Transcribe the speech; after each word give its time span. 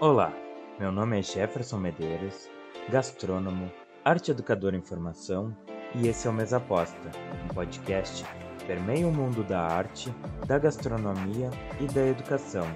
Olá, 0.00 0.32
meu 0.76 0.90
nome 0.90 1.20
é 1.20 1.22
Jefferson 1.22 1.78
Medeiros, 1.78 2.50
gastrônomo, 2.90 3.72
arte 4.04 4.32
educador 4.32 4.74
em 4.74 4.82
formação 4.82 5.56
e 5.94 6.08
esse 6.08 6.26
é 6.26 6.30
o 6.30 6.32
Mesa 6.32 6.56
Aposta, 6.56 7.12
um 7.44 7.54
podcast 7.54 8.24
que 8.58 8.64
permeia 8.64 9.06
o 9.06 9.12
mundo 9.12 9.44
da 9.44 9.60
arte, 9.60 10.10
da 10.48 10.58
gastronomia 10.58 11.48
e 11.80 11.86
da 11.86 12.04
educação. 12.08 12.66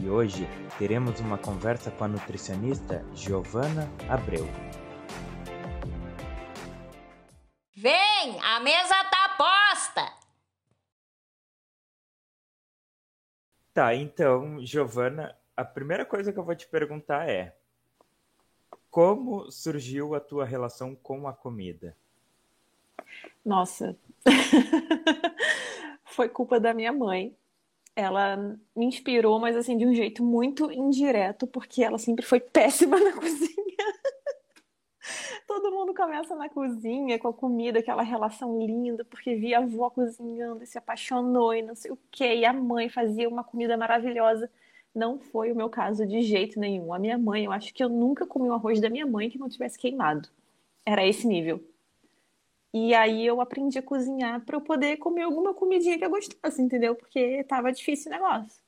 E 0.00 0.08
hoje 0.08 0.48
teremos 0.78 1.20
uma 1.20 1.36
conversa 1.36 1.90
com 1.90 2.04
a 2.04 2.08
nutricionista 2.08 3.04
Giovana 3.12 3.92
Abreu. 4.08 4.46
Vem, 7.76 8.40
a 8.42 8.60
mesa 8.60 9.04
tá 9.04 9.28
posta! 9.36 10.10
Tá, 13.74 13.94
então, 13.94 14.64
Giovana, 14.64 15.36
a 15.56 15.64
primeira 15.64 16.04
coisa 16.04 16.32
que 16.32 16.38
eu 16.38 16.44
vou 16.44 16.54
te 16.54 16.66
perguntar 16.68 17.28
é: 17.28 17.56
como 18.90 19.50
surgiu 19.50 20.14
a 20.14 20.20
tua 20.20 20.44
relação 20.44 20.94
com 20.94 21.26
a 21.26 21.32
comida? 21.32 21.96
Nossa, 23.44 23.96
foi 26.04 26.28
culpa 26.28 26.60
da 26.60 26.74
minha 26.74 26.92
mãe. 26.92 27.34
Ela 27.94 28.36
me 28.76 28.84
inspirou, 28.84 29.38
mas 29.38 29.56
assim, 29.56 29.78
de 29.78 29.86
um 29.86 29.94
jeito 29.94 30.22
muito 30.22 30.70
indireto, 30.70 31.46
porque 31.46 31.82
ela 31.82 31.96
sempre 31.96 32.24
foi 32.24 32.40
péssima 32.52 33.00
na 33.00 33.12
cozinha. 33.12 33.56
Todo 35.46 35.70
mundo 35.70 35.94
começa 35.94 36.34
na 36.34 36.50
cozinha 36.50 37.18
com 37.18 37.28
a 37.28 37.32
comida, 37.32 37.78
aquela 37.78 38.02
relação 38.02 38.58
linda, 38.60 39.04
porque 39.04 39.34
via 39.36 39.60
a 39.60 39.62
avó 39.62 39.88
cozinhando 39.88 40.62
e 40.62 40.66
se 40.66 40.76
apaixonou 40.76 41.54
e 41.54 41.62
não 41.62 41.74
sei 41.74 41.90
o 41.90 41.98
quê. 42.10 42.34
E 42.34 42.44
a 42.44 42.52
mãe 42.52 42.90
fazia 42.90 43.28
uma 43.28 43.44
comida 43.44 43.76
maravilhosa. 43.76 44.50
Não 44.96 45.18
foi 45.18 45.52
o 45.52 45.54
meu 45.54 45.68
caso 45.68 46.06
de 46.06 46.22
jeito 46.22 46.58
nenhum. 46.58 46.94
A 46.94 46.98
minha 46.98 47.18
mãe, 47.18 47.44
eu 47.44 47.52
acho 47.52 47.74
que 47.74 47.84
eu 47.84 47.88
nunca 47.90 48.26
comi 48.26 48.48
o 48.48 48.54
arroz 48.54 48.80
da 48.80 48.88
minha 48.88 49.06
mãe 49.06 49.28
que 49.28 49.38
não 49.38 49.46
tivesse 49.46 49.78
queimado. 49.78 50.26
Era 50.86 51.06
esse 51.06 51.26
nível. 51.26 51.62
E 52.72 52.94
aí 52.94 53.26
eu 53.26 53.38
aprendi 53.42 53.78
a 53.78 53.82
cozinhar 53.82 54.42
para 54.46 54.56
eu 54.56 54.60
poder 54.62 54.96
comer 54.96 55.22
alguma 55.22 55.52
comidinha 55.52 55.98
que 55.98 56.04
eu 56.04 56.08
gostasse, 56.08 56.62
entendeu? 56.62 56.94
Porque 56.94 57.44
tava 57.44 57.70
difícil 57.70 58.10
o 58.10 58.14
negócio. 58.14 58.62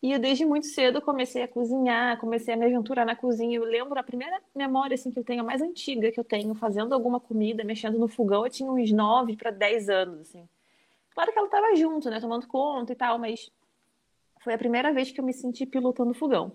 E 0.00 0.12
eu 0.12 0.20
desde 0.20 0.46
muito 0.46 0.68
cedo 0.68 1.02
comecei 1.02 1.42
a 1.42 1.48
cozinhar, 1.48 2.20
comecei 2.20 2.54
a 2.54 2.56
me 2.56 2.66
aventurar 2.66 3.04
na 3.04 3.16
cozinha. 3.16 3.56
Eu 3.56 3.64
lembro 3.64 3.98
a 3.98 4.04
primeira 4.04 4.40
memória 4.54 4.94
assim 4.94 5.10
que 5.10 5.18
eu 5.18 5.24
tenho, 5.24 5.40
a 5.40 5.44
mais 5.44 5.60
antiga 5.60 6.12
que 6.12 6.20
eu 6.20 6.24
tenho, 6.24 6.54
fazendo 6.54 6.94
alguma 6.94 7.18
comida, 7.18 7.64
mexendo 7.64 7.98
no 7.98 8.06
fogão, 8.06 8.44
eu 8.44 8.50
tinha 8.50 8.70
uns 8.70 8.92
9 8.92 9.36
para 9.36 9.50
10 9.50 9.88
anos, 9.88 10.20
assim. 10.20 10.48
Claro 11.10 11.32
que 11.32 11.38
ela 11.38 11.48
estava 11.48 11.74
junto, 11.74 12.08
né, 12.08 12.20
tomando 12.20 12.46
conta 12.46 12.92
e 12.92 12.96
tal, 12.96 13.18
mas 13.18 13.50
foi 14.46 14.54
a 14.54 14.58
primeira 14.58 14.92
vez 14.92 15.10
que 15.10 15.18
eu 15.18 15.24
me 15.24 15.32
senti 15.32 15.66
pilotando 15.66 16.14
fogão. 16.14 16.52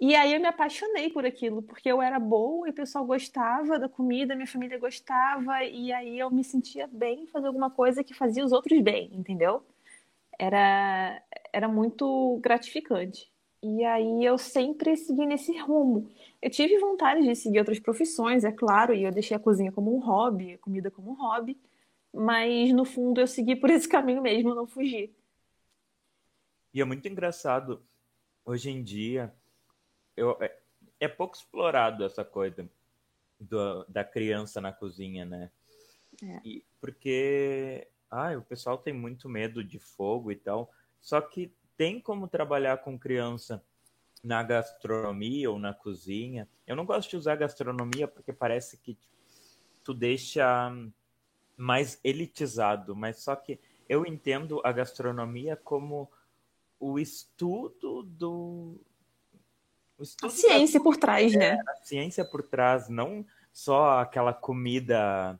E 0.00 0.12
aí 0.16 0.34
eu 0.34 0.40
me 0.40 0.48
apaixonei 0.48 1.08
por 1.08 1.24
aquilo, 1.24 1.62
porque 1.62 1.88
eu 1.88 2.02
era 2.02 2.18
boa 2.18 2.66
e 2.66 2.72
o 2.72 2.74
pessoal 2.74 3.04
gostava 3.04 3.78
da 3.78 3.88
comida, 3.88 4.34
minha 4.34 4.48
família 4.48 4.76
gostava, 4.76 5.62
e 5.62 5.92
aí 5.92 6.18
eu 6.18 6.28
me 6.32 6.42
sentia 6.42 6.88
bem 6.88 7.28
fazer 7.28 7.46
alguma 7.46 7.70
coisa 7.70 8.02
que 8.02 8.12
fazia 8.12 8.44
os 8.44 8.50
outros 8.50 8.80
bem, 8.80 9.08
entendeu? 9.14 9.62
Era, 10.36 11.22
era 11.52 11.68
muito 11.68 12.40
gratificante. 12.42 13.30
E 13.62 13.84
aí 13.84 14.24
eu 14.24 14.36
sempre 14.36 14.96
segui 14.96 15.24
nesse 15.24 15.56
rumo. 15.58 16.10
Eu 16.42 16.50
tive 16.50 16.76
vontade 16.80 17.22
de 17.22 17.36
seguir 17.36 17.60
outras 17.60 17.78
profissões, 17.78 18.42
é 18.42 18.50
claro, 18.50 18.92
e 18.92 19.04
eu 19.04 19.12
deixei 19.12 19.36
a 19.36 19.40
cozinha 19.40 19.70
como 19.70 19.94
um 19.94 20.00
hobby, 20.00 20.54
a 20.54 20.58
comida 20.58 20.90
como 20.90 21.12
um 21.12 21.14
hobby, 21.14 21.56
mas 22.12 22.72
no 22.72 22.84
fundo 22.84 23.20
eu 23.20 23.28
segui 23.28 23.54
por 23.54 23.70
esse 23.70 23.88
caminho 23.88 24.20
mesmo, 24.20 24.56
não 24.56 24.66
fugi. 24.66 25.14
E 26.72 26.80
é 26.80 26.84
muito 26.84 27.06
engraçado, 27.06 27.84
hoje 28.44 28.70
em 28.70 28.82
dia, 28.82 29.34
eu, 30.16 30.36
é, 30.40 30.58
é 31.00 31.08
pouco 31.08 31.36
explorado 31.36 32.04
essa 32.04 32.24
coisa 32.24 32.68
do, 33.38 33.84
da 33.84 34.04
criança 34.04 34.60
na 34.60 34.72
cozinha, 34.72 35.24
né? 35.24 35.50
É. 36.22 36.40
E, 36.44 36.64
porque 36.80 37.88
ah, 38.10 38.36
o 38.36 38.42
pessoal 38.42 38.78
tem 38.78 38.92
muito 38.92 39.28
medo 39.28 39.62
de 39.62 39.78
fogo 39.78 40.30
e 40.30 40.36
tal, 40.36 40.72
só 41.00 41.20
que 41.20 41.52
tem 41.76 42.00
como 42.00 42.28
trabalhar 42.28 42.78
com 42.78 42.98
criança 42.98 43.62
na 44.22 44.42
gastronomia 44.42 45.50
ou 45.50 45.58
na 45.58 45.74
cozinha. 45.74 46.48
Eu 46.66 46.76
não 46.76 46.86
gosto 46.86 47.10
de 47.10 47.16
usar 47.16 47.36
gastronomia 47.36 48.06
porque 48.06 48.32
parece 48.32 48.76
que 48.78 48.96
tu 49.82 49.92
deixa 49.92 50.70
mais 51.56 51.98
elitizado, 52.04 52.94
mas 52.94 53.18
só 53.18 53.34
que 53.34 53.58
eu 53.88 54.06
entendo 54.06 54.60
a 54.64 54.72
gastronomia 54.72 55.56
como 55.56 56.10
o 56.82 56.98
estudo 56.98 58.02
do. 58.02 58.80
O 59.96 60.02
estudo 60.02 60.26
a 60.26 60.30
ciência 60.30 60.80
da... 60.80 60.84
por 60.84 60.96
trás, 60.96 61.32
né? 61.32 61.50
É, 61.50 61.70
a 61.70 61.76
ciência 61.76 62.24
por 62.24 62.42
trás, 62.42 62.88
não 62.88 63.24
só 63.52 64.00
aquela 64.00 64.34
comida 64.34 65.38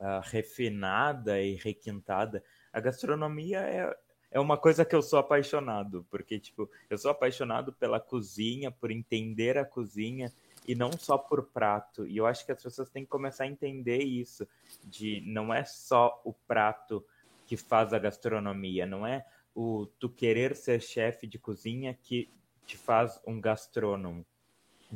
uh, 0.00 0.20
refinada 0.24 1.40
e 1.40 1.54
requintada. 1.54 2.42
A 2.72 2.80
gastronomia 2.80 3.60
é, 3.60 3.96
é 4.32 4.40
uma 4.40 4.56
coisa 4.56 4.84
que 4.84 4.96
eu 4.96 5.02
sou 5.02 5.20
apaixonado, 5.20 6.04
porque, 6.10 6.40
tipo, 6.40 6.68
eu 6.90 6.98
sou 6.98 7.12
apaixonado 7.12 7.72
pela 7.72 8.00
cozinha, 8.00 8.72
por 8.72 8.90
entender 8.90 9.56
a 9.56 9.64
cozinha 9.64 10.32
e 10.66 10.74
não 10.74 10.90
só 10.90 11.16
por 11.16 11.44
prato. 11.44 12.04
E 12.04 12.16
eu 12.16 12.26
acho 12.26 12.44
que 12.44 12.50
as 12.50 12.60
pessoas 12.60 12.90
têm 12.90 13.04
que 13.04 13.10
começar 13.10 13.44
a 13.44 13.48
entender 13.48 14.02
isso, 14.02 14.44
de 14.82 15.22
não 15.24 15.54
é 15.54 15.64
só 15.64 16.20
o 16.24 16.32
prato 16.32 17.06
que 17.46 17.56
faz 17.56 17.94
a 17.94 17.98
gastronomia, 17.98 18.84
não 18.84 19.06
é 19.06 19.24
o 19.58 19.86
tu 19.98 20.08
querer 20.08 20.54
ser 20.54 20.80
chefe 20.80 21.26
de 21.26 21.36
cozinha 21.36 21.92
que 21.92 22.30
te 22.64 22.76
faz 22.76 23.20
um 23.26 23.40
gastrônomo. 23.40 24.24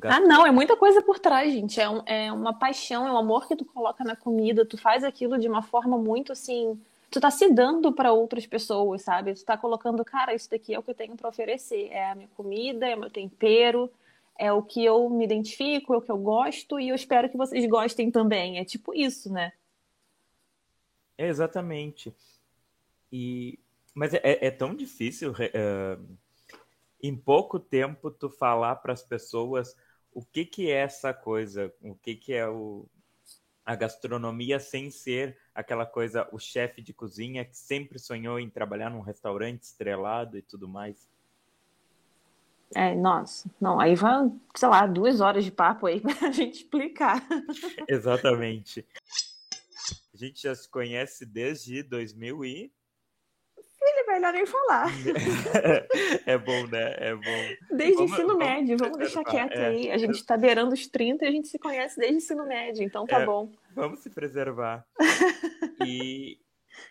Ah, 0.05 0.21
não, 0.21 0.47
é 0.47 0.53
muita 0.53 0.77
coisa 0.77 1.03
por 1.03 1.19
trás, 1.19 1.53
gente. 1.53 1.81
É, 1.81 1.91
um, 1.91 2.03
é 2.07 2.33
uma 2.33 2.55
paixão, 2.55 3.05
é 3.05 3.11
um 3.11 3.17
amor 3.17 3.49
que 3.49 3.57
tu 3.57 3.65
coloca 3.65 4.05
na 4.05 4.15
comida, 4.15 4.65
tu 4.65 4.79
faz 4.79 5.03
aquilo 5.03 5.37
de 5.37 5.49
uma 5.49 5.63
forma 5.63 5.99
muito 5.99 6.31
assim. 6.31 6.81
Tu 7.11 7.21
tá 7.21 7.29
se 7.29 7.53
dando 7.53 7.93
para 7.93 8.13
outras 8.13 8.47
pessoas, 8.47 9.03
sabe? 9.03 9.35
Tu 9.35 9.45
tá 9.45 9.59
colocando, 9.59 10.05
cara, 10.05 10.33
isso 10.33 10.49
daqui 10.49 10.73
é 10.73 10.79
o 10.79 10.83
que 10.83 10.91
eu 10.91 10.95
tenho 10.95 11.17
para 11.17 11.29
oferecer. 11.29 11.89
É 11.91 12.13
a 12.13 12.15
minha 12.15 12.29
comida, 12.37 12.87
é 12.87 12.95
o 12.95 13.01
meu 13.01 13.11
tempero, 13.11 13.91
é 14.39 14.53
o 14.53 14.63
que 14.63 14.85
eu 14.85 15.11
me 15.11 15.25
identifico, 15.25 15.93
é 15.93 15.97
o 15.97 16.03
que 16.03 16.11
eu 16.11 16.19
gosto 16.19 16.79
e 16.79 16.89
eu 16.89 16.95
espero 16.95 17.29
que 17.29 17.37
vocês 17.37 17.69
gostem 17.69 18.13
também. 18.13 18.59
É 18.59 18.65
tipo 18.65 18.95
isso, 18.95 19.31
né? 19.31 19.53
É 21.19 21.27
exatamente. 21.27 22.15
E 23.13 23.59
mas 23.95 24.15
é, 24.15 24.21
é 24.23 24.51
tão 24.51 24.75
difícil 24.75 25.33
uh, 25.33 26.19
em 27.03 27.17
pouco 27.17 27.59
tempo 27.59 28.11
tu 28.11 28.31
falar 28.31 28.77
para 28.77 28.93
as 28.93 29.03
pessoas 29.03 29.77
o 30.13 30.25
que 30.25 30.45
que 30.45 30.71
é 30.71 30.81
essa 30.81 31.13
coisa, 31.13 31.73
o 31.81 31.95
que 31.95 32.15
que 32.15 32.33
é 32.35 32.47
o, 32.49 32.87
a 33.65 33.75
gastronomia 33.75 34.61
sem 34.61 34.91
ser 34.91 35.39
aquela 35.55 35.87
coisa, 35.87 36.29
o 36.33 36.39
chefe 36.39 36.83
de 36.83 36.93
cozinha 36.93 37.45
que 37.45 37.57
sempre 37.57 37.99
sonhou 37.99 38.39
em 38.39 38.51
trabalhar 38.51 38.91
num 38.91 39.01
restaurante 39.01 39.63
estrelado 39.63 40.37
e 40.37 40.43
tudo 40.43 40.69
mais. 40.69 41.09
É, 42.75 42.95
nossa, 42.95 43.51
não, 43.61 43.79
aí 43.79 43.95
vai, 43.95 44.31
sei 44.55 44.69
lá, 44.69 44.87
duas 44.87 45.21
horas 45.21 45.45
de 45.45 45.51
papo 45.51 45.87
aí 45.87 46.01
pra 46.19 46.31
gente 46.31 46.63
explicar. 46.63 47.23
Exatamente. 47.89 48.87
A 50.13 50.17
gente 50.17 50.43
já 50.43 50.55
se 50.55 50.69
conhece 50.69 51.27
desde 51.27 51.83
2000 51.83 52.45
e 52.45 52.73
ele 54.03 54.13
melhor 54.13 54.33
nem 54.33 54.47
falar. 54.47 54.87
é 56.27 56.39
bom, 56.39 56.67
né? 56.67 56.95
É 56.99 57.15
bom. 57.15 57.77
Desde 57.77 57.95
vamos, 57.97 58.13
ensino 58.13 58.29
vamos 58.29 58.45
médio, 58.45 58.77
vamos 58.79 58.99
deixar 58.99 59.25
quieto 59.25 59.57
é, 59.57 59.67
aí. 59.67 59.91
A 59.91 59.99
gente 59.99 60.15
está 60.15 60.37
beirando 60.37 60.75
os 60.75 60.87
30 60.87 61.25
e 61.25 61.29
a 61.29 61.31
gente 61.31 61.49
se 61.49 61.59
conhece 61.59 61.99
desde 61.99 62.17
ensino 62.17 62.47
médio, 62.47 62.83
então 62.83 63.07
tá 63.07 63.21
é, 63.21 63.27
bom. 63.27 63.51
Vamos 63.75 64.01
se 64.01 64.11
preservar. 64.11 64.87
e 65.87 66.39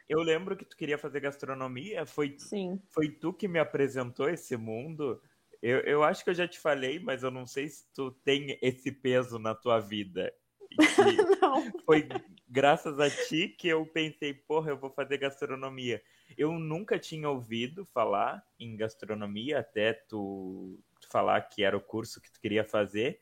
eu 0.08 0.20
lembro 0.20 0.56
que 0.56 0.66
tu 0.66 0.76
queria 0.76 0.98
fazer 0.98 1.20
gastronomia, 1.20 2.06
foi, 2.06 2.36
Sim. 2.38 2.80
foi 2.90 3.10
tu 3.10 3.34
que 3.34 3.48
me 3.48 3.60
apresentou 3.60 4.30
esse 4.30 4.56
mundo. 4.58 5.22
Eu, 5.62 5.80
eu 5.82 6.04
acho 6.04 6.24
que 6.24 6.30
eu 6.30 6.36
já 6.36 6.48
te 6.48 6.60
falei, 6.60 7.00
mas 7.00 7.24
eu 7.24 7.32
não 7.32 7.46
sei 7.46 7.68
se 7.68 7.86
tu 7.94 8.12
tem 8.24 8.58
esse 8.62 8.92
peso 8.92 9.38
na 9.38 9.54
tua 9.54 9.80
vida. 9.80 10.34
não. 11.42 11.72
Foi 11.86 12.08
graças 12.52 13.00
a 13.00 13.10
ti 13.10 13.48
que 13.48 13.70
eu 13.70 13.86
pensei, 13.86 14.34
porra, 14.34 14.72
eu 14.72 14.78
vou 14.78 14.90
fazer 14.90 15.18
gastronomia. 15.18 16.04
Eu 16.38 16.52
nunca 16.60 17.00
tinha 17.00 17.30
ouvido 17.30 17.86
falar 17.86 18.44
em 18.60 18.76
gastronomia 18.76 19.60
até 19.60 19.94
tu, 19.94 20.78
falar 21.10 21.42
que 21.44 21.64
era 21.64 21.78
o 21.78 21.82
curso 21.82 22.22
que 22.22 22.30
tu 22.30 22.42
queria 22.42 22.66
fazer. 22.66 23.22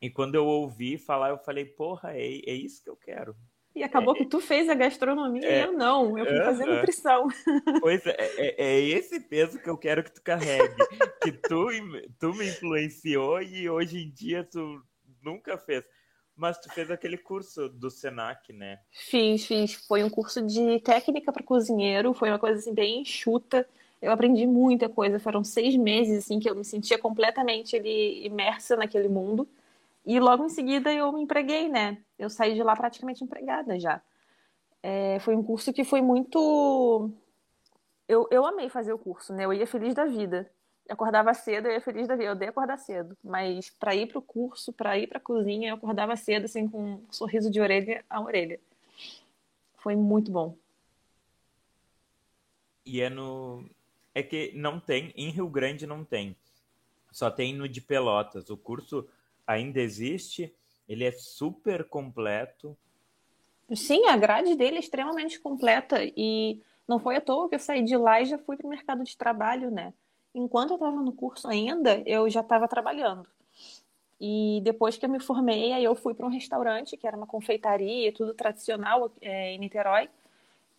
E 0.00 0.08
quando 0.08 0.36
eu 0.36 0.46
ouvi 0.46 0.96
falar, 0.96 1.30
eu 1.30 1.38
falei, 1.38 1.64
porra, 1.64 2.12
é, 2.12 2.22
é 2.22 2.54
isso 2.54 2.82
que 2.82 2.88
eu 2.90 2.96
quero. 2.96 3.36
E 3.74 3.82
acabou 3.82 4.14
é, 4.14 4.18
que 4.18 4.26
tu 4.26 4.40
fez 4.40 4.68
a 4.68 4.74
gastronomia 4.74 5.44
é, 5.44 5.58
e 5.58 5.64
eu 5.64 5.72
não. 5.72 6.16
Eu 6.16 6.24
fui 6.24 6.38
uh, 6.38 6.44
fazer 6.44 6.66
nutrição. 6.66 7.26
Pois 7.80 8.06
é, 8.06 8.14
é, 8.18 8.54
é, 8.56 8.80
esse 8.80 9.18
peso 9.18 9.58
que 9.58 9.68
eu 9.68 9.76
quero 9.76 10.04
que 10.04 10.12
tu 10.12 10.22
carregue. 10.22 10.76
que 11.20 11.32
tu, 11.32 11.66
tu 12.20 12.34
me 12.34 12.46
influenciou 12.46 13.42
e 13.42 13.68
hoje 13.68 13.98
em 13.98 14.10
dia 14.12 14.44
tu 14.44 14.80
nunca 15.20 15.58
fez. 15.58 15.84
Mas 16.36 16.58
tu 16.58 16.68
fez 16.72 16.90
aquele 16.90 17.16
curso 17.16 17.68
do 17.68 17.90
Senac, 17.90 18.52
né? 18.52 18.80
Fiz, 18.90 19.46
fiz. 19.46 19.74
Foi 19.86 20.02
um 20.02 20.10
curso 20.10 20.42
de 20.42 20.80
técnica 20.80 21.32
para 21.32 21.44
cozinheiro, 21.44 22.12
foi 22.12 22.28
uma 22.28 22.38
coisa 22.38 22.58
assim 22.58 22.74
bem 22.74 23.02
enxuta. 23.02 23.66
Eu 24.02 24.10
aprendi 24.10 24.46
muita 24.46 24.88
coisa. 24.88 25.20
Foram 25.20 25.44
seis 25.44 25.76
meses 25.76 26.24
assim 26.24 26.40
que 26.40 26.50
eu 26.50 26.56
me 26.56 26.64
sentia 26.64 26.98
completamente 26.98 27.76
ali, 27.76 28.26
imersa 28.26 28.76
naquele 28.76 29.08
mundo. 29.08 29.48
E 30.04 30.18
logo 30.20 30.44
em 30.44 30.48
seguida 30.48 30.92
eu 30.92 31.12
me 31.12 31.22
empreguei, 31.22 31.68
né? 31.68 31.98
Eu 32.18 32.28
saí 32.28 32.54
de 32.54 32.62
lá 32.62 32.74
praticamente 32.76 33.22
empregada 33.24 33.78
já. 33.78 34.02
É, 34.82 35.18
foi 35.20 35.34
um 35.34 35.42
curso 35.42 35.72
que 35.72 35.84
foi 35.84 36.02
muito. 36.02 37.10
Eu, 38.06 38.28
eu 38.30 38.44
amei 38.44 38.68
fazer 38.68 38.92
o 38.92 38.98
curso, 38.98 39.32
né? 39.32 39.46
Eu 39.46 39.52
ia 39.52 39.66
feliz 39.66 39.94
da 39.94 40.04
vida. 40.04 40.50
Acordava 40.88 41.32
cedo, 41.32 41.66
eu 41.66 41.72
ia 41.72 41.80
feliz 41.80 42.06
da 42.06 42.14
vida. 42.14 42.28
Eu 42.28 42.32
odeio 42.32 42.50
acordar 42.50 42.76
cedo. 42.78 43.16
Mas 43.22 43.70
para 43.70 43.94
ir 43.94 44.06
para 44.06 44.18
o 44.18 44.22
curso, 44.22 44.72
para 44.72 44.98
ir 44.98 45.06
para 45.06 45.18
a 45.18 45.20
cozinha, 45.20 45.70
eu 45.70 45.76
acordava 45.76 46.14
cedo, 46.16 46.44
assim, 46.44 46.68
com 46.68 46.94
um 46.94 47.12
sorriso 47.12 47.50
de 47.50 47.60
orelha 47.60 48.04
a 48.08 48.20
orelha. 48.20 48.60
Foi 49.76 49.96
muito 49.96 50.30
bom. 50.30 50.56
E 52.84 53.00
é 53.00 53.08
no. 53.08 53.64
É 54.14 54.22
que 54.22 54.52
não 54.54 54.78
tem, 54.78 55.12
em 55.16 55.30
Rio 55.30 55.48
Grande 55.48 55.86
não 55.86 56.04
tem. 56.04 56.36
Só 57.10 57.30
tem 57.30 57.54
no 57.54 57.68
de 57.68 57.80
Pelotas. 57.80 58.50
O 58.50 58.56
curso 58.56 59.08
ainda 59.46 59.80
existe, 59.80 60.54
ele 60.88 61.04
é 61.04 61.12
super 61.12 61.84
completo. 61.84 62.76
Sim, 63.74 64.06
a 64.06 64.16
grade 64.16 64.54
dele 64.54 64.76
é 64.76 64.80
extremamente 64.80 65.40
completa 65.40 65.98
e 66.16 66.62
não 66.86 67.00
foi 67.00 67.16
à 67.16 67.20
toa 67.20 67.48
que 67.48 67.54
eu 67.54 67.58
saí 67.58 67.82
de 67.82 67.96
lá 67.96 68.20
e 68.20 68.26
já 68.26 68.38
fui 68.38 68.56
para 68.56 68.66
o 68.66 68.70
mercado 68.70 69.02
de 69.02 69.16
trabalho, 69.16 69.70
né? 69.70 69.92
Enquanto 70.34 70.70
eu 70.70 70.76
estava 70.76 71.00
no 71.00 71.12
curso 71.12 71.48
ainda, 71.48 72.02
eu 72.06 72.28
já 72.28 72.40
estava 72.40 72.66
trabalhando. 72.66 73.26
E 74.20 74.60
depois 74.62 74.96
que 74.96 75.04
eu 75.04 75.10
me 75.10 75.20
formei, 75.20 75.72
aí 75.72 75.84
eu 75.84 75.94
fui 75.94 76.14
para 76.14 76.26
um 76.26 76.30
restaurante, 76.30 76.96
que 76.96 77.06
era 77.06 77.16
uma 77.16 77.26
confeitaria, 77.26 78.12
tudo 78.12 78.34
tradicional 78.34 79.12
é, 79.20 79.52
em 79.52 79.58
Niterói. 79.58 80.08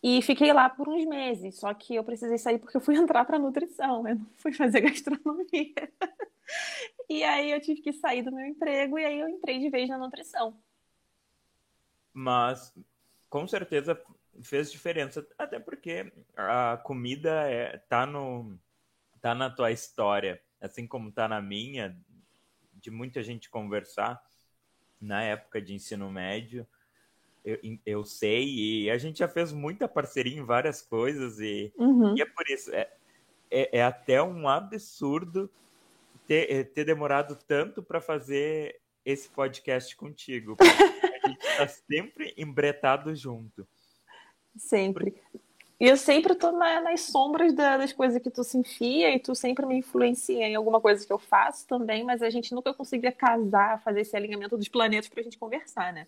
E 0.01 0.21
fiquei 0.21 0.51
lá 0.53 0.69
por 0.69 0.87
uns 0.87 1.05
meses, 1.05 1.55
só 1.59 1.73
que 1.73 1.95
eu 1.95 2.03
precisei 2.03 2.37
sair 2.37 2.59
porque 2.59 2.77
eu 2.77 2.81
fui 2.81 2.95
entrar 2.97 3.25
para 3.25 3.39
nutrição, 3.39 4.07
eu 4.07 4.15
não 4.15 4.27
fui 4.37 4.53
fazer 4.53 4.81
gastronomia. 4.81 5.73
e 7.09 7.23
aí 7.23 7.51
eu 7.51 7.61
tive 7.61 7.81
que 7.81 7.93
sair 7.93 8.21
do 8.21 8.31
meu 8.31 8.45
emprego 8.45 8.99
e 8.99 9.05
aí 9.05 9.19
eu 9.19 9.29
entrei 9.29 9.59
de 9.59 9.69
vez 9.69 9.89
na 9.89 9.97
nutrição. 9.97 10.57
Mas 12.13 12.73
com 13.29 13.47
certeza 13.47 13.99
fez 14.41 14.71
diferença, 14.71 15.25
até 15.37 15.59
porque 15.59 16.11
a 16.35 16.77
comida 16.77 17.49
é, 17.49 17.77
tá 17.77 18.05
no 18.05 18.57
tá 19.25 19.33
na 19.33 19.49
tua 19.49 19.71
história, 19.71 20.39
assim 20.61 20.85
como 20.85 21.11
tá 21.11 21.27
na 21.27 21.41
minha, 21.41 21.97
de 22.75 22.91
muita 22.91 23.23
gente 23.23 23.49
conversar 23.49 24.21
na 25.01 25.23
época 25.23 25.59
de 25.59 25.73
ensino 25.73 26.11
médio 26.11 26.67
eu, 27.45 27.59
eu 27.85 28.03
sei, 28.03 28.45
e 28.83 28.89
a 28.91 28.97
gente 28.97 29.19
já 29.19 29.27
fez 29.27 29.51
muita 29.51 29.87
parceria 29.87 30.37
em 30.37 30.43
várias 30.43 30.81
coisas, 30.81 31.39
e, 31.39 31.71
uhum. 31.75 32.15
e 32.17 32.21
é 32.21 32.25
por 32.25 32.47
isso, 32.49 32.73
é, 32.73 32.91
é, 33.49 33.79
é, 33.79 33.83
até 33.83 34.21
um 34.21 34.47
absurdo 34.47 35.49
ter, 36.27 36.51
é, 36.51 36.63
ter 36.63 36.85
demorado 36.85 37.35
tanto 37.47 37.83
para 37.83 38.01
fazer 38.01 38.79
esse 39.03 39.29
podcast 39.29 39.95
contigo. 39.95 40.55
a 40.59 41.27
gente 41.27 41.45
está 41.45 41.67
sempre 41.89 42.33
embretado 42.37 43.15
junto. 43.15 43.67
Sempre. 44.55 45.21
E 45.77 45.85
eu 45.87 45.97
sempre 45.97 46.35
tô 46.35 46.51
na, 46.53 46.79
nas 46.79 47.01
sombras 47.01 47.53
da, 47.53 47.77
das 47.77 47.91
coisas 47.91 48.21
que 48.21 48.31
tu 48.31 48.43
se 48.43 48.57
enfia 48.57 49.13
e 49.13 49.19
tu 49.19 49.35
sempre 49.35 49.65
me 49.65 49.75
influencia 49.75 50.47
em 50.47 50.55
alguma 50.55 50.79
coisa 50.79 51.05
que 51.05 51.11
eu 51.11 51.19
faço 51.19 51.67
também, 51.67 52.03
mas 52.03 52.21
a 52.21 52.29
gente 52.29 52.53
nunca 52.55 52.73
conseguia 52.73 53.11
casar, 53.11 53.83
fazer 53.83 54.01
esse 54.01 54.15
alinhamento 54.15 54.57
dos 54.57 54.69
planetas 54.69 55.09
pra 55.09 55.21
gente 55.21 55.37
conversar, 55.37 55.91
né? 55.91 56.07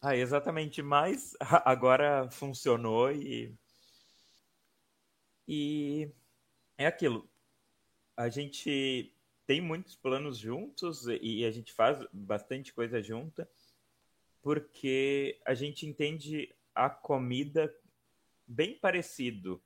Ah, 0.00 0.14
exatamente, 0.14 0.82
mas 0.82 1.34
agora 1.40 2.28
funcionou 2.30 3.10
e. 3.10 3.54
E 5.48 6.10
é 6.76 6.86
aquilo. 6.86 7.28
A 8.16 8.28
gente 8.28 9.14
tem 9.46 9.60
muitos 9.60 9.94
planos 9.94 10.36
juntos 10.36 11.06
e 11.06 11.44
a 11.44 11.50
gente 11.50 11.72
faz 11.72 12.04
bastante 12.12 12.74
coisa 12.74 13.00
junta, 13.00 13.48
porque 14.42 15.40
a 15.46 15.54
gente 15.54 15.86
entende 15.86 16.54
a 16.74 16.90
comida 16.90 17.72
bem 18.46 18.78
parecido. 18.78 19.62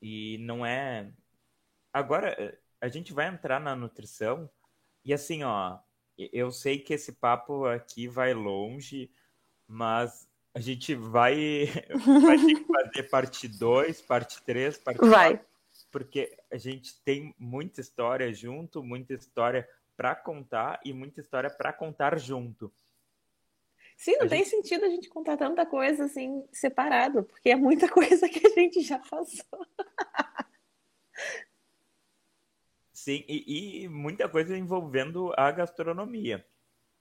E 0.00 0.38
não 0.38 0.64
é. 0.64 1.12
Agora, 1.92 2.58
a 2.80 2.88
gente 2.88 3.12
vai 3.12 3.28
entrar 3.28 3.60
na 3.60 3.76
nutrição 3.76 4.50
e 5.04 5.12
assim, 5.12 5.42
ó, 5.42 5.78
eu 6.16 6.50
sei 6.50 6.78
que 6.78 6.94
esse 6.94 7.12
papo 7.12 7.66
aqui 7.66 8.06
vai 8.06 8.32
longe 8.34 9.10
mas 9.70 10.28
a 10.52 10.58
gente 10.58 10.96
vai, 10.96 11.66
vai 12.24 12.38
ter 12.38 12.54
que 12.56 12.64
fazer 12.64 13.02
parte 13.04 13.46
2, 13.46 14.02
parte 14.02 14.42
3, 14.42 14.78
parte 14.78 14.98
4. 14.98 15.08
Vai. 15.08 15.40
Porque 15.92 16.36
a 16.50 16.56
gente 16.56 17.00
tem 17.02 17.34
muita 17.38 17.80
história 17.80 18.32
junto, 18.34 18.82
muita 18.82 19.14
história 19.14 19.68
para 19.96 20.16
contar 20.16 20.80
e 20.84 20.92
muita 20.92 21.20
história 21.20 21.48
para 21.48 21.72
contar 21.72 22.18
junto. 22.18 22.72
Sim, 24.00 24.16
não 24.16 24.24
a 24.24 24.28
tem 24.30 24.38
gente... 24.38 24.48
sentido 24.48 24.86
a 24.86 24.88
gente 24.88 25.10
contar 25.10 25.36
tanta 25.36 25.66
coisa 25.66 26.06
assim 26.06 26.42
separado, 26.50 27.22
porque 27.22 27.50
é 27.50 27.54
muita 27.54 27.86
coisa 27.92 28.30
que 28.30 28.46
a 28.46 28.48
gente 28.48 28.80
já 28.80 28.98
passou. 28.98 29.66
Sim, 32.94 33.22
e, 33.28 33.82
e 33.82 33.88
muita 33.90 34.26
coisa 34.26 34.56
envolvendo 34.56 35.34
a 35.36 35.50
gastronomia. 35.50 36.46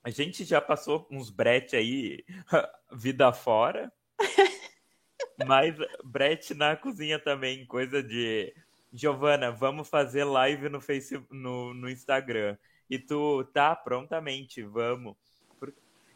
A 0.03 0.09
gente 0.09 0.43
já 0.43 0.59
passou 0.59 1.07
uns 1.09 1.29
brete 1.29 1.77
aí, 1.77 2.25
vida 2.91 3.31
fora. 3.31 3.89
mas 5.47 5.77
brete 6.03 6.53
na 6.53 6.75
cozinha 6.75 7.17
também, 7.17 7.65
coisa 7.65 8.03
de 8.03 8.53
Giovana, 8.91 9.53
vamos 9.53 9.87
fazer 9.87 10.25
live 10.25 10.67
no 10.67 10.81
Facebook, 10.81 11.33
no, 11.33 11.73
no 11.73 11.89
Instagram. 11.89 12.57
E 12.89 12.99
tu 12.99 13.45
tá 13.53 13.73
prontamente, 13.73 14.61
vamos. 14.63 15.15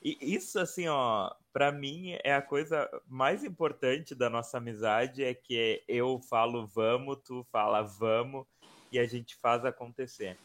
E 0.03 0.17
isso 0.21 0.59
assim, 0.59 0.87
ó, 0.87 1.33
para 1.53 1.71
mim 1.71 2.17
é 2.23 2.33
a 2.33 2.41
coisa 2.41 2.89
mais 3.07 3.43
importante 3.43 4.13
da 4.13 4.29
nossa 4.29 4.57
amizade 4.57 5.23
é 5.23 5.33
que 5.33 5.81
eu 5.87 6.19
falo 6.19 6.67
vamos, 6.67 7.19
tu 7.23 7.45
fala 7.51 7.81
vamos 7.81 8.45
e 8.91 8.99
a 8.99 9.05
gente 9.05 9.37
faz 9.37 9.63
acontecer. 9.63 10.37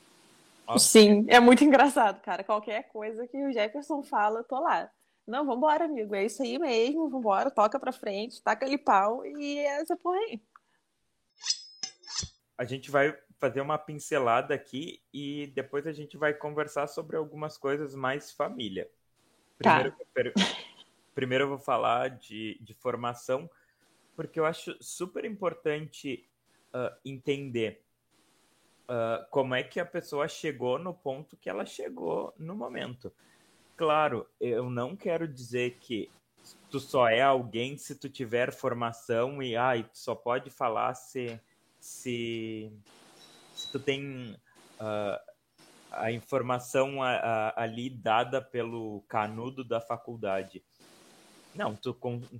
Sim, 0.78 1.26
é 1.28 1.40
muito 1.40 1.64
engraçado, 1.64 2.20
cara. 2.20 2.44
Qualquer 2.44 2.88
coisa 2.88 3.26
que 3.26 3.36
o 3.42 3.52
Jefferson 3.52 4.02
fala, 4.02 4.40
eu 4.40 4.44
tô 4.44 4.60
lá. 4.60 4.88
Não, 5.26 5.44
vambora, 5.44 5.86
amigo. 5.86 6.14
É 6.14 6.24
isso 6.24 6.42
aí 6.42 6.58
mesmo. 6.58 7.08
Vambora, 7.08 7.50
toca 7.50 7.80
pra 7.80 7.90
frente, 7.90 8.42
taca 8.42 8.64
ali 8.64 8.78
pau 8.78 9.24
e 9.26 9.58
é 9.58 9.80
essa 9.80 9.96
porra 9.96 10.18
aí. 10.18 10.40
A 12.56 12.64
gente 12.64 12.90
vai 12.90 13.16
fazer 13.38 13.60
uma 13.60 13.78
pincelada 13.78 14.54
aqui 14.54 15.00
e 15.12 15.46
depois 15.54 15.86
a 15.86 15.92
gente 15.92 16.16
vai 16.16 16.34
conversar 16.34 16.86
sobre 16.86 17.16
algumas 17.16 17.56
coisas 17.56 17.94
mais 17.94 18.32
família. 18.32 18.90
Primeiro, 19.58 19.90
tá. 19.92 20.56
primeiro 21.14 21.44
eu 21.44 21.48
vou 21.48 21.58
falar 21.58 22.10
de, 22.10 22.56
de 22.60 22.72
formação, 22.74 23.50
porque 24.14 24.38
eu 24.38 24.46
acho 24.46 24.76
super 24.80 25.24
importante 25.24 26.24
uh, 26.72 26.96
entender 27.04 27.82
uh, 28.88 29.26
como 29.30 29.54
é 29.54 29.62
que 29.62 29.80
a 29.80 29.84
pessoa 29.84 30.28
chegou 30.28 30.78
no 30.78 30.94
ponto 30.94 31.36
que 31.36 31.50
ela 31.50 31.66
chegou 31.66 32.32
no 32.38 32.54
momento. 32.54 33.12
Claro, 33.76 34.28
eu 34.40 34.70
não 34.70 34.96
quero 34.96 35.26
dizer 35.26 35.76
que 35.80 36.10
tu 36.70 36.80
só 36.80 37.08
é 37.08 37.20
alguém 37.20 37.76
se 37.76 37.94
tu 37.94 38.08
tiver 38.08 38.52
formação 38.52 39.42
e 39.42 39.56
ai, 39.56 39.84
tu 39.84 39.98
só 39.98 40.14
pode 40.14 40.50
falar 40.50 40.94
se, 40.94 41.38
se, 41.80 42.72
se 43.54 43.72
tu 43.72 43.78
tem 43.78 44.36
uh, 44.80 45.27
a 45.90 46.12
informação 46.12 47.02
a, 47.02 47.10
a, 47.10 47.62
ali 47.62 47.90
dada 47.90 48.40
pelo 48.40 49.02
canudo 49.08 49.64
da 49.64 49.80
faculdade. 49.80 50.62
Não, 51.54 51.74
tu, 51.74 51.92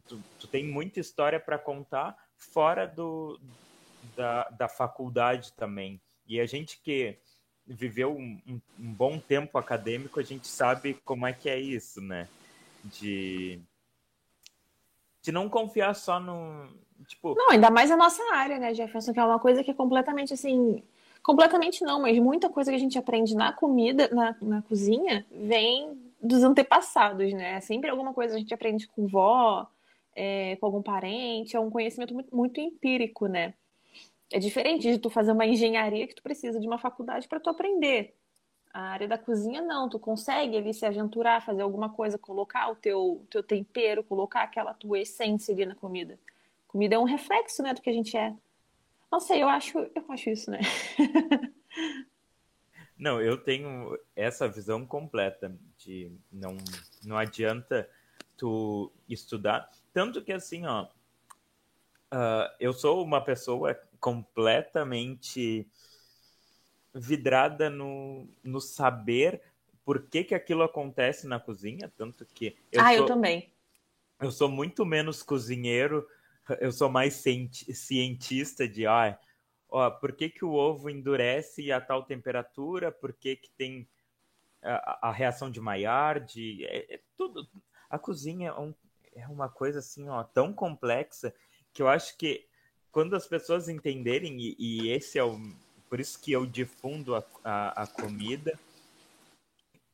tu, 0.07 0.23
tu 0.39 0.47
tem 0.47 0.65
muita 0.65 1.01
história 1.01 1.41
para 1.41 1.59
contar 1.59 2.17
fora 2.37 2.87
do, 2.87 3.41
da, 4.17 4.49
da 4.51 4.69
faculdade 4.69 5.53
também. 5.53 6.01
E 6.27 6.41
a 6.41 6.47
gente 6.47 6.81
que 6.83 7.19
viveu 7.67 8.17
um, 8.17 8.41
um, 8.47 8.61
um, 8.79 8.93
bom 8.93 9.19
tempo 9.19 9.59
acadêmico, 9.59 10.21
a 10.21 10.23
gente 10.23 10.47
sabe 10.47 10.95
como 11.05 11.27
é 11.27 11.33
que 11.33 11.49
é 11.49 11.59
isso, 11.59 12.01
né? 12.01 12.29
De, 12.85 13.61
de 15.23 15.33
não 15.33 15.49
confiar 15.49 15.95
só 15.95 16.19
no. 16.19 16.69
Tipo... 17.07 17.35
Não, 17.35 17.51
ainda 17.51 17.71
mais 17.71 17.91
a 17.91 17.97
nossa 17.97 18.23
área, 18.35 18.59
né, 18.59 18.73
Jefferson? 18.75 19.13
Que 19.13 19.21
é 19.21 19.25
uma 19.25 19.39
coisa 19.39 19.63
que 19.63 19.71
é 19.71 19.75
completamente 19.75 20.33
assim. 20.33 20.83
Completamente 21.29 21.85
não, 21.85 22.01
mas 22.01 22.19
muita 22.19 22.49
coisa 22.49 22.71
que 22.71 22.77
a 22.77 22.81
gente 22.81 22.99
aprende 22.99 23.37
na 23.37 23.53
comida, 23.53 24.09
na, 24.09 24.35
na 24.41 24.63
cozinha, 24.63 25.27
vem 25.31 26.11
dos 26.23 26.43
antepassados, 26.43 27.35
né? 27.35 27.61
Sempre 27.61 27.91
alguma 27.91 28.15
coisa 28.15 28.35
a 28.35 28.39
gente 28.39 28.55
aprende 28.55 28.87
com 28.89 29.07
vó, 29.07 29.67
é, 30.17 30.57
com 30.57 30.65
algum 30.65 30.81
parente, 30.81 31.55
é 31.55 31.61
um 31.61 31.69
conhecimento 31.71 32.15
muito, 32.15 32.35
muito 32.35 32.59
empírico, 32.63 33.27
né? 33.27 33.53
É 34.33 34.39
diferente 34.39 34.91
de 34.91 34.97
tu 34.97 35.11
fazer 35.11 35.33
uma 35.33 35.45
engenharia 35.45 36.09
que 36.09 36.15
tu 36.15 36.23
precisa 36.23 36.59
de 36.59 36.67
uma 36.67 36.79
faculdade 36.79 37.29
para 37.29 37.39
tu 37.39 37.51
aprender. 37.51 38.15
A 38.73 38.85
área 38.85 39.07
da 39.07 39.19
cozinha 39.19 39.61
não, 39.61 39.87
tu 39.87 39.99
consegue 39.99 40.57
ali 40.57 40.73
se 40.73 40.87
aventurar, 40.87 41.45
fazer 41.45 41.61
alguma 41.61 41.91
coisa, 41.91 42.17
colocar 42.17 42.71
o 42.71 42.75
teu, 42.75 43.23
teu 43.29 43.43
tempero, 43.43 44.03
colocar 44.03 44.45
aquela 44.45 44.73
tua 44.73 44.99
essência 44.99 45.53
ali 45.53 45.67
na 45.67 45.75
comida. 45.75 46.19
Comida 46.67 46.95
é 46.95 46.99
um 46.99 47.05
reflexo, 47.05 47.63
né, 47.63 47.75
do 47.75 47.83
que 47.83 47.91
a 47.91 47.93
gente 47.93 48.17
é. 48.17 48.35
Não 49.11 49.21
sei, 49.21 49.43
eu 49.43 49.49
acho, 49.49 49.79
eu 49.79 50.05
acho 50.09 50.31
isso, 50.31 50.51
né? 50.51 50.61
Não, 52.99 53.23
eu 53.23 53.37
tenho 53.39 53.97
essa 54.17 54.49
visão 54.49 54.85
completa 54.85 55.57
de 55.77 56.11
não, 56.33 56.57
não 57.05 57.17
adianta 57.17 57.89
tu 58.37 58.93
estudar. 59.09 59.71
Tanto 59.93 60.21
que 60.21 60.33
assim, 60.33 60.67
ó, 60.67 60.89
uh, 62.13 62.51
eu 62.59 62.73
sou 62.73 63.05
uma 63.05 63.21
pessoa 63.21 63.81
completamente 64.01 65.71
vidrada 66.93 67.71
no, 67.71 68.29
no 68.43 68.61
saber 68.61 69.43
por 69.85 70.03
que, 70.03 70.25
que 70.25 70.35
aquilo 70.35 70.65
acontece 70.65 71.27
na 71.29 71.39
cozinha, 71.39 71.93
tanto 71.97 72.27
que 72.27 72.57
eu 72.73 72.81
ah, 72.81 72.89
sou, 72.89 72.97
eu 72.97 73.07
também. 73.07 73.53
Eu 74.21 74.33
sou 74.33 74.49
muito 74.49 74.85
menos 74.85 75.23
cozinheiro, 75.23 76.07
eu 76.61 76.73
sou 76.73 76.89
mais 76.89 77.15
cientista 77.15 78.67
de 78.69 78.87
ah, 78.87 79.19
ó, 79.69 79.91
por 79.91 80.13
que, 80.13 80.29
que 80.29 80.45
o 80.45 80.53
ovo 80.53 80.91
endurece 80.91 81.71
a 81.71 81.81
tal 81.81 82.03
temperatura, 82.05 82.91
por 82.91 83.13
que, 83.13 83.37
que 83.37 83.51
tem 83.51 83.89
a, 84.63 85.09
a 85.09 85.13
reação 85.13 85.51
de 85.51 85.61
Maillard, 85.61 86.65
é, 86.65 86.95
é, 86.95 87.01
tudo. 87.17 87.49
A 87.89 87.99
cozinha 87.99 88.51
é, 88.51 88.61
um, 88.61 88.75
é 89.15 89.27
uma 89.29 89.49
coisa 89.49 89.79
assim, 89.79 90.09
ó, 90.09 90.23
tão 90.23 90.53
complexa 90.53 91.35
que 91.73 91.83
eu 91.83 91.89
acho 91.89 92.17
que 92.17 92.47
quando 92.91 93.15
as 93.15 93.27
pessoas 93.27 93.69
entenderem, 93.69 94.41
e, 94.41 94.57
e 94.59 94.89
esse 94.91 95.19
é 95.19 95.25
o. 95.25 95.39
Por 95.89 96.01
isso 96.01 96.21
que 96.21 96.33
eu 96.33 96.45
difundo 96.45 97.15
a, 97.15 97.25
a, 97.43 97.83
a 97.85 97.87
comida, 97.87 98.59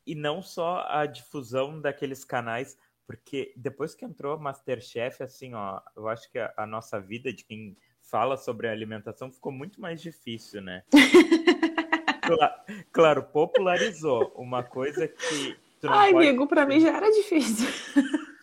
e 0.07 0.15
não 0.15 0.43
só 0.43 0.85
a 0.89 1.07
difusão 1.07 1.81
daqueles 1.81 2.25
canais, 2.25 2.77
porque 3.07 3.55
depois 3.57 3.95
que 3.95 4.05
entrou 4.05 4.39
Masterchef, 4.39 5.23
assim, 5.23 5.55
ó, 5.55 5.81
eu 5.97 6.07
acho 6.09 6.31
que 6.31 6.39
a, 6.39 6.53
a, 6.57 6.67
nossa 6.67 7.01
vida 7.01 7.33
de 7.33 7.43
quem 7.45 7.79
fala 8.01 8.37
sobre 8.37 8.69
alimentação 8.69 9.31
ficou 9.31 9.53
muito 9.53 9.81
mais 9.81 10.03
difícil, 10.03 10.61
né? 10.61 10.83
claro, 12.23 12.55
claro, 12.93 13.23
popularizou 13.25 14.33
uma 14.37 14.63
coisa 14.63 15.09
que. 15.09 15.57
Ai, 15.87 16.13
pode... 16.13 16.29
amigo, 16.29 16.47
para 16.47 16.67
mim 16.67 16.81
já 16.81 16.95
era 16.97 17.11
difícil. 17.11 17.69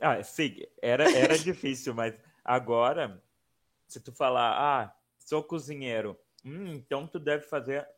ah, 0.00 0.22
sim, 0.22 0.56
era, 0.80 1.10
era 1.10 1.36
difícil, 1.38 1.92
mas 1.94 2.14
agora, 2.44 3.22
se 3.88 4.00
tu 4.00 4.12
falar, 4.12 4.52
ah, 4.58 4.94
sou 5.18 5.42
cozinheiro, 5.42 6.18
Hum, 6.44 6.74
então 6.74 7.06
tu 7.06 7.20
deve 7.20 7.44
fazer 7.44 7.88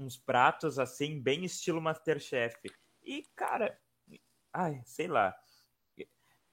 uns 0.00 0.16
pratos 0.16 0.78
assim, 0.78 1.20
bem 1.20 1.44
estilo 1.44 1.80
Masterchef. 1.80 2.56
E, 3.04 3.24
cara, 3.36 3.78
ai, 4.52 4.80
sei 4.84 5.06
lá. 5.06 5.36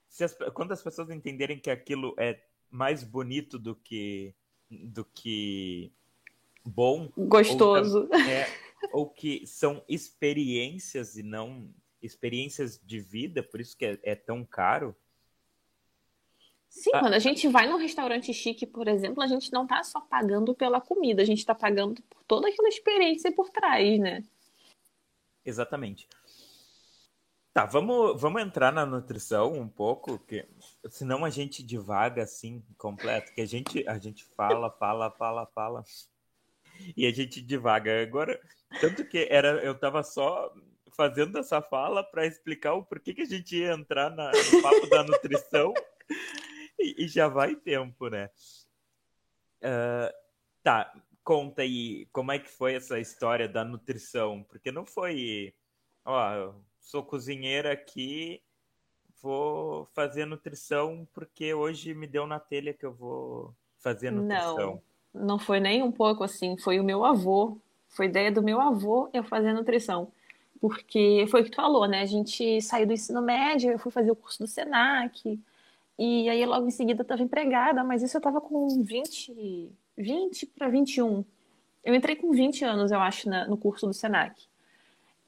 Se 0.09 0.23
as, 0.23 0.35
quando 0.53 0.71
as 0.71 0.81
pessoas 0.81 1.09
entenderem 1.09 1.59
que 1.59 1.69
aquilo 1.69 2.13
é 2.17 2.41
mais 2.69 3.03
bonito 3.03 3.57
do 3.57 3.75
que 3.75 4.35
do 4.69 5.05
que 5.05 5.93
bom, 6.65 7.09
gostoso, 7.15 8.09
ou, 8.11 8.19
é, 8.19 8.47
ou 8.91 9.09
que 9.09 9.47
são 9.47 9.81
experiências 9.87 11.15
e 11.15 11.23
não 11.23 11.73
experiências 12.01 12.77
de 12.83 12.99
vida, 12.99 13.41
por 13.41 13.61
isso 13.61 13.77
que 13.77 13.85
é, 13.85 13.99
é 14.03 14.15
tão 14.15 14.43
caro, 14.43 14.93
Sim, 16.69 16.91
ah. 16.93 16.99
quando 16.99 17.13
a 17.13 17.19
gente 17.19 17.47
vai 17.47 17.67
num 17.67 17.77
restaurante 17.77 18.33
chique, 18.33 18.65
por 18.65 18.87
exemplo, 18.87 19.23
a 19.23 19.27
gente 19.27 19.51
não 19.51 19.63
está 19.63 19.83
só 19.83 19.99
pagando 20.01 20.53
pela 20.53 20.79
comida, 20.79 21.21
a 21.21 21.25
gente 21.25 21.39
está 21.39 21.55
pagando 21.55 22.01
por 22.03 22.23
toda 22.23 22.47
aquela 22.49 22.67
experiência 22.67 23.31
por 23.31 23.49
trás, 23.49 23.99
né? 23.99 24.23
Exatamente. 25.45 26.07
Tá, 27.53 27.65
vamos, 27.65 28.21
vamos 28.21 28.41
entrar 28.41 28.71
na 28.71 28.85
nutrição 28.85 29.53
um 29.53 29.67
pouco, 29.67 30.19
que 30.19 30.47
senão 30.89 31.25
a 31.25 31.29
gente 31.31 31.63
divaga 31.63 32.21
assim 32.21 32.63
completo, 32.77 33.33
que 33.33 33.41
a 33.41 33.47
gente 33.47 33.87
a 33.87 33.97
gente 33.97 34.23
fala, 34.23 34.69
fala, 34.69 35.09
fala, 35.09 35.45
fala 35.47 35.83
e 36.95 37.07
a 37.07 37.11
gente 37.11 37.41
divaga. 37.41 38.03
Agora, 38.03 38.39
tanto 38.79 39.03
que 39.03 39.27
era 39.31 39.63
eu 39.63 39.73
tava 39.73 40.03
só 40.03 40.53
fazendo 40.95 41.39
essa 41.39 41.61
fala 41.61 42.03
para 42.03 42.27
explicar 42.27 42.73
o 42.73 42.83
porquê 42.83 43.13
que 43.13 43.21
a 43.21 43.25
gente 43.25 43.55
ia 43.55 43.73
entrar 43.73 44.11
na, 44.11 44.31
no 44.31 44.61
papo 44.61 44.87
da 44.87 45.03
nutrição 45.03 45.73
e, 46.97 47.07
já 47.07 47.27
vai 47.27 47.55
tempo, 47.55 48.09
né? 48.09 48.29
Uh, 49.61 50.13
tá, 50.63 50.93
conta 51.23 51.61
aí 51.61 52.07
como 52.11 52.31
é 52.31 52.39
que 52.39 52.49
foi 52.49 52.75
essa 52.75 52.99
história 52.99 53.47
da 53.47 53.63
nutrição, 53.63 54.43
porque 54.47 54.71
não 54.71 54.85
foi, 54.85 55.53
ó, 56.05 56.53
sou 56.79 57.03
cozinheira 57.03 57.71
aqui, 57.71 58.41
vou 59.21 59.85
fazer 59.93 60.25
nutrição 60.25 61.07
porque 61.13 61.53
hoje 61.53 61.93
me 61.93 62.07
deu 62.07 62.25
na 62.25 62.39
telha 62.39 62.73
que 62.73 62.85
eu 62.85 62.93
vou 62.93 63.53
fazer 63.77 64.11
nutrição. 64.11 64.81
Não, 65.13 65.25
não 65.25 65.39
foi 65.39 65.59
nem 65.59 65.83
um 65.83 65.91
pouco 65.91 66.23
assim, 66.23 66.57
foi 66.57 66.79
o 66.79 66.83
meu 66.83 67.03
avô, 67.03 67.57
foi 67.89 68.05
ideia 68.05 68.31
do 68.31 68.43
meu 68.43 68.61
avô 68.61 69.09
eu 69.13 69.23
fazer 69.23 69.53
nutrição. 69.53 70.11
Porque 70.59 71.25
foi 71.29 71.41
o 71.41 71.43
que 71.43 71.51
tu 71.51 71.57
falou, 71.57 71.87
né? 71.87 72.01
A 72.01 72.05
gente 72.05 72.61
saiu 72.61 72.87
do 72.87 72.93
ensino 72.93 73.21
médio, 73.21 73.71
eu 73.71 73.79
fui 73.79 73.91
fazer 73.91 74.11
o 74.11 74.15
curso 74.15 74.39
do 74.39 74.47
SENAC, 74.47 75.39
e 75.97 76.29
aí 76.29 76.45
logo 76.45 76.67
em 76.67 76.71
seguida 76.71 77.01
eu 77.01 77.03
estava 77.03 77.23
empregada, 77.23 77.83
mas 77.83 78.03
isso 78.03 78.15
eu 78.17 78.19
estava 78.19 78.39
com 78.39 78.83
20, 78.83 79.71
20 79.97 80.45
para 80.47 80.69
21. 80.69 81.25
Eu 81.83 81.95
entrei 81.95 82.15
com 82.15 82.31
20 82.31 82.63
anos, 82.65 82.91
eu 82.91 82.99
acho, 82.99 83.29
na, 83.29 83.47
no 83.47 83.57
curso 83.57 83.87
do 83.87 83.93
Senac. 83.93 84.47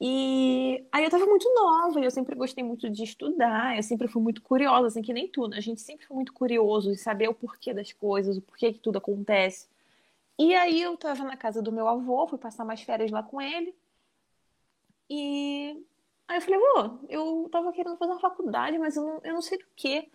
E 0.00 0.82
aí 0.90 1.02
eu 1.02 1.08
estava 1.08 1.26
muito 1.26 1.52
nova, 1.54 2.00
e 2.00 2.04
eu 2.04 2.10
sempre 2.10 2.34
gostei 2.34 2.64
muito 2.64 2.88
de 2.88 3.02
estudar, 3.04 3.76
eu 3.76 3.82
sempre 3.82 4.08
fui 4.08 4.22
muito 4.22 4.40
curiosa, 4.40 4.86
assim, 4.86 5.02
que 5.02 5.12
nem 5.12 5.28
tudo. 5.28 5.50
Né? 5.50 5.58
A 5.58 5.60
gente 5.60 5.80
sempre 5.80 6.06
foi 6.06 6.14
muito 6.14 6.32
curioso 6.32 6.90
de 6.90 6.96
saber 6.96 7.28
o 7.28 7.34
porquê 7.34 7.74
das 7.74 7.92
coisas, 7.92 8.38
o 8.38 8.42
porquê 8.42 8.72
que 8.72 8.78
tudo 8.78 8.98
acontece. 8.98 9.68
E 10.38 10.54
aí 10.54 10.80
eu 10.80 10.94
estava 10.94 11.22
na 11.24 11.36
casa 11.36 11.60
do 11.60 11.72
meu 11.72 11.86
avô, 11.86 12.26
fui 12.26 12.38
passar 12.38 12.64
mais 12.64 12.80
férias 12.80 13.10
lá 13.10 13.22
com 13.22 13.42
ele. 13.42 13.74
E 15.08 15.84
aí 16.28 16.38
eu 16.38 16.42
falei, 16.42 16.58
vô, 16.60 16.98
eu 17.08 17.46
estava 17.46 17.72
querendo 17.72 17.96
fazer 17.98 18.12
uma 18.12 18.20
faculdade, 18.20 18.78
mas 18.78 18.96
eu 18.96 19.02
não, 19.04 19.20
eu 19.22 19.34
não 19.34 19.42
sei 19.42 19.58
do 19.58 19.66
quê. 19.76 20.08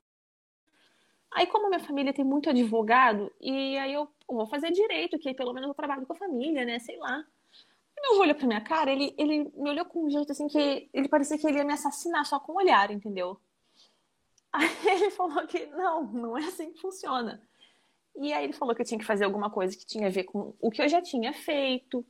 Aí, 1.35 1.45
como 1.47 1.67
minha 1.67 1.81
família 1.81 2.13
tem 2.13 2.23
muito 2.23 2.49
advogado, 2.49 3.29
e 3.41 3.77
aí 3.77 3.91
eu 3.91 4.07
vou 4.25 4.47
fazer 4.47 4.71
direito, 4.71 5.19
que 5.19 5.27
aí 5.27 5.35
pelo 5.35 5.51
menos 5.51 5.67
eu 5.67 5.75
trabalho 5.75 6.05
com 6.05 6.13
a 6.13 6.15
família, 6.15 6.63
né? 6.63 6.79
Sei 6.79 6.97
lá. 6.97 7.25
E 7.97 8.01
meu 8.01 8.13
avô 8.13 8.21
olhou 8.21 8.35
pra 8.35 8.47
minha 8.47 8.61
cara, 8.61 8.89
ele, 8.89 9.13
ele 9.17 9.51
me 9.53 9.69
olhou 9.69 9.83
com 9.83 10.05
um 10.05 10.09
jeito 10.09 10.31
assim 10.31 10.47
que 10.47 10.89
ele 10.93 11.09
parecia 11.09 11.37
que 11.37 11.45
ele 11.45 11.57
ia 11.57 11.65
me 11.65 11.73
assassinar 11.73 12.25
só 12.25 12.39
com 12.39 12.53
o 12.53 12.55
olhar, 12.55 12.89
entendeu? 12.89 13.37
Aí 14.53 14.69
ele 14.85 15.11
falou 15.11 15.45
que 15.45 15.65
não, 15.65 16.05
não 16.05 16.37
é 16.37 16.45
assim 16.45 16.71
que 16.71 16.79
funciona. 16.79 17.41
E 18.15 18.31
aí 18.31 18.45
ele 18.45 18.53
falou 18.53 18.73
que 18.73 18.81
eu 18.81 18.85
tinha 18.85 18.97
que 18.97 19.05
fazer 19.05 19.25
alguma 19.25 19.49
coisa 19.49 19.75
que 19.75 19.85
tinha 19.85 20.07
a 20.07 20.09
ver 20.09 20.23
com 20.23 20.53
o 20.61 20.71
que 20.71 20.81
eu 20.81 20.87
já 20.87 21.01
tinha 21.01 21.33
feito, 21.33 22.05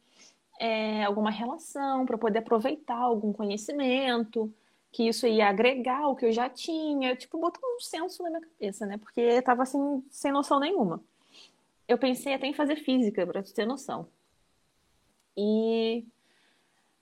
é, 0.60 1.04
alguma 1.04 1.32
relação 1.32 2.06
para 2.06 2.16
poder 2.16 2.40
aproveitar 2.40 3.00
algum 3.00 3.34
conhecimento 3.34 4.54
que 4.96 5.10
isso 5.10 5.28
ia 5.28 5.50
agregar 5.50 6.08
o 6.08 6.16
que 6.16 6.26
eu 6.26 6.32
já 6.32 6.50
tinha, 6.50 7.18
tipo, 7.18 7.38
botou 7.38 7.62
um 7.76 7.82
senso 7.82 8.24
na 8.24 8.30
minha 8.30 8.42
cabeça, 8.42 8.86
né? 8.86 8.98
Porque 8.98 9.20
eu 9.20 9.44
tava 9.44 9.64
assim, 9.64 10.02
sem 10.10 10.32
noção 10.32 10.58
nenhuma. 10.58 11.04
Eu 11.86 11.98
pensei 11.98 12.34
até 12.34 12.48
em 12.48 12.54
fazer 12.54 12.78
física, 12.78 13.28
pra 13.28 13.44
ter 13.44 13.66
noção. 13.66 14.08
E 15.36 16.06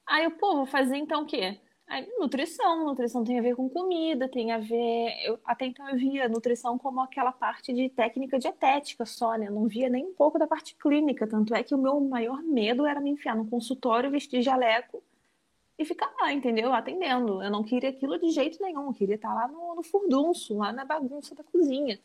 aí 0.08 0.24
eu, 0.24 0.32
pô, 0.32 0.56
vou 0.56 0.66
fazer 0.66 0.98
então 0.98 1.22
o 1.22 1.26
quê? 1.28 1.60
Aí, 1.86 2.08
nutrição, 2.18 2.84
nutrição 2.84 3.24
tem 3.24 3.38
a 3.38 3.44
ver 3.44 3.56
com 3.56 3.70
comida, 3.70 4.28
tem 4.28 4.52
a 4.52 4.58
ver. 4.58 5.14
Eu, 5.24 5.40
até 5.46 5.68
então 5.68 5.88
eu 5.88 5.96
via 5.96 6.28
nutrição 6.28 6.80
como 6.80 7.00
aquela 7.00 7.32
parte 7.32 7.72
de 7.74 7.90
técnica 7.90 8.40
dietética 8.40 9.06
só, 9.06 9.36
né? 9.38 9.50
Eu 9.50 9.54
não 9.54 9.68
via 9.68 9.88
nem 9.88 10.04
um 10.04 10.14
pouco 10.16 10.40
da 10.40 10.48
parte 10.48 10.76
clínica. 10.78 11.28
Tanto 11.28 11.54
é 11.54 11.62
que 11.62 11.76
o 11.76 11.78
meu 11.78 12.00
maior 12.00 12.42
medo 12.42 12.88
era 12.88 13.00
me 13.00 13.12
enfiar 13.12 13.36
no 13.36 13.48
consultório, 13.48 14.10
vestir 14.10 14.42
jaleco 14.42 15.04
e 15.78 15.86
ficar 15.86 16.14
lá, 16.20 16.32
entendeu? 16.32 16.74
Atendendo. 16.74 17.42
Eu 17.42 17.52
não 17.52 17.64
queria 17.64 17.90
aquilo 17.90 18.18
de 18.20 18.30
jeito 18.30 18.62
nenhum. 18.62 18.88
Eu 18.88 18.94
queria 18.94 19.16
estar 19.16 19.34
lá 19.34 19.48
no, 19.48 19.76
no 19.76 19.84
furdunço, 19.84 20.58
lá 20.58 20.72
na 20.72 20.86
bagunça 20.86 21.34
da 21.36 21.44
cozinha. 21.44 22.00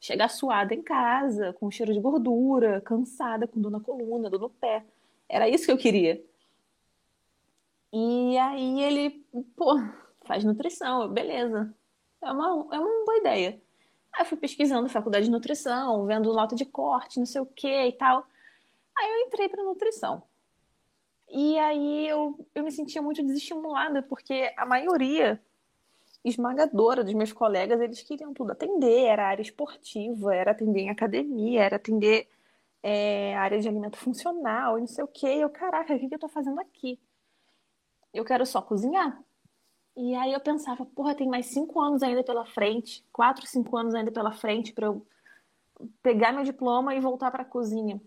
Chegar 0.00 0.28
suada 0.28 0.74
em 0.74 0.82
casa, 0.82 1.52
com 1.54 1.70
cheiro 1.70 1.92
de 1.92 2.00
gordura, 2.00 2.80
cansada, 2.80 3.46
com 3.46 3.60
dor 3.60 3.70
na 3.70 3.80
coluna, 3.80 4.30
dor 4.30 4.40
no 4.40 4.50
pé. 4.50 4.84
Era 5.28 5.48
isso 5.48 5.66
que 5.66 5.72
eu 5.72 5.78
queria. 5.78 6.22
E 7.92 8.36
aí 8.38 8.82
ele, 8.82 9.10
pô, 9.56 9.76
faz 10.24 10.44
nutrição. 10.44 11.08
beleza. 11.08 11.74
É 12.20 12.30
uma, 12.32 12.74
é 12.74 12.78
uma 12.78 13.04
boa 13.04 13.18
ideia. 13.18 13.60
Aí 14.12 14.22
eu 14.22 14.26
fui 14.26 14.36
pesquisando 14.38 14.88
faculdade 14.88 15.26
de 15.26 15.30
nutrição, 15.30 16.04
vendo 16.06 16.32
nota 16.32 16.54
de 16.56 16.64
corte, 16.64 17.18
não 17.18 17.26
sei 17.26 17.40
o 17.40 17.46
que 17.46 17.68
e 17.68 17.92
tal. 17.92 18.26
Aí 18.96 19.10
eu 19.10 19.26
entrei 19.26 19.48
para 19.48 19.62
nutrição. 19.62 20.22
E 21.30 21.58
aí 21.58 22.08
eu, 22.08 22.38
eu 22.54 22.64
me 22.64 22.72
sentia 22.72 23.02
muito 23.02 23.22
desestimulada, 23.22 24.02
porque 24.02 24.52
a 24.56 24.64
maioria 24.64 25.40
esmagadora 26.24 27.04
dos 27.04 27.14
meus 27.14 27.32
colegas, 27.32 27.80
eles 27.80 28.02
queriam 28.02 28.32
tudo 28.34 28.52
atender, 28.52 29.04
era 29.04 29.28
área 29.28 29.42
esportiva, 29.42 30.34
era 30.34 30.50
atender 30.50 30.80
em 30.80 30.90
academia, 30.90 31.62
era 31.62 31.76
atender 31.76 32.28
é, 32.82 33.36
área 33.36 33.60
de 33.60 33.68
alimento 33.68 33.96
funcional, 33.96 34.78
e 34.78 34.80
não 34.80 34.88
sei 34.88 35.04
o 35.04 35.08
quê. 35.08 35.36
E 35.36 35.40
eu, 35.40 35.50
caraca, 35.50 35.94
o 35.94 35.98
que, 35.98 36.08
que 36.08 36.14
eu 36.14 36.18
tô 36.18 36.28
fazendo 36.28 36.60
aqui? 36.60 36.98
Eu 38.12 38.24
quero 38.24 38.44
só 38.46 38.62
cozinhar. 38.62 39.22
E 39.96 40.14
aí 40.14 40.32
eu 40.32 40.40
pensava, 40.40 40.86
porra, 40.86 41.14
tem 41.14 41.28
mais 41.28 41.46
cinco 41.46 41.80
anos 41.80 42.02
ainda 42.02 42.22
pela 42.22 42.46
frente, 42.46 43.04
quatro, 43.12 43.46
cinco 43.46 43.76
anos 43.76 43.94
ainda 43.94 44.12
pela 44.12 44.32
frente 44.32 44.72
para 44.72 44.86
eu 44.86 45.06
pegar 46.02 46.32
meu 46.32 46.44
diploma 46.44 46.94
e 46.94 47.00
voltar 47.00 47.30
para 47.30 47.42
a 47.42 47.46
cozinha. 47.46 48.00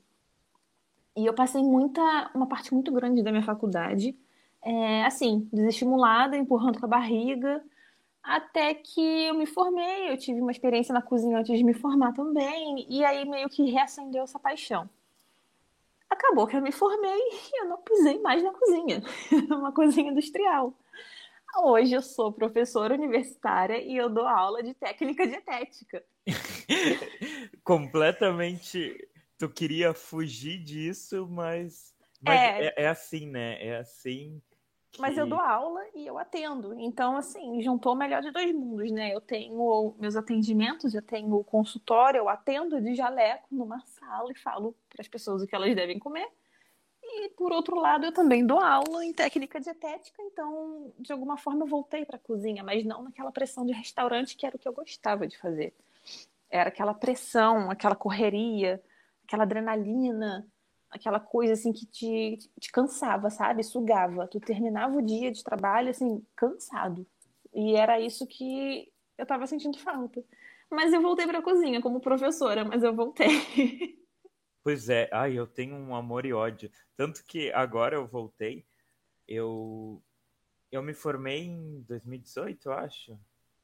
E 1.16 1.26
eu 1.26 1.34
passei 1.34 1.62
muita, 1.62 2.32
uma 2.34 2.48
parte 2.48 2.74
muito 2.74 2.92
grande 2.92 3.22
da 3.22 3.32
minha 3.32 3.44
faculdade, 3.44 4.18
é, 4.64 5.04
assim, 5.04 5.50
desestimulada, 5.52 6.38
empurrando 6.38 6.80
com 6.80 6.86
a 6.86 6.90
barriga, 6.90 7.64
até 8.24 8.74
que 8.74 9.02
eu 9.28 9.34
me 9.34 9.46
formei. 9.46 10.12
Eu 10.12 10.18
tive 10.18 10.42
uma 10.42 10.52
experiência 10.52 10.94
na 10.94 11.02
cozinha 11.02 11.40
antes 11.40 11.58
de 11.58 11.64
me 11.64 11.74
formar 11.74 12.14
também, 12.14 12.86
e 12.90 13.04
aí 13.04 13.28
meio 13.28 13.50
que 13.50 13.70
reacendeu 13.70 14.24
essa 14.24 14.40
paixão. 14.40 14.90
Acabou 16.10 16.46
que 16.46 16.56
eu 16.56 16.62
me 16.62 16.72
formei 16.72 17.20
e 17.20 17.62
eu 17.62 17.70
não 17.70 17.78
pisei 17.78 18.20
mais 18.20 18.44
na 18.44 18.52
cozinha, 18.52 19.02
uma 19.50 19.72
cozinha 19.72 20.12
industrial. 20.12 20.74
Hoje 21.58 21.94
eu 21.94 22.02
sou 22.02 22.32
professora 22.32 22.94
universitária 22.94 23.78
e 23.78 23.98
eu 23.98 24.10
dou 24.10 24.26
aula 24.26 24.64
de 24.64 24.74
técnica 24.74 25.28
dietética. 25.28 26.04
Completamente. 27.64 29.10
Tu 29.42 29.50
queria 29.50 29.92
fugir 29.92 30.60
disso, 30.60 31.28
mas, 31.28 31.96
mas 32.22 32.40
é... 32.40 32.66
É, 32.68 32.84
é 32.84 32.88
assim, 32.88 33.26
né? 33.26 33.58
É 33.60 33.78
assim 33.78 34.40
que... 34.92 35.02
Mas 35.02 35.18
eu 35.18 35.26
dou 35.26 35.40
aula 35.40 35.82
e 35.96 36.06
eu 36.06 36.20
atendo. 36.20 36.80
Então, 36.80 37.18
assim, 37.18 37.60
juntou 37.60 37.94
o 37.94 37.96
melhor 37.96 38.22
de 38.22 38.30
dois 38.30 38.54
mundos, 38.54 38.92
né? 38.92 39.12
Eu 39.12 39.20
tenho 39.20 39.96
meus 39.98 40.16
atendimentos, 40.16 40.94
eu 40.94 41.02
tenho 41.02 41.34
o 41.34 41.44
consultório, 41.44 42.20
eu 42.20 42.30
atendo 42.30 42.80
de 42.80 42.94
jaleco 42.94 43.48
numa 43.50 43.80
sala 43.82 44.32
e 44.32 44.36
falo 44.38 44.76
para 44.88 45.02
as 45.02 45.08
pessoas 45.08 45.42
o 45.42 45.48
que 45.48 45.56
elas 45.56 45.74
devem 45.74 45.98
comer. 45.98 46.30
E, 47.02 47.30
por 47.30 47.52
outro 47.52 47.78
lado, 47.78 48.06
eu 48.06 48.12
também 48.12 48.46
dou 48.46 48.60
aula 48.60 49.04
em 49.04 49.12
técnica 49.12 49.60
dietética, 49.60 50.22
então, 50.22 50.94
de 51.00 51.12
alguma 51.12 51.36
forma, 51.36 51.64
eu 51.64 51.68
voltei 51.68 52.06
para 52.06 52.18
a 52.18 52.20
cozinha, 52.20 52.64
mas 52.64 52.86
não 52.86 53.02
naquela 53.02 53.32
pressão 53.32 53.66
de 53.66 53.74
restaurante 53.74 54.38
que 54.38 54.46
era 54.46 54.56
o 54.56 54.60
que 54.60 54.68
eu 54.68 54.74
gostava 54.74 55.26
de 55.26 55.36
fazer. 55.40 55.74
Era 56.48 56.70
aquela 56.70 56.94
pressão, 56.94 57.72
aquela 57.72 57.96
correria, 57.96 58.80
aquela 59.32 59.44
adrenalina, 59.44 60.46
aquela 60.90 61.20
coisa 61.20 61.54
assim 61.54 61.72
que 61.72 61.86
te, 61.86 62.38
te 62.60 62.72
cansava, 62.72 63.30
sabe? 63.30 63.64
Sugava. 63.64 64.28
Tu 64.28 64.40
terminava 64.42 64.98
o 64.98 65.02
dia 65.02 65.32
de 65.32 65.42
trabalho 65.42 65.90
assim, 65.90 66.22
cansado. 66.36 67.08
E 67.54 67.76
era 67.76 68.00
isso 68.00 68.28
que 68.28 68.92
eu 69.18 69.26
tava 69.26 69.48
sentindo 69.48 69.80
falta. 69.80 70.22
Mas 70.70 70.92
eu 70.92 71.02
voltei 71.02 71.26
para 71.26 71.40
a 71.40 71.44
cozinha 71.44 71.82
como 71.82 72.02
professora, 72.02 72.66
mas 72.66 72.84
eu 72.84 72.94
voltei. 72.94 73.28
Pois 74.64 74.90
é, 74.90 75.10
ai, 75.12 75.40
eu 75.40 75.48
tenho 75.48 75.76
um 75.76 75.96
amor 75.96 76.24
e 76.24 76.34
ódio. 76.34 76.70
Tanto 76.96 77.26
que 77.26 77.52
agora 77.52 77.96
eu 77.96 78.06
voltei, 78.06 78.64
eu 79.28 80.00
eu 80.72 80.84
me 80.84 80.94
formei 80.94 81.46
em 81.46 81.82
2018, 81.88 82.70
eu 82.70 82.74
acho. 82.74 83.20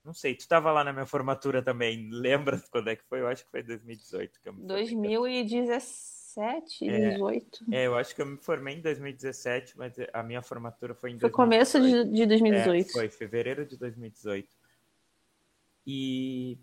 Não 0.08 0.14
sei, 0.14 0.34
tu 0.34 0.40
estava 0.40 0.72
lá 0.72 0.86
na 0.86 0.94
minha 0.94 1.06
formatura 1.06 1.62
também. 1.62 2.10
Lembra 2.10 2.64
quando 2.72 2.90
é 2.90 2.96
que 2.96 3.04
foi? 3.04 3.20
Eu 3.20 3.28
acho 3.28 3.44
que 3.44 3.52
foi 3.52 3.62
2018 3.62 4.40
que 4.42 4.48
eu 4.48 4.54
me 4.54 4.66
2017. 4.66 6.18
17, 6.38 6.88
é, 6.88 7.10
18? 7.10 7.66
É, 7.72 7.88
eu 7.88 7.98
acho 7.98 8.16
que 8.16 8.22
eu 8.22 8.26
me 8.26 8.38
formei 8.38 8.76
em 8.76 8.82
2017, 8.82 9.78
mas 9.78 9.94
a 10.14 10.22
minha 10.22 10.42
formatura 10.42 10.94
foi 10.94 11.10
em 11.10 11.20
foi 11.20 11.30
2018. 11.30 11.36
começo 11.36 11.82
de, 11.82 12.16
de 12.16 12.26
2018. 12.26 12.88
É, 12.88 12.92
foi 12.92 13.10
fevereiro 13.10 13.66
de 13.66 13.76
2018. 13.76 14.48
E 15.86 16.58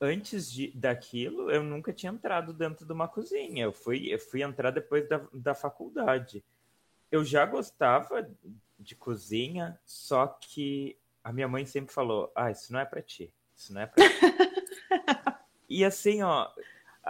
antes 0.00 0.52
de, 0.52 0.70
daquilo, 0.76 1.50
eu 1.50 1.64
nunca 1.64 1.92
tinha 1.92 2.12
entrado 2.12 2.52
dentro 2.52 2.86
de 2.86 2.92
uma 2.92 3.08
cozinha. 3.08 3.64
Eu 3.64 3.72
fui, 3.72 4.12
eu 4.12 4.18
fui 4.18 4.42
entrar 4.42 4.70
depois 4.70 5.08
da, 5.08 5.26
da 5.32 5.54
faculdade. 5.54 6.44
Eu 7.10 7.24
já 7.24 7.46
gostava 7.46 8.30
de 8.78 8.94
cozinha, 8.94 9.76
só 9.84 10.26
que 10.26 10.98
a 11.26 11.32
minha 11.32 11.48
mãe 11.48 11.66
sempre 11.66 11.92
falou: 11.92 12.30
Ah, 12.36 12.52
isso 12.52 12.72
não 12.72 12.78
é 12.78 12.84
para 12.84 13.02
ti. 13.02 13.34
Isso 13.56 13.74
não 13.74 13.80
é 13.80 13.86
pra 13.86 14.08
ti. 14.08 14.14
e 15.68 15.84
assim, 15.84 16.22
ó, 16.22 16.48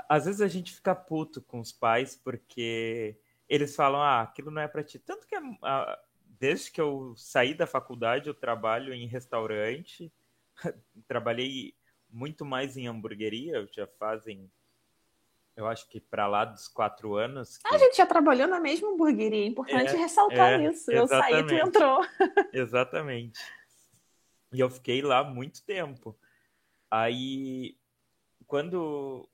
às 0.09 0.25
vezes 0.25 0.41
a 0.41 0.49
gente 0.49 0.73
fica 0.73 0.95
puto 0.95 1.43
com 1.43 1.61
os 1.61 1.71
pais 1.71 2.17
porque 2.17 3.19
eles 3.47 3.77
falam, 3.77 4.01
ah, 4.01 4.23
aquilo 4.23 4.51
não 4.51 4.63
é 4.63 4.69
para 4.69 4.83
ti. 4.83 4.99
Tanto 4.99 5.27
que 5.27 5.37
ah, 5.63 5.99
desde 6.25 6.71
que 6.71 6.81
eu 6.81 7.13
saí 7.15 7.53
da 7.53 7.67
faculdade, 7.67 8.29
eu 8.29 8.35
trabalho 8.35 8.95
em 8.95 9.07
restaurante, 9.07 10.11
trabalhei 11.07 11.75
muito 12.09 12.43
mais 12.43 12.75
em 12.79 12.87
hamburgueria, 12.87 13.69
já 13.71 13.87
fazem, 13.87 14.51
eu 15.55 15.67
acho 15.67 15.87
que 15.91 16.01
para 16.01 16.27
lá 16.27 16.47
dos 16.47 16.69
quatro 16.69 17.17
anos. 17.17 17.59
Que... 17.59 17.75
A 17.75 17.77
gente 17.77 17.99
já 17.99 18.07
trabalhou 18.07 18.49
na 18.49 18.61
mesma 18.61 18.89
hamburgueria, 18.89 19.45
é 19.45 19.47
importante 19.47 19.95
é, 19.95 19.99
ressaltar 19.99 20.59
é, 20.59 20.71
isso. 20.71 20.91
Eu 20.91 21.07
saí, 21.07 21.47
tu 21.47 21.53
entrou. 21.53 22.01
exatamente. 22.55 23.39
E 24.53 24.61
eu 24.61 24.71
fiquei 24.71 25.03
lá 25.03 25.25
muito 25.25 25.65
tempo. 25.65 26.17
Aí, 26.91 27.77
quando 28.47 29.29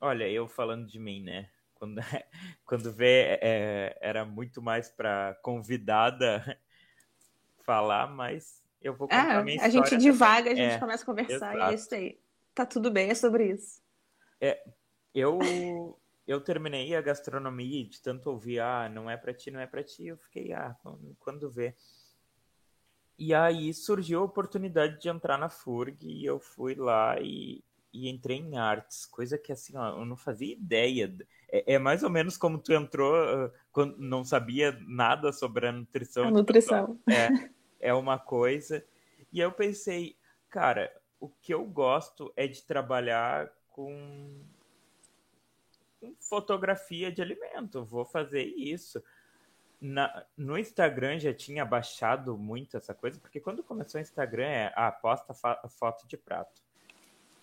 Olha, 0.00 0.28
eu 0.28 0.46
falando 0.46 0.86
de 0.86 0.98
mim, 0.98 1.22
né? 1.22 1.48
Quando, 1.74 1.96
quando 2.64 2.92
vê, 2.92 3.38
é, 3.40 3.96
era 4.00 4.24
muito 4.24 4.60
mais 4.60 4.90
para 4.90 5.34
convidada 5.42 6.58
falar, 7.64 8.06
mas 8.08 8.62
eu 8.80 8.94
vou 8.94 9.08
contar 9.08 9.40
é, 9.40 9.42
minha 9.42 9.56
história. 9.56 9.80
A 9.80 9.88
gente 9.90 10.00
divaga, 10.00 10.50
a 10.50 10.54
gente 10.54 10.74
é, 10.74 10.78
começa 10.78 11.02
a 11.02 11.06
conversar 11.06 11.54
exato. 11.54 11.58
e 11.58 11.60
é 11.60 11.74
isso 11.74 11.94
aí. 11.94 12.20
Tá 12.54 12.66
tudo 12.66 12.90
bem, 12.90 13.10
é 13.10 13.14
sobre 13.14 13.50
isso. 13.52 13.82
É, 14.40 14.62
eu, 15.14 15.98
eu 16.26 16.40
terminei 16.40 16.94
a 16.94 17.00
gastronomia 17.00 17.88
de 17.88 18.00
tanto 18.00 18.30
ouvir, 18.30 18.60
ah, 18.60 18.88
não 18.88 19.10
é 19.10 19.16
para 19.16 19.32
ti, 19.34 19.50
não 19.50 19.60
é 19.60 19.66
para 19.66 19.82
ti, 19.82 20.06
eu 20.06 20.16
fiquei, 20.18 20.52
ah, 20.52 20.76
quando, 20.82 21.16
quando 21.18 21.50
vê. 21.50 21.74
E 23.18 23.32
aí 23.32 23.72
surgiu 23.72 24.20
a 24.20 24.24
oportunidade 24.24 25.00
de 25.00 25.08
entrar 25.08 25.38
na 25.38 25.48
FURG 25.48 26.06
e 26.06 26.24
eu 26.24 26.38
fui 26.38 26.74
lá 26.74 27.18
e, 27.20 27.64
e 27.92 28.10
entrei 28.10 28.36
em 28.36 28.58
artes, 28.58 29.06
coisa 29.06 29.38
que 29.38 29.50
assim, 29.50 29.76
ó, 29.76 30.00
eu 30.00 30.04
não 30.04 30.16
fazia 30.16 30.52
ideia. 30.52 31.14
É, 31.48 31.74
é, 31.74 31.78
mais 31.78 32.02
ou 32.02 32.10
menos 32.10 32.36
como 32.36 32.58
tu 32.58 32.72
entrou 32.74 33.14
uh, 33.14 33.50
quando 33.72 33.96
não 33.98 34.22
sabia 34.22 34.78
nada 34.86 35.32
sobre 35.32 35.66
a 35.66 35.72
nutrição. 35.72 36.24
A 36.24 36.30
nutrição. 36.30 37.00
É, 37.08 37.88
é 37.88 37.94
uma 37.94 38.18
coisa. 38.18 38.84
E 39.32 39.40
eu 39.40 39.50
pensei, 39.50 40.16
cara, 40.50 40.92
o 41.18 41.28
que 41.28 41.54
eu 41.54 41.64
gosto 41.64 42.32
é 42.36 42.46
de 42.46 42.62
trabalhar 42.62 43.50
com, 43.70 44.42
com 46.00 46.14
fotografia 46.20 47.10
de 47.10 47.22
alimento. 47.22 47.84
Vou 47.84 48.04
fazer 48.04 48.44
isso. 48.44 49.02
Na, 49.80 50.24
no 50.36 50.58
Instagram 50.58 51.18
já 51.18 51.34
tinha 51.34 51.64
baixado 51.64 52.36
muito 52.36 52.76
essa 52.76 52.94
coisa, 52.94 53.20
porque 53.20 53.40
quando 53.40 53.62
começou 53.62 53.98
o 53.98 54.02
Instagram 54.02 54.46
é, 54.46 54.72
ah, 54.74 54.90
posta 54.90 55.34
foto 55.68 56.06
de 56.06 56.16
prato. 56.16 56.62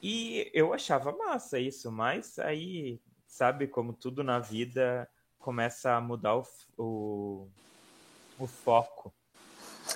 E 0.01 0.51
eu 0.53 0.73
achava 0.73 1.15
massa 1.15 1.59
isso, 1.59 1.91
mas 1.91 2.37
aí, 2.37 2.99
sabe, 3.25 3.67
como 3.67 3.93
tudo 3.93 4.23
na 4.23 4.39
vida 4.39 5.09
começa 5.39 5.93
a 5.93 6.01
mudar 6.01 6.35
o, 6.35 6.43
o, 6.77 7.47
o 8.39 8.47
foco. 8.47 9.13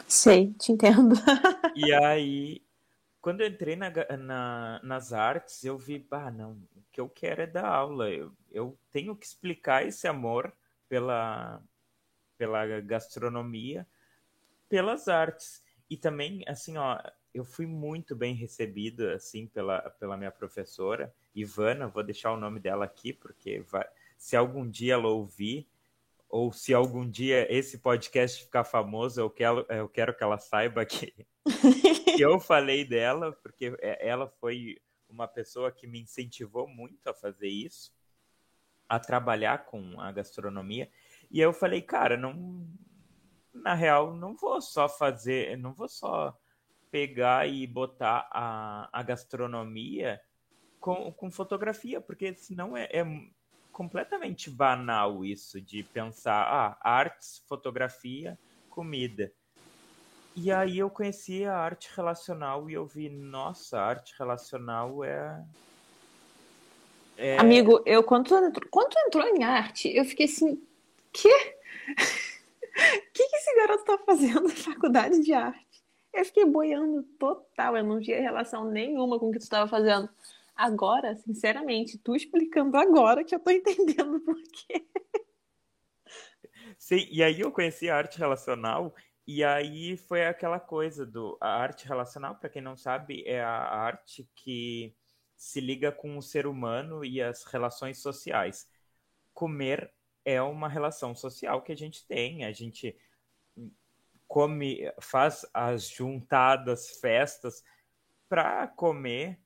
Sei, 0.07 0.53
te 0.53 0.71
entendo. 0.71 1.15
e 1.75 1.93
aí, 1.93 2.61
quando 3.19 3.41
eu 3.41 3.47
entrei 3.47 3.75
na, 3.75 3.91
na, 4.17 4.79
nas 4.83 5.11
artes, 5.11 5.63
eu 5.65 5.77
vi, 5.77 5.99
bah, 5.99 6.31
não, 6.31 6.51
o 6.75 6.83
que 6.91 7.01
eu 7.01 7.09
quero 7.09 7.41
é 7.41 7.47
dar 7.47 7.67
aula. 7.67 8.09
Eu, 8.09 8.31
eu 8.49 8.77
tenho 8.91 9.15
que 9.15 9.25
explicar 9.25 9.85
esse 9.85 10.07
amor 10.07 10.53
pela, 10.87 11.61
pela 12.37 12.79
gastronomia, 12.81 13.87
pelas 14.69 15.07
artes. 15.07 15.63
E 15.89 15.95
também, 15.95 16.43
assim, 16.47 16.77
ó, 16.77 16.99
eu 17.33 17.43
fui 17.43 17.65
muito 17.65 18.15
bem 18.15 18.33
recebido 18.33 19.09
assim 19.09 19.47
pela, 19.47 19.81
pela 19.91 20.17
minha 20.17 20.31
professora 20.31 21.13
Ivana, 21.35 21.87
vou 21.87 22.03
deixar 22.03 22.33
o 22.33 22.39
nome 22.39 22.59
dela 22.59 22.85
aqui 22.85 23.13
porque 23.13 23.59
vai, 23.59 23.85
se 24.17 24.35
algum 24.35 24.67
dia 24.67 24.95
ela 24.95 25.07
ouvir 25.07 25.67
ou 26.29 26.51
se 26.51 26.73
algum 26.73 27.07
dia 27.09 27.47
esse 27.53 27.77
podcast 27.77 28.43
ficar 28.43 28.63
famoso, 28.63 29.21
eu 29.21 29.29
quero, 29.29 29.65
eu 29.69 29.87
quero 29.87 30.15
que 30.15 30.23
ela 30.23 30.37
saiba 30.37 30.85
que, 30.85 31.13
que 32.17 32.21
eu 32.21 32.39
falei 32.39 32.83
dela, 32.83 33.31
porque 33.31 33.77
é, 33.79 34.07
ela 34.07 34.27
foi 34.27 34.77
uma 35.07 35.27
pessoa 35.27 35.71
que 35.71 35.87
me 35.87 36.01
incentivou 36.01 36.67
muito 36.67 37.07
a 37.07 37.13
fazer 37.13 37.47
isso, 37.47 37.93
a 38.89 38.99
trabalhar 38.99 39.65
com 39.65 39.99
a 40.01 40.11
gastronomia. 40.11 40.89
E 41.29 41.39
eu 41.39 41.51
falei, 41.51 41.81
cara, 41.81 42.15
não, 42.15 42.65
na 43.53 43.73
real, 43.73 44.15
não 44.15 44.35
vou 44.35 44.61
só 44.61 44.87
fazer, 44.87 45.57
não 45.57 45.73
vou 45.73 45.89
só 45.89 46.37
pegar 46.89 47.47
e 47.47 47.67
botar 47.67 48.27
a, 48.31 48.89
a 48.91 49.03
gastronomia 49.03 50.21
com, 50.79 51.11
com 51.11 51.29
fotografia, 51.29 51.99
porque 51.99 52.33
senão 52.35 52.77
é, 52.77 52.85
é 52.91 53.05
completamente 53.71 54.49
banal 54.49 55.23
isso 55.23 55.61
de 55.61 55.83
pensar, 55.83 56.43
ah, 56.43 56.77
artes, 56.81 57.43
fotografia, 57.47 58.37
comida. 58.69 59.31
E 60.35 60.51
aí 60.51 60.77
eu 60.77 60.89
conheci 60.89 61.45
a 61.45 61.57
arte 61.57 61.89
relacional 61.95 62.69
e 62.69 62.73
eu 62.73 62.85
vi, 62.85 63.09
nossa, 63.09 63.79
arte 63.79 64.13
relacional 64.17 65.03
é. 65.03 65.43
é... 67.17 67.37
Amigo, 67.39 67.81
eu 67.85 68.03
quando, 68.03 68.29
quando 68.69 68.89
tu 68.89 68.99
entrou 69.07 69.27
em 69.27 69.43
arte, 69.43 69.89
eu 69.89 70.05
fiquei 70.05 70.27
assim, 70.27 70.61
quê? 71.21 71.57
O 71.89 71.95
que, 73.13 73.27
que 73.27 73.35
esse 73.35 73.55
garoto 73.55 73.83
tá 73.83 73.97
fazendo 74.05 74.47
na 74.47 74.55
faculdade 74.55 75.19
de 75.21 75.33
arte? 75.33 75.65
Eu 76.13 76.25
fiquei 76.25 76.45
boiando 76.45 77.03
total, 77.19 77.77
eu 77.77 77.83
não 77.83 77.99
tinha 77.99 78.19
relação 78.21 78.65
nenhuma 78.65 79.19
com 79.19 79.29
o 79.29 79.31
que 79.31 79.39
tu 79.39 79.43
estava 79.43 79.69
fazendo. 79.69 80.09
Agora, 80.55 81.15
sinceramente, 81.17 81.97
tu 81.99 82.15
explicando 82.15 82.77
agora 82.77 83.23
que 83.23 83.35
eu 83.35 83.39
tô 83.39 83.49
entendendo 83.51 84.19
por 84.21 84.35
quê. 84.43 84.85
Sim, 86.77 87.07
e 87.11 87.23
aí 87.23 87.39
eu 87.39 87.51
conheci 87.51 87.89
a 87.89 87.97
arte 87.97 88.17
relacional 88.17 88.93
e 89.25 89.43
aí 89.43 89.97
foi 89.97 90.25
aquela 90.25 90.59
coisa 90.59 91.05
do 91.05 91.37
a 91.41 91.49
arte 91.49 91.87
relacional, 91.87 92.35
para 92.35 92.49
quem 92.49 92.61
não 92.61 92.77
sabe, 92.77 93.23
é 93.25 93.41
a 93.41 93.49
arte 93.49 94.29
que 94.35 94.95
se 95.35 95.59
liga 95.59 95.91
com 95.91 96.17
o 96.17 96.21
ser 96.21 96.47
humano 96.47 97.05
e 97.05 97.21
as 97.21 97.43
relações 97.43 98.01
sociais. 98.01 98.67
Comer 99.33 99.93
é 100.27 100.41
uma 100.41 100.67
relação 100.67 101.15
social 101.15 101.61
que 101.61 101.71
a 101.71 101.75
gente 101.75 102.05
tem, 102.05 102.43
a 102.43 102.51
gente 102.51 102.93
come, 104.27 104.91
faz 104.99 105.45
as 105.53 105.87
juntadas, 105.87 106.99
festas 106.99 107.63
para 108.27 108.67
comer. 108.67 109.39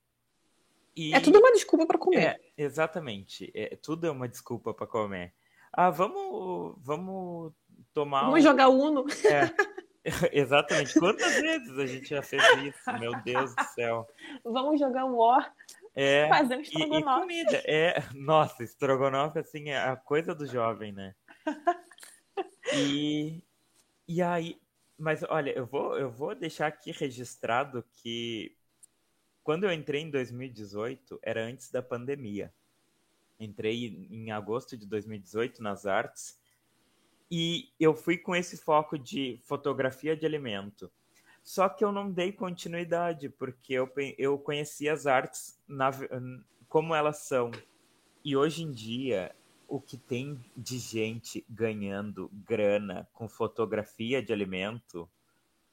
E... 0.96 1.14
É 1.14 1.20
tudo 1.20 1.38
uma 1.38 1.52
desculpa 1.52 1.86
para 1.86 2.00
comer. 2.00 2.24
É, 2.24 2.40
exatamente, 2.58 3.52
é, 3.54 3.76
tudo 3.76 4.08
é 4.08 4.12
uma 4.12 4.28
desculpa 4.28 4.74
para 4.74 4.88
comer. 4.88 5.36
Ah, 5.72 5.92
vamos, 5.92 6.76
vamos 6.80 7.54
tomar. 7.94 8.22
Vamos 8.22 8.40
um... 8.40 8.44
jogar 8.44 8.70
Uno. 8.70 9.06
É, 9.24 9.54
exatamente. 10.34 11.00
Quantas 11.00 11.36
vezes 11.36 11.78
a 11.78 11.86
gente 11.86 12.10
já 12.10 12.24
fez 12.24 12.44
isso? 12.64 13.00
Meu 13.00 13.14
Deus 13.22 13.56
do 13.56 13.64
céu. 13.76 14.08
Vamos 14.44 14.80
jogar 14.80 15.06
War. 15.06 15.54
É, 15.94 16.28
fazer 16.30 16.58
um 16.58 16.62
estrogonofe. 16.62 17.34
E, 17.34 17.42
e 17.42 17.44
comida. 17.44 17.64
É, 17.66 18.04
nossa, 18.16 18.64
estrogonofe 18.64 19.40
assim 19.40 19.70
é 19.70 19.78
a 19.78 19.96
coisa 19.96 20.34
do 20.34 20.46
jovem, 20.46 20.92
né? 20.92 21.16
E, 22.74 23.44
e 24.08 24.22
aí, 24.22 24.62
mas 24.98 25.24
olha, 25.24 25.52
eu 25.52 25.66
vou, 25.66 25.98
eu 25.98 26.10
vou 26.10 26.34
deixar 26.34 26.68
aqui 26.68 26.92
registrado 26.92 27.84
que 27.92 28.56
quando 29.44 29.66
eu 29.66 29.74
entrei 29.74 30.02
em 30.02 30.10
2018 30.10 31.20
era 31.22 31.44
antes 31.44 31.70
da 31.70 31.82
pandemia. 31.82 32.54
Entrei 33.40 34.08
em 34.10 34.32
agosto 34.32 34.78
de 34.78 34.86
2018 34.86 35.62
nas 35.62 35.86
artes 35.86 36.40
e 37.30 37.74
eu 37.80 37.96
fui 37.96 38.18
com 38.18 38.36
esse 38.36 38.58
foco 38.58 38.98
de 38.98 39.42
fotografia 39.44 40.16
de 40.16 40.26
alimento. 40.26 40.92
Só 41.44 41.68
que 41.68 41.84
eu 41.84 41.92
não 41.92 42.12
dei 42.12 42.32
continuidade, 42.32 43.30
porque 43.30 43.74
eu, 43.74 43.92
eu 44.18 44.38
conheci 44.38 44.88
as 44.88 45.08
artes 45.08 45.60
na, 45.68 45.92
como 46.68 46.94
elas 46.94 47.18
são. 47.20 47.52
E 48.24 48.38
hoje 48.38 48.64
em 48.64 48.72
dia, 48.72 49.36
o 49.68 49.82
que 49.82 49.98
tem 49.98 50.40
de 50.56 50.78
gente 50.78 51.46
ganhando 51.50 52.30
grana 52.46 53.08
com 53.14 53.28
fotografia 53.28 54.22
de 54.22 54.32
alimento, 54.32 55.10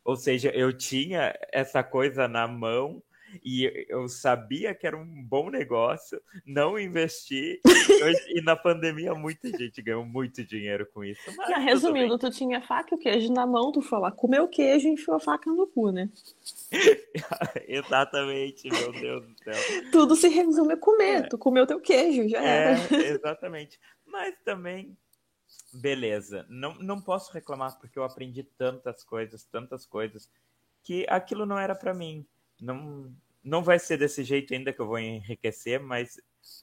ou 0.04 0.16
seja, 0.16 0.50
eu 0.50 0.72
tinha 0.72 1.38
essa 1.52 1.82
coisa 1.82 2.26
na 2.26 2.48
mão 2.48 3.02
e 3.44 3.86
eu 3.88 4.08
sabia 4.08 4.74
que 4.74 4.86
era 4.86 4.96
um 4.96 5.22
bom 5.22 5.50
negócio, 5.50 6.20
não 6.44 6.78
investi. 6.78 7.60
e 8.34 8.40
na 8.40 8.56
pandemia, 8.56 9.14
muita 9.14 9.48
gente 9.50 9.82
ganhou 9.82 10.04
muito 10.04 10.44
dinheiro 10.44 10.86
com 10.92 11.04
isso. 11.04 11.20
Mas, 11.36 11.64
resumindo, 11.64 12.18
tu 12.18 12.30
tinha 12.30 12.60
faca 12.60 12.94
e 12.94 12.96
o 12.96 12.98
queijo 12.98 13.32
na 13.32 13.46
mão, 13.46 13.72
tu 13.72 13.82
foi 13.82 13.98
lá, 13.98 14.10
comeu 14.10 14.44
o 14.44 14.48
queijo 14.48 14.88
e 14.88 14.92
enfiou 14.92 15.16
a 15.16 15.20
faca 15.20 15.50
no 15.50 15.66
cu, 15.66 15.90
né? 15.90 16.08
exatamente, 17.66 18.68
meu 18.68 18.92
Deus 18.92 19.26
do 19.26 19.34
céu. 19.44 19.90
Tudo 19.90 20.16
se 20.16 20.28
resume 20.28 20.74
a 20.74 20.76
comer. 20.76 21.24
É. 21.24 21.28
Tu 21.28 21.38
comeu 21.38 21.66
teu 21.66 21.80
queijo, 21.80 22.28
já 22.28 22.42
é, 22.42 22.72
era. 22.72 22.96
Exatamente. 23.06 23.78
Mas 24.06 24.34
também 24.44 24.96
beleza. 25.72 26.46
Não, 26.48 26.74
não 26.74 27.00
posso 27.00 27.32
reclamar 27.32 27.78
porque 27.78 27.98
eu 27.98 28.04
aprendi 28.04 28.42
tantas 28.42 29.04
coisas, 29.04 29.44
tantas 29.44 29.86
coisas, 29.86 30.30
que 30.82 31.06
aquilo 31.08 31.44
não 31.44 31.58
era 31.58 31.74
para 31.74 31.94
mim 31.94 32.26
não, 32.60 33.14
não 33.42 33.62
vai 33.62 33.78
ser 33.78 33.96
desse 33.96 34.22
jeito 34.24 34.52
ainda 34.52 34.72
que 34.72 34.80
eu 34.80 34.86
vou 34.86 34.98
enriquecer, 34.98 35.80
mas 35.80 36.20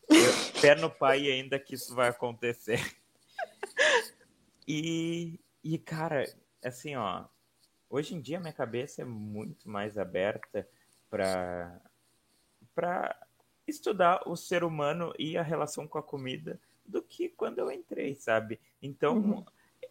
eu, 0.10 0.62
pé 0.62 0.75
no 0.75 0.89
pai 0.89 1.31
ainda 1.31 1.60
que 1.60 1.75
isso 1.75 1.93
vai 1.95 2.10
acontecer. 2.10 2.79
E, 4.67 5.39
e, 5.63 5.77
cara, 5.77 6.25
assim, 6.63 6.95
ó, 6.95 7.25
hoje 7.88 8.15
em 8.15 8.21
dia 8.21 8.39
minha 8.39 8.51
cabeça 8.51 9.03
é 9.03 9.05
muito 9.05 9.69
mais 9.69 9.95
aberta 9.95 10.67
para 11.08 11.79
para 12.73 13.15
estudar 13.67 14.27
o 14.27 14.36
ser 14.36 14.63
humano 14.63 15.13
e 15.17 15.38
a 15.38 15.41
relação 15.41 15.88
com 15.88 15.97
a 15.97 16.03
comida 16.03 16.60
do 16.86 17.01
que 17.01 17.29
quando 17.29 17.60
eu 17.60 17.71
entrei, 17.71 18.13
sabe? 18.15 18.60
Então, 18.81 19.17
uhum. 19.17 19.45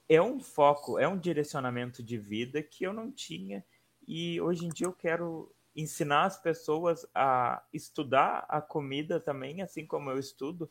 é 0.09 0.21
um 0.21 0.39
foco, 0.39 0.99
é 0.99 1.09
um 1.09 1.19
direcionamento 1.19 2.03
de 2.03 2.19
vida 2.19 2.63
que 2.63 2.85
eu 2.85 2.93
não 2.93 3.11
tinha 3.11 3.65
e 4.07 4.41
hoje 4.41 4.67
em 4.67 4.69
dia 4.69 4.87
eu 4.87 4.93
quero 4.93 5.55
ensinar 5.77 6.25
as 6.25 6.39
pessoas 6.41 7.07
a 7.15 7.63
estudar 7.73 8.45
a 8.49 8.61
comida 8.61 9.19
também, 9.19 9.63
assim 9.63 9.87
como 9.87 10.11
eu 10.11 10.19
estudo, 10.19 10.71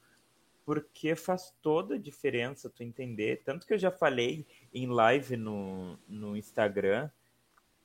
porque 0.66 1.16
faz 1.16 1.54
toda 1.62 1.96
a 1.96 2.00
diferença 2.00 2.70
tu 2.70 2.84
entender. 2.84 3.42
Tanto 3.44 3.68
que 3.68 3.74
eu 3.74 3.78
já 3.78 3.92
falei 3.92 4.46
em 4.74 4.88
live 4.88 5.36
no, 5.36 5.98
no 6.08 6.38
Instagram 6.38 7.10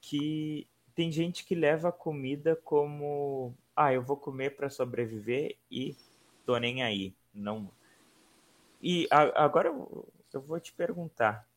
que 0.01 0.69
tem 0.95 1.11
gente 1.11 1.45
que 1.45 1.55
leva 1.55 1.89
a 1.89 1.93
comida 1.93 2.57
como 2.57 3.55
ah, 3.75 3.93
eu 3.93 4.03
vou 4.03 4.17
comer 4.17 4.57
para 4.57 4.71
sobreviver 4.71 5.57
e 5.71 5.97
tô 6.45 6.57
nem 6.59 6.83
aí. 6.83 7.15
Não. 7.33 7.71
E 8.83 9.07
a, 9.11 9.45
agora 9.45 9.69
eu, 9.69 10.09
eu 10.33 10.41
vou 10.41 10.59
te 10.59 10.73
perguntar, 10.73 11.49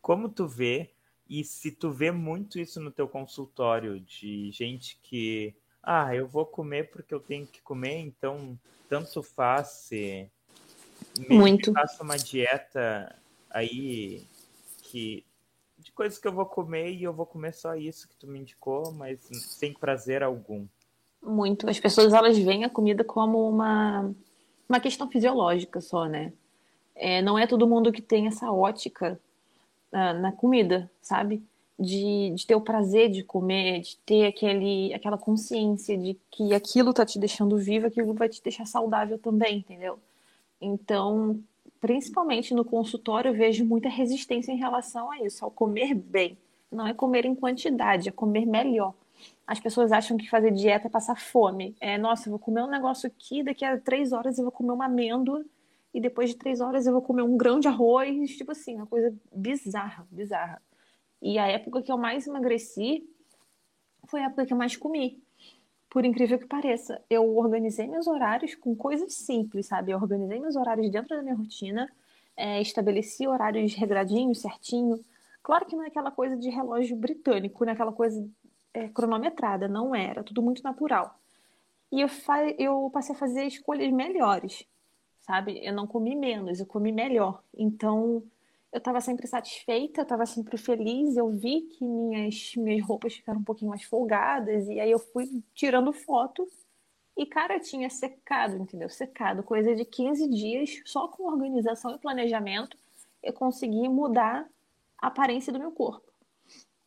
como 0.00 0.28
tu 0.28 0.46
vê 0.46 0.94
e 1.28 1.42
se 1.44 1.70
tu 1.70 1.90
vê 1.90 2.10
muito 2.10 2.58
isso 2.58 2.80
no 2.80 2.90
teu 2.90 3.08
consultório, 3.08 4.00
de 4.00 4.50
gente 4.52 4.98
que, 5.02 5.54
ah, 5.82 6.14
eu 6.14 6.26
vou 6.26 6.46
comer 6.46 6.90
porque 6.90 7.12
eu 7.12 7.20
tenho 7.20 7.46
que 7.46 7.60
comer, 7.60 7.98
então 7.98 8.58
tanto 8.88 9.22
faz 9.22 9.68
se 9.68 10.30
muito 11.28 11.72
faço 11.72 12.02
uma 12.02 12.16
dieta 12.16 13.14
aí 13.50 14.24
que 14.82 15.24
de 15.78 15.92
coisas 15.92 16.18
que 16.18 16.26
eu 16.26 16.32
vou 16.32 16.46
comer 16.46 16.90
e 16.92 17.02
eu 17.02 17.12
vou 17.12 17.26
comer 17.26 17.52
só 17.52 17.74
isso 17.74 18.08
que 18.08 18.16
tu 18.16 18.26
me 18.26 18.38
indicou, 18.38 18.92
mas 18.92 19.20
sem 19.30 19.72
prazer 19.72 20.22
algum. 20.22 20.66
Muito. 21.22 21.68
As 21.68 21.78
pessoas 21.78 22.12
elas 22.12 22.38
veem 22.38 22.64
a 22.64 22.70
comida 22.70 23.04
como 23.04 23.48
uma 23.48 24.12
uma 24.68 24.80
questão 24.80 25.08
fisiológica 25.08 25.80
só, 25.80 26.06
né? 26.06 26.32
É, 26.94 27.22
não 27.22 27.38
é 27.38 27.46
todo 27.46 27.68
mundo 27.68 27.92
que 27.92 28.02
tem 28.02 28.26
essa 28.26 28.50
ótica 28.50 29.20
na, 29.92 30.32
comida, 30.32 30.90
sabe? 31.00 31.42
De, 31.78 32.32
de 32.34 32.46
ter 32.46 32.54
o 32.54 32.60
prazer 32.60 33.10
de 33.10 33.22
comer, 33.22 33.80
de 33.80 33.96
ter 33.98 34.26
aquele, 34.26 34.92
aquela 34.94 35.18
consciência 35.18 35.96
de 35.96 36.18
que 36.30 36.54
aquilo 36.54 36.92
tá 36.92 37.04
te 37.04 37.18
deixando 37.18 37.56
vivo, 37.58 37.86
aquilo 37.86 38.14
vai 38.14 38.28
te 38.28 38.42
deixar 38.42 38.66
saudável 38.66 39.18
também, 39.18 39.58
entendeu? 39.58 39.98
Então, 40.60 41.38
principalmente 41.80 42.54
no 42.54 42.64
consultório, 42.64 43.30
eu 43.30 43.34
vejo 43.34 43.64
muita 43.64 43.88
resistência 43.88 44.52
em 44.52 44.56
relação 44.56 45.10
a 45.10 45.18
isso, 45.20 45.44
ao 45.44 45.50
comer 45.50 45.94
bem. 45.94 46.38
Não 46.72 46.86
é 46.86 46.94
comer 46.94 47.26
em 47.26 47.34
quantidade, 47.34 48.08
é 48.08 48.12
comer 48.12 48.46
melhor. 48.46 48.94
As 49.46 49.60
pessoas 49.60 49.92
acham 49.92 50.16
que 50.16 50.28
fazer 50.28 50.50
dieta 50.50 50.88
é 50.88 50.90
passar 50.90 51.16
fome. 51.16 51.76
É, 51.80 51.96
nossa, 51.96 52.28
eu 52.28 52.30
vou 52.30 52.38
comer 52.38 52.62
um 52.62 52.70
negócio 52.70 53.06
aqui, 53.06 53.42
daqui 53.42 53.64
a 53.64 53.78
três 53.78 54.12
horas 54.12 54.38
eu 54.38 54.44
vou 54.44 54.52
comer 54.52 54.72
uma 54.72 54.86
amêndoa 54.86 55.44
e 55.96 56.00
depois 56.00 56.28
de 56.28 56.36
três 56.36 56.60
horas 56.60 56.86
eu 56.86 56.92
vou 56.92 57.00
comer 57.00 57.22
um 57.22 57.38
grão 57.38 57.58
de 57.58 57.68
arroz, 57.68 58.36
tipo 58.36 58.52
assim, 58.52 58.76
uma 58.76 58.86
coisa 58.86 59.16
bizarra, 59.34 60.06
bizarra. 60.10 60.60
E 61.22 61.38
a 61.38 61.46
época 61.46 61.80
que 61.80 61.90
eu 61.90 61.96
mais 61.96 62.26
emagreci 62.26 63.08
foi 64.04 64.20
a 64.20 64.26
época 64.26 64.44
que 64.44 64.52
eu 64.52 64.58
mais 64.58 64.76
comi. 64.76 65.18
Por 65.88 66.04
incrível 66.04 66.38
que 66.38 66.44
pareça, 66.44 67.02
eu 67.08 67.34
organizei 67.34 67.86
meus 67.86 68.06
horários 68.06 68.54
com 68.54 68.76
coisas 68.76 69.14
simples, 69.14 69.68
sabe? 69.68 69.92
Eu 69.92 69.96
organizei 69.96 70.38
meus 70.38 70.54
horários 70.54 70.90
dentro 70.90 71.16
da 71.16 71.22
minha 71.22 71.34
rotina, 71.34 71.90
é, 72.36 72.60
estabeleci 72.60 73.26
horários 73.26 73.72
regradinhos, 73.72 74.42
certinho. 74.42 75.02
Claro 75.42 75.64
que 75.64 75.74
não 75.74 75.84
é 75.84 75.86
aquela 75.86 76.10
coisa 76.10 76.36
de 76.36 76.50
relógio 76.50 76.94
britânico, 76.94 77.64
não 77.64 77.70
é 77.70 77.74
aquela 77.74 77.92
coisa 77.92 78.22
é, 78.74 78.86
cronometrada, 78.88 79.66
não 79.66 79.94
era, 79.94 80.22
tudo 80.22 80.42
muito 80.42 80.62
natural. 80.62 81.18
E 81.90 82.02
eu, 82.02 82.08
eu 82.58 82.90
passei 82.92 83.14
a 83.14 83.18
fazer 83.18 83.46
escolhas 83.46 83.90
melhores 83.90 84.66
sabe? 85.26 85.60
Eu 85.64 85.74
não 85.74 85.86
comi 85.86 86.14
menos, 86.14 86.60
eu 86.60 86.66
comi 86.66 86.92
melhor. 86.92 87.42
Então, 87.56 88.22
eu 88.72 88.78
estava 88.78 89.00
sempre 89.00 89.26
satisfeita, 89.26 90.00
eu 90.00 90.04
estava 90.04 90.24
sempre 90.26 90.56
feliz. 90.56 91.16
Eu 91.16 91.30
vi 91.30 91.62
que 91.62 91.84
minhas, 91.84 92.54
minhas 92.56 92.86
roupas 92.86 93.14
ficaram 93.14 93.40
um 93.40 93.44
pouquinho 93.44 93.70
mais 93.70 93.82
folgadas, 93.82 94.68
e 94.68 94.78
aí 94.78 94.90
eu 94.90 94.98
fui 94.98 95.42
tirando 95.54 95.92
foto. 95.92 96.46
E, 97.16 97.24
cara, 97.24 97.58
tinha 97.58 97.88
secado, 97.88 98.56
entendeu? 98.56 98.90
Secado. 98.90 99.42
Coisa 99.42 99.74
de 99.74 99.84
15 99.84 100.28
dias, 100.28 100.82
só 100.84 101.08
com 101.08 101.24
organização 101.24 101.94
e 101.94 101.98
planejamento, 101.98 102.76
eu 103.22 103.32
consegui 103.32 103.88
mudar 103.88 104.46
a 104.98 105.06
aparência 105.08 105.52
do 105.52 105.58
meu 105.58 105.72
corpo. 105.72 106.06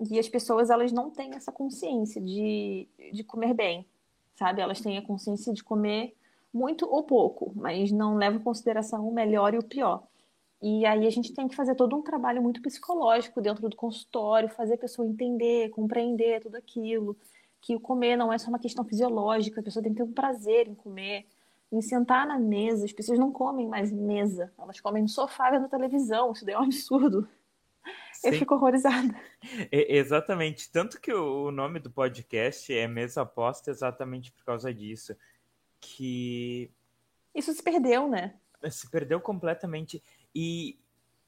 E 0.09 0.17
as 0.17 0.29
pessoas, 0.29 0.69
elas 0.69 0.91
não 0.91 1.09
têm 1.09 1.33
essa 1.33 1.51
consciência 1.51 2.21
de, 2.21 2.87
de 3.11 3.23
comer 3.23 3.53
bem, 3.53 3.85
sabe? 4.35 4.61
Elas 4.61 4.79
têm 4.79 4.97
a 4.97 5.01
consciência 5.01 5.51
de 5.53 5.63
comer 5.63 6.15
muito 6.53 6.87
ou 6.89 7.03
pouco, 7.03 7.51
mas 7.55 7.91
não 7.91 8.15
leva 8.15 8.37
em 8.37 8.43
consideração 8.43 9.07
o 9.07 9.13
melhor 9.13 9.53
e 9.53 9.57
o 9.57 9.63
pior. 9.63 10.03
E 10.61 10.85
aí 10.85 11.07
a 11.07 11.09
gente 11.09 11.33
tem 11.33 11.47
que 11.47 11.55
fazer 11.55 11.75
todo 11.75 11.95
um 11.95 12.01
trabalho 12.01 12.41
muito 12.41 12.61
psicológico 12.61 13.41
dentro 13.41 13.69
do 13.69 13.75
consultório, 13.75 14.49
fazer 14.49 14.73
a 14.73 14.77
pessoa 14.77 15.07
entender, 15.07 15.69
compreender 15.69 16.41
tudo 16.41 16.55
aquilo, 16.55 17.15
que 17.61 17.75
o 17.75 17.79
comer 17.79 18.17
não 18.17 18.31
é 18.31 18.37
só 18.37 18.49
uma 18.49 18.59
questão 18.59 18.83
fisiológica, 18.83 19.61
a 19.61 19.63
pessoa 19.63 19.81
tem 19.81 19.93
que 19.93 19.97
ter 19.97 20.03
um 20.03 20.11
prazer 20.11 20.67
em 20.67 20.75
comer, 20.75 21.25
em 21.71 21.81
sentar 21.81 22.27
na 22.27 22.37
mesa. 22.37 22.85
As 22.85 22.91
pessoas 22.91 23.17
não 23.17 23.31
comem 23.31 23.67
mais 23.67 23.91
mesa, 23.91 24.51
elas 24.57 24.81
comem 24.81 25.03
no 25.03 25.09
sofá 25.09 25.51
vendo 25.51 25.69
televisão, 25.69 26.31
isso 26.31 26.45
daí 26.45 26.55
é 26.55 26.59
um 26.59 26.63
absurdo. 26.63 27.27
Sim. 28.13 28.27
Eu 28.27 28.33
fico 28.33 28.55
horrorizada. 28.55 29.15
É, 29.71 29.95
exatamente. 29.97 30.69
Tanto 30.69 30.99
que 30.99 31.13
o 31.13 31.51
nome 31.51 31.79
do 31.79 31.89
podcast 31.89 32.73
é 32.73 32.85
Mesa 32.85 33.21
Aposta 33.21 33.71
exatamente 33.71 34.31
por 34.31 34.43
causa 34.43 34.73
disso. 34.73 35.15
Que. 35.79 36.71
Isso 37.33 37.53
se 37.53 37.63
perdeu, 37.63 38.07
né? 38.07 38.35
Se 38.69 38.89
perdeu 38.89 39.19
completamente. 39.21 40.03
E 40.33 40.79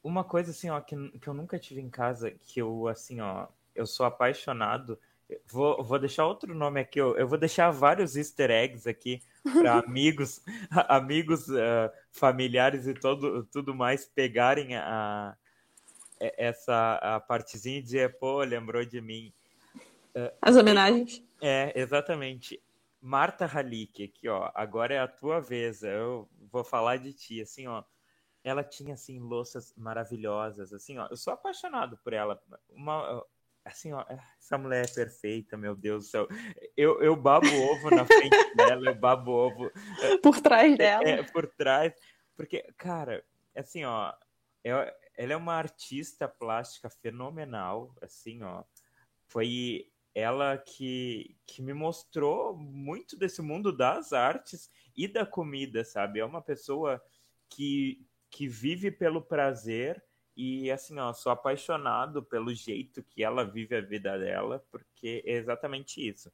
uma 0.04 0.24
coisa 0.24 0.52
assim, 0.52 0.70
ó, 0.70 0.80
que, 0.80 0.96
que 1.20 1.28
eu 1.28 1.34
nunca 1.34 1.60
tive 1.60 1.82
em 1.82 1.90
casa, 1.90 2.32
que 2.32 2.62
eu, 2.62 2.88
assim, 2.88 3.22
ó, 3.22 3.48
eu 3.76 3.86
sou 3.86 4.06
apaixonado. 4.06 5.00
Vou, 5.48 5.82
vou 5.82 5.98
deixar 5.98 6.26
outro 6.26 6.54
nome 6.54 6.82
aqui, 6.82 7.00
eu, 7.00 7.16
eu 7.18 7.26
vou 7.26 7.38
deixar 7.38 7.72
vários 7.72 8.18
easter 8.18 8.52
eggs 8.52 8.90
aqui 8.90 9.22
para 9.44 9.80
amigos, 9.80 10.42
amigos, 10.90 11.48
uh, 11.48 11.90
familiares 12.12 12.86
e 12.86 12.94
todo, 12.94 13.46
tudo 13.46 13.74
mais 13.74 14.06
pegarem 14.06 14.76
a, 14.76 15.34
essa 16.20 16.96
a 16.96 17.20
partezinha 17.20 17.80
e 17.80 17.82
dizer, 17.82 18.18
pô, 18.20 18.44
lembrou 18.44 18.84
de 18.84 19.00
mim. 19.00 19.32
Uh, 20.14 20.32
As 20.42 20.58
homenagens. 20.58 21.24
É, 21.42 21.72
exatamente. 21.80 22.62
Marta 23.02 23.46
Halik, 23.46 24.04
aqui, 24.04 24.30
ó, 24.30 24.52
agora 24.54 24.94
é 24.94 25.00
a 25.00 25.08
tua 25.08 25.42
vez, 25.42 25.82
eu 25.82 26.30
vou 26.52 26.64
falar 26.64 26.98
de 26.98 27.12
ti, 27.14 27.42
assim, 27.42 27.68
ó, 27.68 27.84
ela 28.44 28.64
tinha 28.64 28.94
assim 28.94 29.20
louças 29.20 29.74
maravilhosas, 29.76 30.72
assim, 30.72 30.98
ó. 30.98 31.08
Eu 31.10 31.18
sou 31.18 31.34
apaixonado 31.34 31.98
por 32.04 32.14
ela. 32.14 32.42
Uma 32.70 33.24
assim, 33.64 33.94
ó, 33.94 34.04
essa 34.40 34.58
mulher 34.58 34.86
é 34.86 34.94
perfeita, 34.94 35.58
meu 35.58 35.76
Deus 35.76 36.06
do 36.06 36.10
céu. 36.10 36.28
Eu, 36.76 37.02
eu 37.02 37.16
babo 37.16 37.48
ovo 37.48 37.90
na 37.90 38.06
frente 38.06 38.36
dela, 38.56 38.88
eu 38.88 38.96
babo 38.96 39.32
ovo 39.32 39.72
por 40.22 40.40
trás 40.40 40.78
dela. 40.78 41.08
É, 41.08 41.24
por 41.24 41.48
trás, 41.48 41.94
porque 42.36 42.64
cara, 42.78 43.24
assim, 43.56 43.84
ó, 43.84 44.14
ela, 44.64 44.92
ela 45.16 45.34
é 45.34 45.38
uma 45.38 45.54
artista 45.54 46.28
plástica 46.28 46.90
fenomenal, 46.90 47.96
assim, 48.02 48.42
ó. 48.44 48.64
Foi 49.28 49.88
ela 50.14 50.58
que, 50.58 51.36
que 51.46 51.62
me 51.62 51.74
mostrou 51.74 52.56
muito 52.56 53.18
desse 53.18 53.42
mundo 53.42 53.76
das 53.76 54.14
artes 54.14 54.70
e 54.96 55.08
da 55.08 55.26
comida, 55.26 55.84
sabe? 55.84 56.20
É 56.20 56.26
uma 56.26 56.42
pessoa 56.42 57.02
que 57.50 58.06
que 58.32 58.48
vive 58.48 58.90
pelo 58.90 59.22
prazer 59.22 60.02
e 60.36 60.72
assim, 60.72 60.98
ó, 60.98 61.12
sou 61.12 61.34
apaixonado 61.34 62.24
pelo 62.24 62.54
jeito 62.54 63.04
que 63.04 63.22
ela 63.22 63.44
vive 63.44 63.76
a 63.76 63.82
vida 63.82 64.18
dela, 64.18 64.66
porque 64.72 65.22
é 65.26 65.34
exatamente 65.34 66.08
isso. 66.08 66.32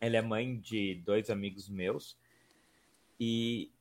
Ela 0.00 0.18
é 0.18 0.22
mãe 0.22 0.56
de 0.56 0.94
dois 1.04 1.28
amigos 1.28 1.68
meus 1.68 2.16
e 3.18 3.72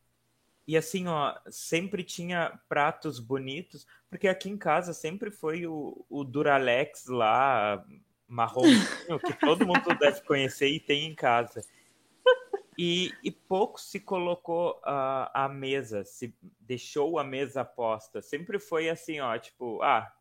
e 0.67 0.75
assim, 0.75 1.05
ó, 1.07 1.37
sempre 1.47 2.03
tinha 2.03 2.59
pratos 2.67 3.19
bonitos, 3.19 3.85
porque 4.09 4.27
aqui 4.27 4.49
em 4.49 4.57
casa 4.57 4.93
sempre 4.93 5.29
foi 5.29 5.67
o, 5.67 6.03
o 6.09 6.23
Duralex 6.23 7.05
lá, 7.05 7.85
marronzinho, 8.27 9.19
que 9.25 9.33
todo 9.39 9.65
mundo 9.65 9.97
deve 9.99 10.21
conhecer 10.21 10.67
e 10.67 10.79
tem 10.79 11.05
em 11.05 11.15
casa. 11.15 11.63
E, 12.77 13.13
e 13.23 13.31
pouco 13.31 13.79
se 13.79 13.99
colocou 13.99 14.71
uh, 14.79 15.31
a 15.33 15.49
mesa, 15.49 16.03
se 16.03 16.35
deixou 16.59 17.17
a 17.17 17.23
mesa 17.23 17.63
posta. 17.63 18.21
Sempre 18.21 18.59
foi 18.59 18.89
assim, 18.89 19.19
ó, 19.21 19.37
tipo, 19.37 19.81
ah, 19.81 20.11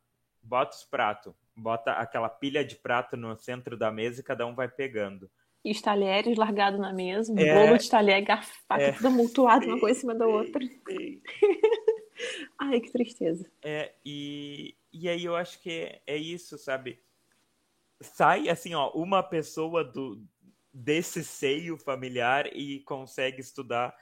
bota 0.40 0.76
os 0.76 0.84
pratos, 0.84 1.34
bota 1.56 1.92
aquela 1.92 2.28
pilha 2.28 2.64
de 2.64 2.76
prato 2.76 3.16
no 3.16 3.36
centro 3.36 3.76
da 3.76 3.90
mesa 3.90 4.20
e 4.20 4.24
cada 4.24 4.46
um 4.46 4.54
vai 4.54 4.68
pegando. 4.68 5.28
E 5.64 5.72
os 5.72 5.80
talheres 5.80 6.36
largados 6.36 6.78
na 6.78 6.92
mesa, 6.92 7.32
um 7.32 7.38
é, 7.38 7.54
bolo 7.54 7.78
de 7.78 7.88
talher, 7.88 8.22
garfado, 8.22 8.82
é, 8.82 8.92
tudo 8.92 9.08
amontoado, 9.08 9.66
uma 9.66 9.80
coisa 9.80 9.96
em 9.96 10.00
cima 10.00 10.14
da 10.14 10.26
outra. 10.26 10.60
Ai, 12.60 12.80
que 12.80 12.92
tristeza. 12.92 13.50
É, 13.62 13.94
e, 14.04 14.76
e 14.92 15.08
aí 15.08 15.24
eu 15.24 15.34
acho 15.34 15.60
que 15.60 15.70
é, 15.70 16.02
é 16.06 16.16
isso, 16.16 16.58
sabe? 16.58 17.00
Sai, 18.04 18.48
assim, 18.48 18.74
ó, 18.74 18.90
uma 18.92 19.22
pessoa 19.22 19.84
do, 19.84 20.22
desse 20.72 21.24
seio 21.24 21.78
familiar 21.78 22.46
e 22.54 22.80
consegue 22.80 23.40
estudar 23.40 23.96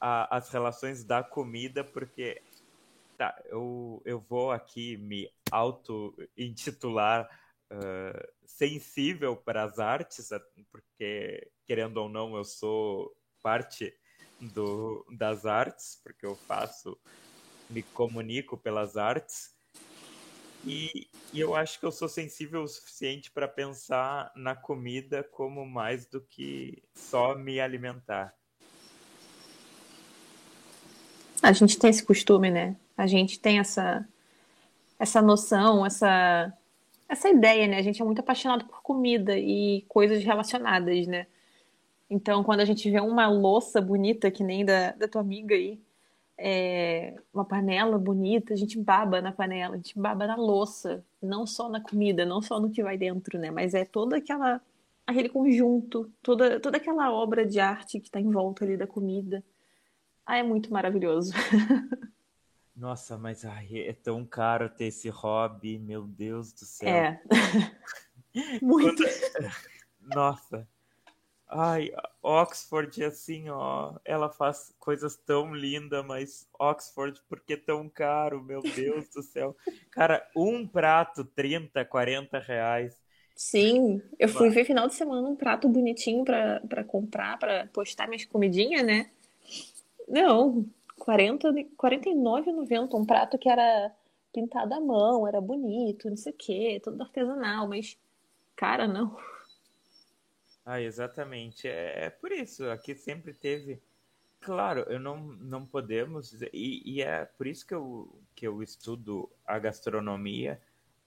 a, 0.00 0.36
as 0.36 0.50
relações 0.50 1.04
da 1.04 1.22
comida, 1.22 1.82
porque 1.82 2.40
tá, 3.16 3.34
eu, 3.46 4.02
eu 4.04 4.20
vou 4.20 4.52
aqui 4.52 4.96
me 4.96 5.30
auto-intitular 5.50 7.28
uh, 7.72 8.28
sensível 8.44 9.36
para 9.36 9.64
as 9.64 9.78
artes, 9.78 10.28
porque, 10.70 11.50
querendo 11.66 11.98
ou 11.98 12.08
não, 12.08 12.36
eu 12.36 12.44
sou 12.44 13.14
parte 13.42 13.94
do, 14.40 15.04
das 15.16 15.46
artes, 15.46 16.00
porque 16.02 16.24
eu 16.24 16.36
faço, 16.36 16.98
me 17.68 17.82
comunico 17.82 18.56
pelas 18.56 18.96
artes. 18.96 19.57
E, 20.66 21.06
e, 21.32 21.40
eu 21.40 21.54
acho 21.54 21.78
que 21.78 21.86
eu 21.86 21.92
sou 21.92 22.08
sensível 22.08 22.62
o 22.62 22.68
suficiente 22.68 23.30
para 23.30 23.46
pensar 23.46 24.32
na 24.34 24.56
comida 24.56 25.22
como 25.22 25.64
mais 25.64 26.06
do 26.06 26.20
que 26.20 26.82
só 26.94 27.34
me 27.34 27.60
alimentar. 27.60 28.34
A 31.42 31.52
gente 31.52 31.78
tem 31.78 31.90
esse 31.90 32.04
costume, 32.04 32.50
né? 32.50 32.76
A 32.96 33.06
gente 33.06 33.38
tem 33.38 33.58
essa 33.58 34.06
essa 34.98 35.22
noção, 35.22 35.86
essa 35.86 36.52
essa 37.08 37.28
ideia, 37.28 37.66
né? 37.66 37.78
A 37.78 37.82
gente 37.82 38.02
é 38.02 38.04
muito 38.04 38.20
apaixonado 38.20 38.66
por 38.66 38.82
comida 38.82 39.38
e 39.38 39.84
coisas 39.88 40.22
relacionadas, 40.22 41.06
né? 41.06 41.26
Então, 42.10 42.42
quando 42.42 42.60
a 42.60 42.64
gente 42.64 42.90
vê 42.90 43.00
uma 43.00 43.28
louça 43.28 43.80
bonita 43.80 44.30
que 44.30 44.42
nem 44.42 44.64
da, 44.64 44.92
da 44.92 45.06
tua 45.06 45.20
amiga 45.20 45.54
aí, 45.54 45.80
é, 46.38 47.16
uma 47.34 47.44
panela 47.44 47.98
bonita, 47.98 48.54
a 48.54 48.56
gente 48.56 48.78
baba 48.78 49.20
na 49.20 49.32
panela, 49.32 49.74
a 49.74 49.76
gente 49.76 49.98
baba 49.98 50.26
na 50.26 50.36
louça, 50.36 51.04
não 51.20 51.44
só 51.46 51.68
na 51.68 51.80
comida, 51.80 52.24
não 52.24 52.40
só 52.40 52.60
no 52.60 52.70
que 52.70 52.82
vai 52.82 52.96
dentro, 52.96 53.38
né? 53.38 53.50
Mas 53.50 53.74
é 53.74 53.84
toda 53.84 54.16
aquela 54.16 54.60
aquele 55.04 55.30
conjunto, 55.30 56.12
toda, 56.22 56.60
toda 56.60 56.76
aquela 56.76 57.10
obra 57.10 57.46
de 57.46 57.58
arte 57.58 57.98
que 57.98 58.08
está 58.08 58.20
em 58.20 58.30
volta 58.30 58.64
ali 58.64 58.76
da 58.76 58.86
comida. 58.86 59.42
Ah, 60.24 60.36
é 60.36 60.42
muito 60.42 60.70
maravilhoso. 60.70 61.32
Nossa, 62.76 63.16
mas 63.16 63.44
ai, 63.44 63.66
é 63.72 63.92
tão 63.94 64.24
caro 64.24 64.68
ter 64.68 64.84
esse 64.84 65.08
hobby, 65.08 65.78
meu 65.78 66.06
Deus 66.06 66.52
do 66.52 66.64
céu. 66.66 66.88
É. 66.88 67.22
muito. 68.62 69.02
Nossa. 70.14 70.68
Ai, 71.50 71.90
Oxford, 72.22 73.02
assim, 73.02 73.48
ó, 73.48 73.94
ela 74.04 74.28
faz 74.28 74.74
coisas 74.78 75.16
tão 75.16 75.54
lindas, 75.54 76.04
mas 76.04 76.46
Oxford, 76.58 77.20
por 77.26 77.40
que 77.40 77.56
tão 77.56 77.88
caro? 77.88 78.42
Meu 78.42 78.60
Deus 78.60 79.08
do 79.08 79.22
céu. 79.22 79.56
Cara, 79.90 80.26
um 80.36 80.66
prato, 80.66 81.24
30, 81.24 81.84
40 81.84 82.38
reais. 82.38 82.94
Sim, 83.34 84.02
eu 84.18 84.28
fui 84.28 84.50
ver 84.50 84.64
final 84.64 84.88
de 84.88 84.94
semana 84.94 85.26
um 85.26 85.36
prato 85.36 85.68
bonitinho 85.68 86.24
para 86.24 86.84
comprar, 86.84 87.38
para 87.38 87.66
postar 87.72 88.08
minhas 88.08 88.24
comidinhas, 88.24 88.84
né? 88.84 89.10
Não, 90.08 90.66
40, 90.98 91.52
49,90, 91.76 92.96
um 92.96 93.04
prato 93.04 93.38
que 93.38 93.48
era 93.48 93.92
pintado 94.32 94.74
à 94.74 94.80
mão, 94.80 95.26
era 95.26 95.40
bonito, 95.40 96.10
não 96.10 96.16
sei 96.16 96.32
o 96.32 96.36
quê, 96.36 96.80
todo 96.82 97.00
artesanal, 97.00 97.68
mas, 97.68 97.96
cara, 98.56 98.88
não. 98.88 99.16
Ah, 100.70 100.82
exatamente. 100.82 101.66
É, 101.66 102.04
é 102.04 102.10
por 102.10 102.30
isso. 102.30 102.68
Aqui 102.68 102.94
sempre 102.94 103.32
teve. 103.32 103.82
Claro, 104.38 104.84
eu 104.88 105.00
não, 105.00 105.16
não 105.18 105.66
podemos. 105.66 106.34
E, 106.52 106.82
e 106.84 107.00
é 107.02 107.24
por 107.24 107.46
isso 107.46 107.66
que 107.66 107.74
eu, 107.74 108.20
que 108.34 108.46
eu 108.46 108.62
estudo 108.62 109.30
a 109.46 109.58
gastronomia 109.58 110.60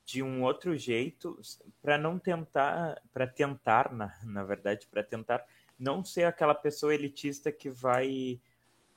de 0.03 0.23
um 0.23 0.41
outro 0.43 0.75
jeito 0.75 1.39
para 1.79 1.95
não 1.95 2.17
tentar 2.17 2.99
para 3.13 3.27
tentar 3.27 3.93
na, 3.93 4.11
na 4.23 4.43
verdade 4.43 4.87
para 4.87 5.03
tentar 5.03 5.45
não 5.77 6.03
ser 6.03 6.23
aquela 6.23 6.55
pessoa 6.55 6.93
elitista 6.93 7.51
que 7.51 7.69
vai 7.69 8.41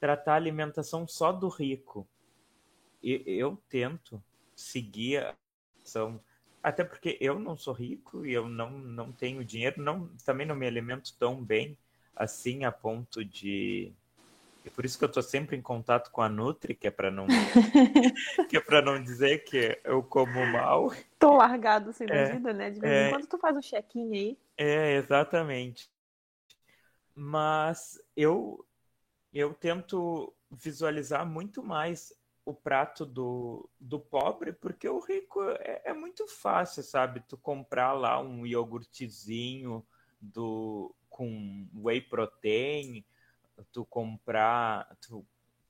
tratar 0.00 0.32
a 0.32 0.36
alimentação 0.36 1.06
só 1.06 1.30
do 1.30 1.48
rico 1.48 2.08
e, 3.02 3.22
eu 3.26 3.62
tento 3.68 4.20
seguir 4.56 5.18
a 5.18 5.34
ação 5.84 6.18
até 6.64 6.82
porque 6.82 7.18
eu 7.20 7.38
não 7.38 7.58
sou 7.58 7.74
rico 7.74 8.24
e 8.24 8.32
eu 8.32 8.48
não, 8.48 8.70
não 8.70 9.12
tenho 9.12 9.44
dinheiro, 9.44 9.82
não, 9.82 10.08
também 10.24 10.46
não 10.46 10.56
me 10.56 10.66
alimento 10.66 11.14
tão 11.18 11.44
bem 11.44 11.76
assim 12.16 12.64
a 12.64 12.72
ponto 12.72 13.22
de. 13.22 13.92
É 14.64 14.70
por 14.70 14.82
isso 14.86 14.96
que 14.96 15.04
eu 15.04 15.08
estou 15.08 15.22
sempre 15.22 15.58
em 15.58 15.60
contato 15.60 16.10
com 16.10 16.22
a 16.22 16.28
Nutri, 16.28 16.74
que 16.74 16.86
é 16.86 16.90
para 16.90 17.10
não 17.10 17.26
que 18.48 18.56
é 18.56 18.60
para 18.60 18.80
não 18.80 19.02
dizer 19.02 19.44
que 19.44 19.78
eu 19.84 20.02
como 20.02 20.46
mal. 20.46 20.90
Tô 21.18 21.36
largado 21.36 21.92
sem 21.92 22.06
é, 22.10 22.32
vida, 22.32 22.54
né? 22.54 22.70
De 22.70 22.80
vez 22.80 22.90
é, 22.90 23.08
em 23.08 23.10
quando 23.10 23.26
tu 23.26 23.36
faz 23.36 23.54
um 23.54 23.60
check-in 23.60 24.14
aí. 24.14 24.38
É, 24.56 24.94
exatamente. 24.94 25.90
Mas 27.14 28.02
eu 28.16 28.64
eu 29.34 29.52
tento 29.52 30.32
visualizar 30.50 31.26
muito 31.26 31.62
mais 31.62 32.14
o 32.44 32.52
prato 32.52 33.06
do, 33.06 33.68
do 33.80 33.98
pobre, 33.98 34.52
porque 34.52 34.88
o 34.88 34.98
rico 35.00 35.42
é, 35.60 35.82
é 35.86 35.92
muito 35.94 36.26
fácil, 36.28 36.82
sabe? 36.82 37.20
Tu 37.26 37.36
comprar 37.38 37.92
lá 37.92 38.20
um 38.20 38.44
iogurtezinho 38.44 39.84
do, 40.20 40.94
com 41.08 41.66
whey 41.74 42.00
protein, 42.00 43.04
tu 43.72 43.84
comprar, 43.84 44.96
tu 45.00 45.24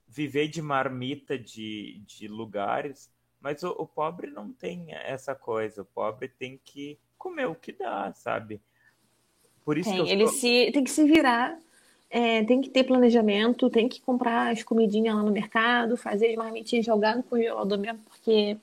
viver 0.08 0.48
de 0.48 0.60
marmita 0.60 1.38
de, 1.38 2.02
de 2.06 2.26
lugares, 2.26 3.10
mas 3.40 3.62
o, 3.62 3.70
o 3.70 3.86
pobre 3.86 4.30
não 4.30 4.52
tem 4.52 4.92
essa 4.94 5.34
coisa, 5.34 5.82
o 5.82 5.86
pobre 5.86 6.28
tem 6.28 6.58
que 6.64 6.98
comer 7.16 7.46
o 7.46 7.54
que 7.54 7.72
dá, 7.72 8.12
sabe? 8.14 8.60
Por 9.64 9.78
isso 9.78 9.90
tem, 9.90 10.04
que 10.04 10.10
eu 10.10 10.12
ele 10.12 10.28
se, 10.28 10.72
tem 10.72 10.84
que 10.84 10.90
se 10.90 11.04
virar 11.04 11.58
é, 12.14 12.44
tem 12.44 12.60
que 12.60 12.70
ter 12.70 12.84
planejamento, 12.84 13.68
tem 13.68 13.88
que 13.88 14.00
comprar 14.00 14.52
as 14.52 14.62
comidinhas 14.62 15.16
lá 15.16 15.22
no 15.24 15.32
mercado, 15.32 15.96
fazer 15.96 16.28
as 16.28 16.36
marmitinhas, 16.36 16.86
jogar 16.86 17.16
no 17.16 17.24
congelador 17.24 17.76
mesmo, 17.76 17.98
porque. 18.04 18.56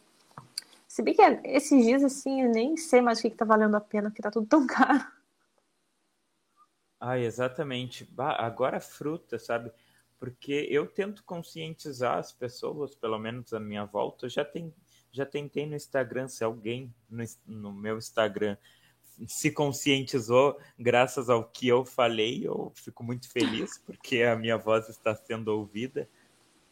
Se 0.87 1.01
bem 1.01 1.13
que 1.13 1.21
esses 1.43 1.83
dias, 1.83 2.01
assim, 2.01 2.43
eu 2.43 2.49
nem 2.49 2.77
sei 2.77 3.01
mais 3.01 3.19
o 3.19 3.21
que, 3.23 3.29
que 3.29 3.35
tá 3.35 3.43
valendo 3.43 3.75
a 3.75 3.81
pena, 3.81 4.09
porque 4.09 4.21
tá 4.21 4.31
tudo 4.31 4.47
tão 4.47 4.65
caro. 4.67 5.05
Ah, 6.97 7.19
exatamente. 7.19 8.09
Agora 8.17 8.79
fruta, 8.79 9.37
sabe? 9.37 9.69
Porque 10.17 10.67
eu 10.69 10.87
tento 10.87 11.21
conscientizar 11.25 12.19
as 12.19 12.31
pessoas, 12.31 12.95
pelo 12.95 13.19
menos 13.19 13.53
a 13.53 13.59
minha 13.59 13.83
volta. 13.83 14.27
Eu 14.27 14.29
já, 14.29 14.45
tem, 14.45 14.73
já 15.11 15.25
tentei 15.25 15.65
no 15.65 15.75
Instagram, 15.75 16.29
se 16.29 16.41
alguém 16.41 16.93
no, 17.09 17.23
no 17.45 17.73
meu 17.73 17.97
Instagram 17.97 18.55
se 19.27 19.51
conscientizou 19.51 20.59
graças 20.77 21.29
ao 21.29 21.43
que 21.43 21.67
eu 21.67 21.85
falei. 21.85 22.45
Eu 22.45 22.71
fico 22.75 23.03
muito 23.03 23.29
feliz 23.29 23.77
porque 23.79 24.23
a 24.23 24.35
minha 24.35 24.57
voz 24.57 24.89
está 24.89 25.15
sendo 25.15 25.49
ouvida. 25.49 26.09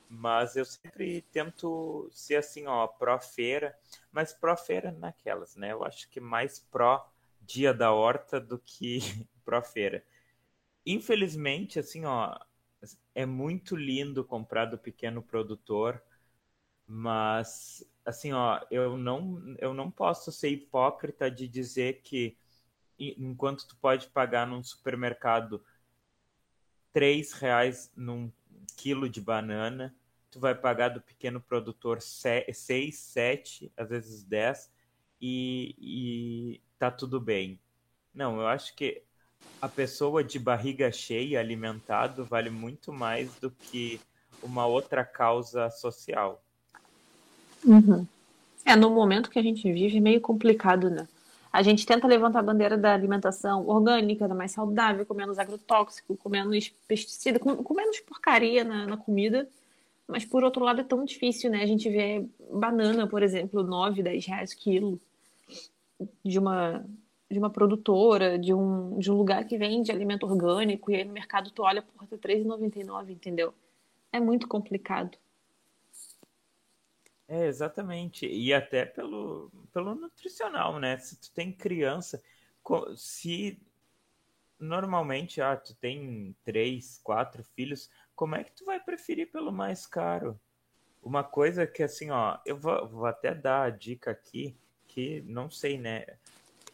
Mas 0.07 0.55
eu 0.55 0.65
sempre 0.65 1.21
tento 1.31 2.09
ser 2.11 2.37
assim, 2.37 2.65
ó, 2.65 2.87
pró-feira, 2.87 3.77
mas 4.11 4.33
pró-feira 4.33 4.91
naquelas, 4.91 5.55
né? 5.55 5.71
Eu 5.71 5.83
acho 5.83 6.09
que 6.09 6.19
mais 6.19 6.59
pró-dia 6.59 7.73
da 7.73 7.91
horta 7.91 8.39
do 8.39 8.57
que 8.57 8.99
pró-feira. 9.45 10.03
Infelizmente, 10.83 11.77
assim, 11.77 12.05
ó, 12.05 12.35
é 13.13 13.25
muito 13.25 13.75
lindo 13.75 14.23
comprar 14.23 14.65
do 14.65 14.77
pequeno 14.77 15.21
produtor, 15.21 16.01
mas 16.91 17.87
assim, 18.03 18.33
ó, 18.33 18.59
eu 18.71 18.97
não, 18.97 19.55
eu 19.59 19.75
não 19.75 19.91
posso 19.91 20.31
ser 20.31 20.49
hipócrita 20.49 21.29
de 21.29 21.47
dizer 21.47 22.01
que 22.01 22.35
enquanto 22.97 23.67
tu 23.67 23.77
pode 23.77 24.07
pagar 24.07 24.47
num 24.47 24.63
supermercado 24.63 25.63
três 26.91 27.31
reais 27.33 27.91
num 27.95 28.31
quilo 28.75 29.07
de 29.07 29.21
banana, 29.21 29.95
tu 30.31 30.39
vai 30.39 30.55
pagar 30.55 30.89
do 30.89 30.99
pequeno 30.99 31.39
produtor 31.39 32.01
seis, 32.01 32.97
sete, 32.97 33.71
às 33.77 33.87
vezes 33.87 34.23
dez, 34.23 34.71
e, 35.21 35.75
e 35.77 36.61
tá 36.79 36.89
tudo 36.89 37.21
bem. 37.21 37.61
Não, 38.11 38.39
eu 38.41 38.47
acho 38.47 38.75
que 38.75 39.03
a 39.61 39.69
pessoa 39.69 40.23
de 40.23 40.39
barriga 40.39 40.91
cheia, 40.91 41.39
alimentado, 41.39 42.25
vale 42.25 42.49
muito 42.49 42.91
mais 42.91 43.35
do 43.35 43.51
que 43.51 44.01
uma 44.41 44.65
outra 44.65 45.05
causa 45.05 45.69
social. 45.69 46.43
Uhum. 47.65 48.05
É, 48.65 48.75
no 48.75 48.89
momento 48.91 49.29
que 49.29 49.39
a 49.39 49.41
gente 49.41 49.71
vive, 49.71 49.97
é 49.97 50.01
meio 50.01 50.21
complicado, 50.21 50.89
né? 50.89 51.07
A 51.51 51.63
gente 51.63 51.85
tenta 51.85 52.07
levantar 52.07 52.39
a 52.39 52.43
bandeira 52.43 52.77
da 52.77 52.93
alimentação 52.93 53.67
orgânica, 53.67 54.27
da 54.27 54.35
mais 54.35 54.51
saudável, 54.51 55.05
com 55.05 55.15
menos 55.15 55.39
agrotóxico, 55.39 56.15
com 56.15 56.29
menos 56.29 56.69
pesticida, 56.87 57.39
com, 57.39 57.55
com 57.63 57.73
menos 57.73 57.99
porcaria 58.01 58.63
na, 58.63 58.85
na, 58.85 58.97
comida. 58.97 59.49
Mas, 60.07 60.23
por 60.23 60.43
outro 60.43 60.63
lado, 60.63 60.81
é 60.81 60.83
tão 60.83 61.03
difícil, 61.03 61.49
né? 61.49 61.63
A 61.63 61.65
gente 61.65 61.89
vê 61.89 62.27
banana, 62.51 63.07
por 63.07 63.23
exemplo, 63.23 63.63
9, 63.63 64.03
10 64.03 64.25
reais 64.27 64.53
quilo 64.53 64.99
de 66.23 66.37
uma, 66.37 66.85
de 67.29 67.39
uma 67.39 67.49
produtora, 67.49 68.37
de 68.37 68.53
um, 68.53 68.99
de 68.99 69.11
um 69.11 69.15
lugar 69.15 69.45
que 69.45 69.57
vende 69.57 69.91
alimento 69.91 70.25
orgânico, 70.27 70.91
e 70.91 70.95
aí 70.95 71.03
no 71.03 71.13
mercado 71.13 71.51
tu 71.51 71.63
olha, 71.63 71.81
porra, 71.81 72.07
tá 72.07 72.15
R$3,99, 72.15 73.09
entendeu? 73.09 73.53
É 74.11 74.19
muito 74.19 74.47
complicado. 74.47 75.17
É, 77.29 77.45
exatamente. 77.45 78.25
E 78.25 78.51
até 78.53 78.85
pelo, 78.85 79.51
pelo 79.71 79.93
nutricional, 79.93 80.79
né? 80.79 80.97
Se 80.97 81.15
tu 81.15 81.31
tem 81.31 81.51
criança, 81.53 82.21
se 82.97 83.61
normalmente 84.59 85.39
ah, 85.41 85.55
tu 85.55 85.75
tem 85.75 86.35
três, 86.43 86.99
quatro 87.03 87.43
filhos, 87.43 87.89
como 88.15 88.35
é 88.35 88.43
que 88.43 88.51
tu 88.51 88.65
vai 88.65 88.79
preferir 88.79 89.31
pelo 89.31 89.51
mais 89.51 89.85
caro? 89.85 90.39
Uma 91.03 91.23
coisa 91.23 91.67
que 91.67 91.83
assim, 91.83 92.09
ó, 92.11 92.39
eu 92.45 92.57
vou, 92.57 92.87
vou 92.89 93.05
até 93.05 93.35
dar 93.35 93.63
a 93.63 93.69
dica 93.69 94.11
aqui, 94.11 94.57
que 94.87 95.21
não 95.27 95.51
sei, 95.51 95.77
né? 95.77 96.05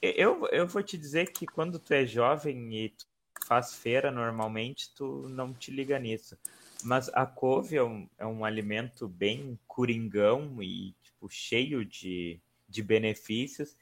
Eu, 0.02 0.48
eu 0.50 0.68
vou 0.68 0.84
te 0.84 0.98
dizer 0.98 1.34
que 1.34 1.46
quando 1.46 1.80
tu 1.80 1.94
é 1.94 2.06
jovem 2.06 2.74
e 2.76 2.90
tu 2.90 3.06
faz 3.48 3.76
feira 3.76 4.12
normalmente, 4.12 4.94
tu 4.96 5.28
não 5.30 5.54
te 5.54 5.72
liga 5.72 6.00
nisso. 6.00 6.38
Mas 6.86 7.10
a 7.16 7.26
couve 7.26 7.78
é 7.78 7.84
um, 7.84 8.08
é 8.16 8.28
um 8.28 8.46
alimento 8.46 9.08
bem 9.08 9.60
coringão 9.66 10.62
e 10.62 10.94
tipo, 11.02 11.28
cheio 11.28 11.84
de, 11.84 12.40
de 12.70 12.84
benefícios. 12.84 13.76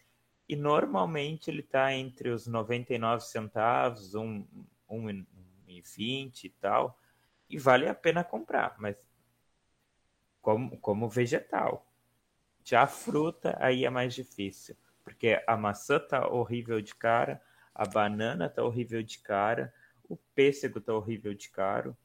E 0.47 0.55
normalmente 0.55 1.51
ele 1.51 1.59
está 1.59 1.93
entre 1.93 2.29
os 2.29 2.47
99 2.47 3.25
centavos, 3.25 4.13
1,20 4.13 4.45
um, 4.89 5.05
um, 5.67 6.31
e 6.43 6.49
tal. 6.61 6.97
E 7.49 7.57
vale 7.57 7.89
a 7.89 7.93
pena 7.93 8.23
comprar, 8.23 8.75
mas 8.79 8.95
como, 10.41 10.77
como 10.77 11.09
vegetal. 11.09 11.85
Já 12.63 12.83
a 12.83 12.87
fruta 12.87 13.57
aí 13.59 13.83
é 13.83 13.89
mais 13.89 14.15
difícil, 14.15 14.77
porque 15.03 15.43
a 15.45 15.57
maçã 15.57 15.99
tá 15.99 16.25
horrível 16.29 16.81
de 16.81 16.95
cara, 16.95 17.41
a 17.75 17.85
banana 17.85 18.47
tá 18.47 18.63
horrível 18.63 19.03
de 19.03 19.19
cara, 19.19 19.73
o 20.07 20.15
pêssego 20.33 20.79
tá 20.79 20.93
horrível 20.93 21.33
de 21.33 21.49
caro, 21.49 21.97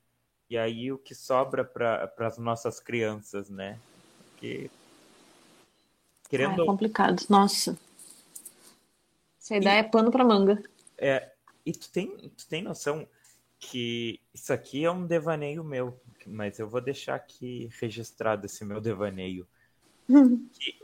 e 0.50 0.56
aí 0.56 0.90
o 0.90 0.98
que 0.98 1.14
sobra 1.14 1.64
para 1.64 2.12
as 2.18 2.38
nossas 2.38 2.80
crianças, 2.80 3.50
né? 3.50 3.78
Porque 4.18 4.70
querendo 6.28 6.60
ah, 6.60 6.64
é 6.64 6.66
complicado, 6.66 7.22
nossa. 7.28 7.78
Essa 9.40 9.56
ideia 9.56 9.76
e, 9.76 9.80
é 9.80 9.82
pano 9.82 10.10
para 10.10 10.24
manga. 10.24 10.62
É, 10.96 11.32
e 11.64 11.72
tu 11.72 11.90
tem, 11.90 12.16
tu 12.30 12.46
tem 12.48 12.62
noção 12.62 13.06
que 13.58 14.20
isso 14.32 14.52
aqui 14.52 14.84
é 14.84 14.90
um 14.90 15.06
devaneio 15.06 15.64
meu, 15.64 16.00
mas 16.26 16.58
eu 16.58 16.68
vou 16.68 16.80
deixar 16.80 17.14
aqui 17.14 17.68
registrado 17.80 18.46
esse 18.46 18.64
meu 18.64 18.80
devaneio. 18.80 19.46
que 20.52 20.78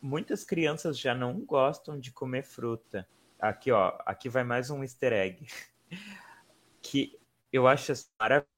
muitas 0.00 0.44
crianças 0.44 0.98
já 0.98 1.14
não 1.14 1.40
gostam 1.40 1.98
de 1.98 2.10
comer 2.12 2.42
fruta. 2.42 3.08
Aqui, 3.38 3.70
ó, 3.70 3.96
aqui 4.04 4.28
vai 4.28 4.44
mais 4.44 4.70
um 4.70 4.82
easter 4.82 5.12
egg. 5.12 5.46
que 6.82 7.18
eu 7.52 7.66
acho 7.66 7.92
maravilhoso 8.18 8.55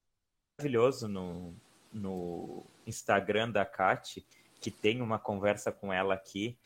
maravilhoso 0.59 1.07
no, 1.07 1.53
no 1.93 2.65
Instagram 2.85 3.49
da 3.49 3.65
Kate, 3.65 4.25
que 4.59 4.69
tem 4.69 5.01
uma 5.01 5.17
conversa 5.17 5.71
com 5.71 5.91
ela 5.93 6.13
aqui, 6.13 6.57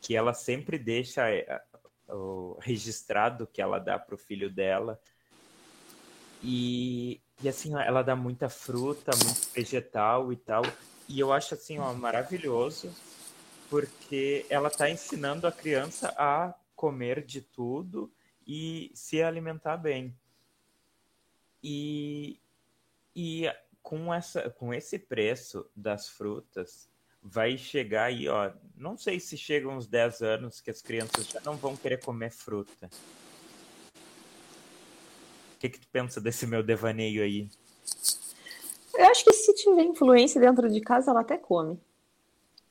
que 0.00 0.14
ela 0.14 0.32
sempre 0.32 0.78
deixa 0.78 1.28
é, 1.28 1.60
o 2.08 2.56
registrado 2.60 3.46
que 3.46 3.60
ela 3.60 3.80
dá 3.80 3.98
para 3.98 4.14
o 4.14 4.18
filho 4.18 4.48
dela. 4.48 5.00
E, 6.40 7.20
e 7.42 7.48
assim, 7.48 7.74
ela 7.74 8.02
dá 8.02 8.14
muita 8.14 8.48
fruta, 8.48 9.10
muito 9.24 9.52
vegetal 9.52 10.32
e 10.32 10.36
tal. 10.36 10.62
E 11.08 11.18
eu 11.18 11.32
acho 11.32 11.54
assim, 11.54 11.80
ó, 11.80 11.92
maravilhoso, 11.92 12.94
porque 13.68 14.46
ela 14.48 14.68
está 14.68 14.88
ensinando 14.88 15.48
a 15.48 15.52
criança 15.52 16.14
a 16.16 16.54
comer 16.76 17.24
de 17.24 17.40
tudo 17.40 18.10
e 18.46 18.92
se 18.94 19.20
alimentar 19.20 19.76
bem. 19.76 20.16
E, 21.62 22.40
e 23.14 23.50
com, 23.82 24.12
essa, 24.12 24.50
com 24.50 24.72
esse 24.72 24.98
preço 24.98 25.66
das 25.74 26.08
frutas, 26.08 26.88
vai 27.22 27.56
chegar 27.56 28.04
aí, 28.04 28.28
ó. 28.28 28.52
Não 28.76 28.96
sei 28.96 29.20
se 29.20 29.36
chega 29.36 29.68
uns 29.68 29.86
10 29.86 30.22
anos 30.22 30.60
que 30.60 30.70
as 30.70 30.82
crianças 30.82 31.26
já 31.26 31.40
não 31.40 31.56
vão 31.56 31.76
querer 31.76 32.02
comer 32.02 32.30
fruta. 32.30 32.90
O 35.54 35.58
que, 35.58 35.68
que 35.68 35.78
tu 35.78 35.88
pensa 35.88 36.20
desse 36.20 36.46
meu 36.46 36.62
devaneio 36.62 37.22
aí? 37.22 37.48
Eu 38.94 39.06
acho 39.06 39.24
que 39.24 39.32
se 39.32 39.54
tiver 39.54 39.82
influência 39.84 40.40
dentro 40.40 40.68
de 40.68 40.80
casa, 40.80 41.10
ela 41.10 41.20
até 41.20 41.38
come. 41.38 41.78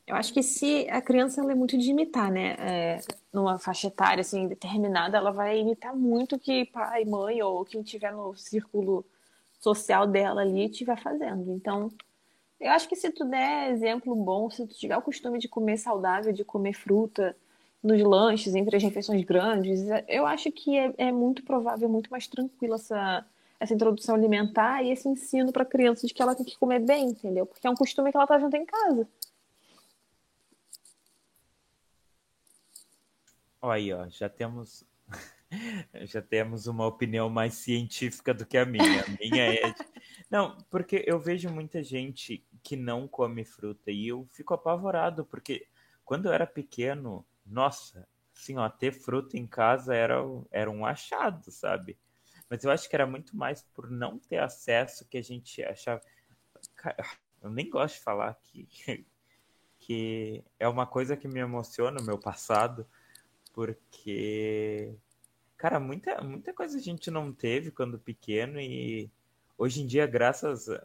Eu 0.05 0.15
acho 0.15 0.33
que 0.33 0.43
se 0.43 0.87
a 0.89 1.01
criança 1.01 1.39
ela 1.39 1.53
é 1.53 1.55
muito 1.55 1.77
de 1.77 1.89
imitar, 1.89 2.29
né? 2.29 2.55
É, 2.59 2.99
numa 3.31 3.57
faixa 3.57 3.87
etária 3.87 4.21
assim, 4.21 4.47
determinada, 4.47 5.17
ela 5.17 5.31
vai 5.31 5.59
imitar 5.59 5.95
muito 5.95 6.37
que 6.37 6.65
pai, 6.65 7.05
mãe 7.05 7.41
ou 7.41 7.63
quem 7.63 7.81
tiver 7.81 8.11
no 8.11 8.35
círculo 8.35 9.05
social 9.61 10.07
dela 10.07 10.41
ali 10.41 10.65
estiver 10.65 10.99
fazendo. 11.01 11.51
Então, 11.51 11.89
eu 12.59 12.71
acho 12.71 12.89
que 12.89 12.95
se 12.95 13.09
tu 13.11 13.23
der 13.23 13.71
exemplo 13.71 14.13
bom, 14.15 14.49
se 14.49 14.67
tu 14.67 14.75
tiver 14.75 14.97
o 14.97 15.01
costume 15.01 15.39
de 15.39 15.47
comer 15.47 15.77
saudável, 15.77 16.33
de 16.33 16.43
comer 16.43 16.73
fruta 16.73 17.35
nos 17.81 18.01
lanches, 18.01 18.53
entre 18.53 18.75
as 18.75 18.83
refeições 18.83 19.23
grandes, 19.23 19.81
eu 20.07 20.25
acho 20.25 20.51
que 20.51 20.77
é, 20.77 20.93
é 20.97 21.11
muito 21.11 21.43
provável, 21.43 21.87
muito 21.87 22.11
mais 22.11 22.27
tranquila 22.27 22.75
essa, 22.75 23.25
essa 23.59 23.73
introdução 23.73 24.15
alimentar 24.15 24.83
e 24.83 24.91
esse 24.91 25.07
ensino 25.07 25.51
para 25.51 25.63
a 25.63 25.65
criança 25.65 26.05
de 26.05 26.13
que 26.13 26.21
ela 26.21 26.35
tem 26.35 26.45
que 26.45 26.57
comer 26.57 26.79
bem, 26.79 27.09
entendeu? 27.09 27.45
Porque 27.45 27.65
é 27.65 27.69
um 27.69 27.75
costume 27.75 28.11
que 28.11 28.17
ela 28.17 28.27
tá 28.27 28.37
vendo 28.37 28.55
em 28.55 28.65
casa. 28.65 29.07
Olha 33.59 33.75
aí, 33.75 33.93
ó, 33.93 34.07
já 34.09 34.27
temos 34.27 34.83
já 36.05 36.21
temos 36.21 36.67
uma 36.67 36.85
opinião 36.85 37.29
mais 37.29 37.55
científica 37.55 38.33
do 38.33 38.45
que 38.45 38.57
a 38.57 38.65
minha. 38.65 39.03
A 39.03 39.07
minha 39.19 39.53
é. 39.53 39.61
Não, 40.29 40.57
porque 40.69 41.03
eu 41.05 41.19
vejo 41.19 41.49
muita 41.49 41.83
gente 41.83 42.45
que 42.63 42.75
não 42.77 43.07
come 43.07 43.43
fruta 43.43 43.91
e 43.91 44.07
eu 44.07 44.25
fico 44.31 44.53
apavorado, 44.53 45.25
porque 45.25 45.67
quando 46.05 46.27
eu 46.27 46.33
era 46.33 46.47
pequeno, 46.47 47.25
nossa, 47.45 48.07
assim, 48.33 48.57
ó, 48.57 48.69
ter 48.69 48.91
fruta 48.91 49.37
em 49.37 49.45
casa 49.45 49.93
era, 49.93 50.21
era 50.49 50.71
um 50.71 50.85
achado, 50.85 51.51
sabe? 51.51 51.97
Mas 52.49 52.63
eu 52.63 52.71
acho 52.71 52.89
que 52.89 52.95
era 52.95 53.05
muito 53.05 53.35
mais 53.35 53.61
por 53.73 53.89
não 53.89 54.19
ter 54.19 54.39
acesso 54.39 55.07
que 55.07 55.17
a 55.17 55.23
gente 55.23 55.63
achava. 55.63 56.01
Eu 57.41 57.49
nem 57.49 57.69
gosto 57.69 57.95
de 57.95 58.01
falar 58.01 58.33
que, 58.43 58.67
que 59.79 60.43
é 60.59 60.67
uma 60.67 60.85
coisa 60.85 61.17
que 61.17 61.27
me 61.27 61.39
emociona 61.39 61.99
no 61.99 62.05
meu 62.05 62.17
passado, 62.17 62.87
porque 63.53 64.93
Cara, 65.61 65.79
muita, 65.79 66.19
muita 66.23 66.51
coisa 66.51 66.75
a 66.75 66.81
gente 66.81 67.11
não 67.11 67.31
teve 67.31 67.69
quando 67.69 67.99
pequeno 67.99 68.59
e 68.59 69.11
hoje 69.55 69.83
em 69.83 69.85
dia, 69.85 70.07
graças 70.07 70.67
a, 70.67 70.83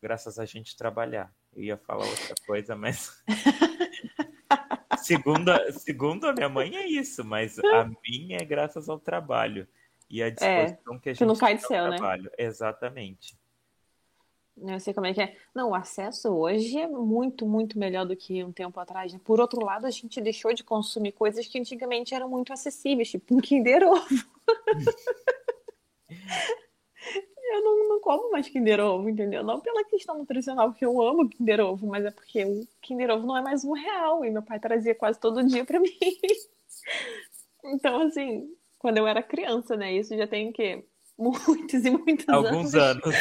graças 0.00 0.38
a 0.38 0.46
gente 0.46 0.74
trabalhar. 0.74 1.30
Eu 1.54 1.62
ia 1.62 1.76
falar 1.76 2.06
outra 2.06 2.34
coisa, 2.46 2.74
mas. 2.74 3.22
segundo, 5.04 5.50
a, 5.50 5.70
segundo 5.70 6.26
a 6.26 6.32
minha 6.32 6.48
mãe 6.48 6.76
é 6.76 6.86
isso, 6.86 7.22
mas 7.22 7.58
a 7.58 7.90
minha 8.08 8.38
é 8.38 8.44
graças 8.46 8.88
ao 8.88 8.98
trabalho. 8.98 9.68
E 10.08 10.22
a 10.22 10.30
disposição 10.30 10.94
é, 10.94 10.98
que 10.98 11.08
a 11.10 11.12
gente 11.12 11.18
que 11.18 11.26
não 11.26 11.36
cai 11.36 11.56
do 11.56 11.60
céu, 11.60 11.90
né? 11.90 11.96
trabalho. 11.98 12.22
Né? 12.22 12.30
Exatamente. 12.38 13.36
Eu 14.58 14.80
sei 14.80 14.94
como 14.94 15.06
é 15.06 15.12
que 15.12 15.20
é. 15.20 15.36
Não, 15.54 15.70
o 15.70 15.74
acesso 15.74 16.30
hoje 16.30 16.78
é 16.78 16.86
muito, 16.86 17.46
muito 17.46 17.78
melhor 17.78 18.06
do 18.06 18.16
que 18.16 18.42
um 18.42 18.52
tempo 18.52 18.80
atrás. 18.80 19.12
Né? 19.12 19.20
Por 19.22 19.38
outro 19.38 19.62
lado, 19.62 19.86
a 19.86 19.90
gente 19.90 20.20
deixou 20.20 20.54
de 20.54 20.64
consumir 20.64 21.12
coisas 21.12 21.46
que 21.46 21.58
antigamente 21.58 22.14
eram 22.14 22.28
muito 22.28 22.52
acessíveis, 22.52 23.10
tipo 23.10 23.34
um 23.34 23.40
Kinder 23.40 23.82
Ovo. 23.86 24.06
eu 27.52 27.62
não, 27.62 27.88
não, 27.88 28.00
como 28.00 28.30
mais 28.30 28.48
Kinder 28.48 28.80
Ovo, 28.80 29.10
entendeu? 29.10 29.44
Não 29.44 29.60
pela 29.60 29.84
questão 29.84 30.16
nutricional, 30.16 30.70
porque 30.70 30.86
eu 30.86 31.02
amo 31.02 31.28
Kinder 31.28 31.60
Ovo, 31.60 31.86
mas 31.86 32.06
é 32.06 32.10
porque 32.10 32.44
o 32.44 32.66
Kinder 32.80 33.10
Ovo 33.10 33.26
não 33.26 33.36
é 33.36 33.42
mais 33.42 33.62
um 33.62 33.72
real 33.72 34.24
e 34.24 34.30
meu 34.30 34.42
pai 34.42 34.58
trazia 34.58 34.94
quase 34.94 35.20
todo 35.20 35.44
dia 35.44 35.66
para 35.66 35.78
mim. 35.80 35.98
então, 37.62 38.00
assim, 38.06 38.50
quando 38.78 38.96
eu 38.96 39.06
era 39.06 39.22
criança, 39.22 39.76
né? 39.76 39.92
Isso 39.92 40.16
já 40.16 40.26
tem 40.26 40.48
o 40.48 40.52
quê? 40.52 40.82
Muitos 41.18 41.84
e 41.84 41.90
muitos 41.90 42.28
alguns 42.28 42.74
anos. 42.74 43.04
anos. 43.04 43.16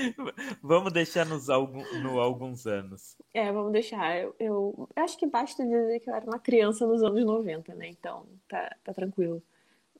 vamos 0.62 0.92
deixar 0.92 1.26
nos 1.26 1.50
algum, 1.50 1.82
no 2.00 2.20
alguns 2.20 2.66
anos. 2.66 3.16
É, 3.34 3.52
vamos 3.52 3.72
deixar. 3.72 4.18
Eu, 4.18 4.34
eu, 4.38 4.88
acho 4.96 5.18
que 5.18 5.26
basta 5.26 5.64
dizer 5.64 6.00
que 6.00 6.08
eu 6.08 6.14
era 6.14 6.24
uma 6.24 6.38
criança 6.38 6.86
nos 6.86 7.02
anos 7.02 7.24
90, 7.24 7.74
né? 7.74 7.88
Então, 7.88 8.26
tá, 8.48 8.74
tá 8.82 8.94
tranquilo. 8.94 9.42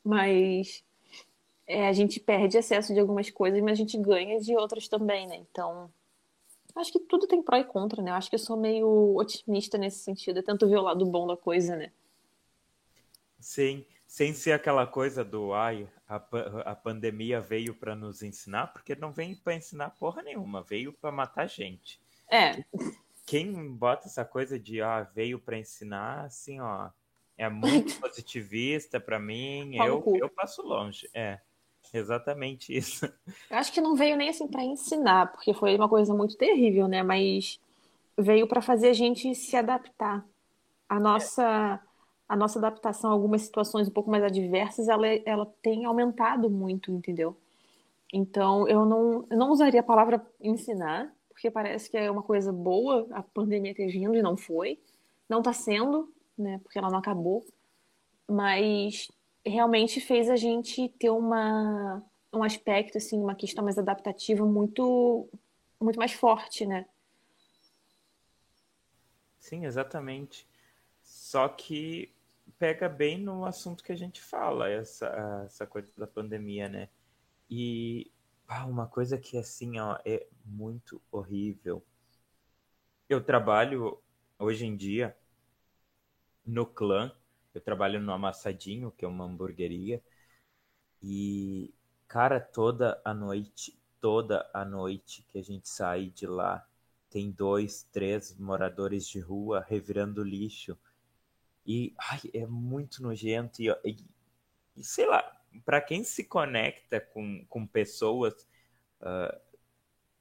Mas 0.03 0.83
é, 1.67 1.87
a 1.87 1.93
gente 1.93 2.19
perde 2.19 2.57
acesso 2.57 2.95
de 2.95 3.01
algumas 3.01 3.31
coisas, 3.31 3.61
mas 3.61 3.73
a 3.73 3.83
gente 3.83 3.99
ganha 3.99 4.41
de 4.41 4.57
outras 4.57 4.89
também, 4.89 5.27
né? 5.27 5.37
Então, 5.37 5.91
acho 6.75 6.93
que 6.93 7.01
tudo 7.01 7.27
tem 7.27 7.43
pró 7.43 7.59
e 7.59 7.65
contra, 7.65 8.03
né? 8.03 8.11
Eu 8.11 8.15
acho 8.15 8.31
que 8.31 8.37
eu 8.37 8.41
sou 8.41 8.57
meio 8.57 9.17
otimista 9.17 9.77
nesse 9.77 9.99
sentido. 9.99 10.39
Eu 10.39 10.45
tento 10.45 10.69
ver 10.69 10.79
o 10.79 10.83
lado 10.83 11.05
bom 11.05 11.27
da 11.27 11.37
coisa, 11.37 11.77
né? 11.77 11.93
Sim 13.39 13.85
sem 14.09 14.33
ser 14.33 14.53
aquela 14.53 14.87
coisa 14.87 15.23
do 15.23 15.53
ai, 15.53 15.87
a, 16.09 16.17
a 16.65 16.75
pandemia 16.75 17.41
veio 17.41 17.75
para 17.75 17.95
nos 17.95 18.23
ensinar, 18.23 18.69
porque 18.69 18.97
não 18.97 19.13
veio 19.13 19.37
para 19.37 19.55
ensinar 19.55 19.91
porra 19.91 20.23
nenhuma, 20.23 20.63
veio 20.63 20.95
para 20.95 21.13
matar 21.13 21.47
gente. 21.47 22.01
É. 22.33 22.65
Quem 23.27 23.71
bota 23.71 24.09
essa 24.09 24.25
coisa 24.25 24.59
de 24.59 24.81
ah, 24.81 25.03
veio 25.15 25.39
para 25.39 25.59
ensinar, 25.59 26.25
assim, 26.25 26.59
ó, 26.59 26.89
é 27.37 27.51
muito 27.51 28.01
positivista 28.01 28.99
para 28.99 29.21
mim, 29.21 29.77
eu, 29.77 30.03
eu 30.17 30.31
passo 30.31 30.63
longe. 30.63 31.09
É. 31.13 31.39
Exatamente 31.93 32.77
isso. 32.77 33.07
Eu 33.51 33.57
acho 33.57 33.73
que 33.73 33.81
não 33.81 33.95
veio 33.95 34.17
nem 34.17 34.29
assim 34.29 34.47
para 34.47 34.63
ensinar, 34.63 35.33
porque 35.33 35.55
foi 35.55 35.75
uma 35.75 35.89
coisa 35.89 36.15
muito 36.15 36.37
terrível, 36.37 36.87
né? 36.87 37.03
Mas 37.03 37.59
veio 38.17 38.47
para 38.47 38.61
fazer 38.61 38.89
a 38.89 38.93
gente 38.93 39.35
se 39.35 39.57
adaptar. 39.57 40.23
A 40.87 41.01
nossa 41.01 41.81
a 42.29 42.37
nossa 42.37 42.59
adaptação 42.59 43.11
a 43.11 43.13
algumas 43.13 43.43
situações 43.43 43.89
um 43.89 43.93
pouco 43.93 44.11
mais 44.11 44.23
adversas, 44.23 44.89
ela, 44.89 45.07
ela 45.07 45.47
tem 45.63 45.87
aumentado 45.87 46.51
muito, 46.51 46.93
entendeu? 46.93 47.37
Então, 48.13 48.69
eu 48.69 48.85
não, 48.85 49.27
eu 49.31 49.37
não 49.37 49.51
usaria 49.51 49.81
a 49.81 49.85
palavra 49.85 50.25
ensinar, 50.41 51.13
porque 51.29 51.51
parece 51.51 51.91
que 51.91 51.97
é 51.97 52.11
uma 52.11 52.23
coisa 52.23 52.53
boa 52.53 53.07
a 53.13 53.23
pandemia 53.23 53.75
ter 53.75 53.89
vindo 53.89 54.15
e 54.15 54.23
não 54.23 54.37
foi. 54.37 54.79
Não 55.29 55.39
está 55.39 55.53
sendo, 55.53 56.13
né? 56.37 56.59
Porque 56.63 56.79
ela 56.79 56.91
não 56.91 56.99
acabou. 56.99 57.47
Mas 58.27 59.11
realmente 59.45 60.01
fez 60.01 60.29
a 60.29 60.37
gente 60.37 60.89
ter 60.99 61.11
uma, 61.11 62.03
um 62.33 62.43
aspecto, 62.43 62.99
assim, 62.99 63.19
uma 63.19 63.35
questão 63.35 63.65
mais 63.65 63.79
adaptativa 63.79 64.45
muito, 64.45 65.29
muito 65.81 65.99
mais 65.99 66.13
forte, 66.13 66.67
né? 66.67 66.87
Sim, 69.39 69.65
exatamente. 69.65 70.47
Só 71.03 71.49
que 71.49 72.11
pega 72.59 72.89
bem 72.89 73.19
no 73.19 73.45
assunto 73.45 73.83
que 73.85 73.93
a 73.93 73.97
gente 73.97 74.21
fala, 74.21 74.69
essa, 74.69 75.07
essa 75.47 75.67
coisa 75.67 75.93
da 75.97 76.07
pandemia, 76.07 76.69
né? 76.69 76.89
E 77.49 78.11
ah, 78.47 78.67
uma 78.67 78.87
coisa 78.87 79.17
que, 79.19 79.37
assim, 79.39 79.79
ó, 79.79 79.99
é 80.05 80.27
muito 80.45 81.01
horrível. 81.11 81.85
Eu 83.09 83.23
trabalho, 83.23 84.03
hoje 84.39 84.67
em 84.67 84.77
dia, 84.77 85.17
no 86.45 86.67
clã. 86.67 87.13
Eu 87.55 87.61
trabalho 87.61 88.01
no 88.01 88.13
Amassadinho, 88.13 88.91
que 88.91 89.05
é 89.05 89.09
uma 89.09 89.25
hamburgueria. 89.25 90.03
E, 91.03 91.73
cara, 92.07 92.41
toda 92.41 93.01
a 93.05 93.15
noite, 93.15 93.79
toda 94.01 94.49
a 94.53 94.65
noite 94.65 95.23
que 95.29 95.39
a 95.39 95.43
gente 95.43 95.69
sai 95.69 96.07
de 96.07 96.27
lá, 96.27 96.67
tem 97.11 97.31
dois, 97.31 97.85
três 97.85 98.37
moradores 98.39 99.07
de 99.07 99.21
rua 99.21 99.65
revirando 99.67 100.23
lixo 100.23 100.77
e 101.69 101.95
ai, 101.99 102.21
é 102.33 102.47
muito 102.47 103.03
nojento. 103.03 103.61
E, 103.61 103.69
e, 103.85 103.97
e 104.75 104.83
sei 104.83 105.05
lá, 105.05 105.39
para 105.67 105.83
quem 105.83 106.03
se 106.03 106.25
conecta 106.25 106.99
com, 106.99 107.45
com 107.47 107.67
pessoas 107.67 108.49
uh, 109.03 109.39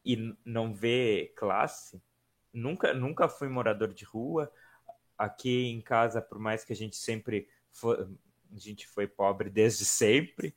e 0.04 0.36
não 0.44 0.74
vê 0.74 1.32
classe, 1.38 2.04
nunca, 2.52 2.94
nunca 2.94 3.30
fui 3.30 3.48
morador 3.48 3.94
de 3.94 4.04
rua. 4.04 4.52
Aqui 5.18 5.68
em 5.68 5.80
casa, 5.80 6.22
por 6.22 6.38
mais 6.38 6.66
que 6.66 6.74
a 6.74 6.76
gente 6.76 6.98
sempre 6.98 7.48
foi, 7.72 7.98
a 8.54 8.60
gente 8.60 8.86
foi 8.86 9.08
pobre 9.08 9.50
desde 9.50 9.86
sempre, 9.88 10.54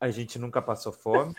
a 0.00 0.10
gente 0.10 0.36
nunca 0.36 0.60
passou 0.60 0.92
fome. 0.92 1.32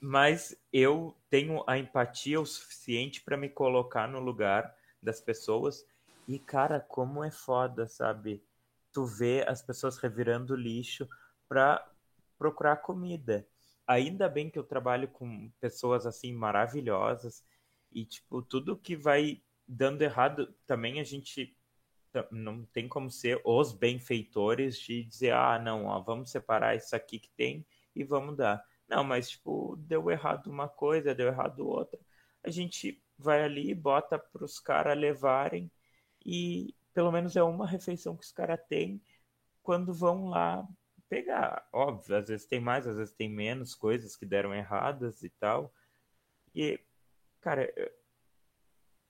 mas 0.00 0.58
eu 0.72 1.14
tenho 1.28 1.62
a 1.66 1.76
empatia 1.76 2.40
o 2.40 2.46
suficiente 2.46 3.20
para 3.20 3.36
me 3.36 3.50
colocar 3.50 4.08
no 4.08 4.20
lugar 4.20 4.74
das 5.02 5.20
pessoas 5.20 5.86
e, 6.30 6.38
cara, 6.38 6.78
como 6.78 7.24
é 7.24 7.30
foda, 7.32 7.88
sabe? 7.88 8.40
Tu 8.92 9.04
vê 9.04 9.44
as 9.48 9.62
pessoas 9.62 9.98
revirando 9.98 10.54
lixo 10.54 11.08
pra 11.48 11.84
procurar 12.38 12.76
comida. 12.76 13.44
Ainda 13.84 14.28
bem 14.28 14.48
que 14.48 14.56
eu 14.56 14.62
trabalho 14.62 15.08
com 15.08 15.50
pessoas 15.60 16.06
assim 16.06 16.32
maravilhosas 16.32 17.44
e, 17.90 18.04
tipo, 18.04 18.42
tudo 18.42 18.78
que 18.78 18.96
vai 18.96 19.42
dando 19.66 20.02
errado 20.02 20.54
também 20.68 21.00
a 21.00 21.04
gente 21.04 21.56
não 22.30 22.64
tem 22.66 22.86
como 22.86 23.10
ser 23.10 23.40
os 23.44 23.72
benfeitores 23.72 24.78
de 24.78 25.02
dizer, 25.02 25.32
ah, 25.32 25.58
não, 25.58 25.86
ó, 25.86 26.00
vamos 26.00 26.30
separar 26.30 26.76
isso 26.76 26.94
aqui 26.94 27.18
que 27.18 27.30
tem 27.30 27.66
e 27.92 28.04
vamos 28.04 28.36
dar. 28.36 28.64
Não, 28.88 29.02
mas, 29.02 29.30
tipo, 29.30 29.74
deu 29.78 30.08
errado 30.08 30.46
uma 30.46 30.68
coisa, 30.68 31.12
deu 31.12 31.26
errado 31.26 31.66
outra. 31.66 31.98
A 32.44 32.50
gente 32.50 33.02
vai 33.18 33.42
ali 33.42 33.70
e 33.70 33.74
bota 33.74 34.16
para 34.16 34.44
os 34.44 34.60
caras 34.60 34.96
levarem 34.96 35.68
e 36.24 36.74
pelo 36.92 37.12
menos 37.12 37.36
é 37.36 37.42
uma 37.42 37.66
refeição 37.66 38.16
que 38.16 38.24
os 38.24 38.32
caras 38.32 38.60
têm 38.68 39.00
quando 39.62 39.92
vão 39.92 40.28
lá 40.28 40.66
pegar. 41.08 41.66
Óbvio, 41.72 42.16
às 42.16 42.28
vezes 42.28 42.46
tem 42.46 42.60
mais, 42.60 42.86
às 42.86 42.96
vezes 42.96 43.14
tem 43.14 43.28
menos 43.28 43.74
coisas 43.74 44.16
que 44.16 44.24
deram 44.24 44.54
erradas 44.54 45.22
e 45.22 45.28
tal. 45.28 45.72
E, 46.54 46.80
cara, 47.40 47.72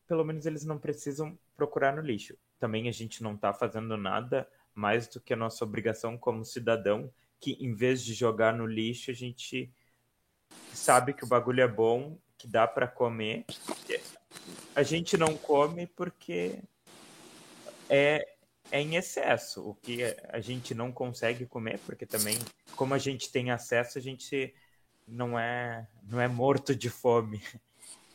pelo 0.06 0.24
menos 0.24 0.46
eles 0.46 0.64
não 0.64 0.78
precisam 0.78 1.38
procurar 1.56 1.94
no 1.94 2.02
lixo. 2.02 2.36
Também 2.58 2.88
a 2.88 2.92
gente 2.92 3.22
não 3.22 3.36
tá 3.36 3.52
fazendo 3.52 3.96
nada 3.96 4.48
mais 4.74 5.08
do 5.08 5.20
que 5.20 5.32
a 5.32 5.36
nossa 5.36 5.64
obrigação 5.64 6.16
como 6.16 6.44
cidadão, 6.44 7.12
que 7.38 7.52
em 7.61 7.74
vez 7.74 8.02
de 8.02 8.14
jogar 8.14 8.54
no 8.54 8.66
lixo, 8.66 9.11
a 9.11 9.14
gente 9.14 9.72
sabe 10.72 11.12
que 11.12 11.24
o 11.24 11.28
bagulho 11.28 11.61
é 11.61 11.68
bom, 11.68 12.18
que 12.36 12.46
dá 12.46 12.66
para 12.66 12.88
comer. 12.88 13.44
A 14.74 14.82
gente 14.82 15.16
não 15.16 15.36
come 15.36 15.86
porque 15.86 16.62
é, 17.91 18.26
é 18.70 18.80
em 18.80 18.95
excesso, 18.95 19.68
o 19.68 19.74
que 19.74 20.03
a 20.28 20.41
gente 20.41 20.74
não 20.74 20.93
consegue 20.93 21.45
comer, 21.45 21.78
porque 21.80 22.07
também 22.07 22.38
como 22.76 22.95
a 22.95 22.99
gente 22.99 23.30
tem 23.30 23.51
acesso, 23.51 23.99
a 23.99 24.01
gente 24.01 24.55
não 25.07 25.38
é, 25.38 25.86
não 26.09 26.20
é 26.20 26.28
morto 26.28 26.74
de 26.74 26.88
fome. 26.88 27.43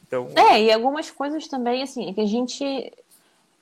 Então... 0.07 0.30
É, 0.36 0.61
e 0.61 0.71
algumas 0.71 1.09
coisas 1.09 1.47
também, 1.47 1.82
assim, 1.82 2.13
que 2.13 2.21
a 2.21 2.28
gente, 2.28 2.93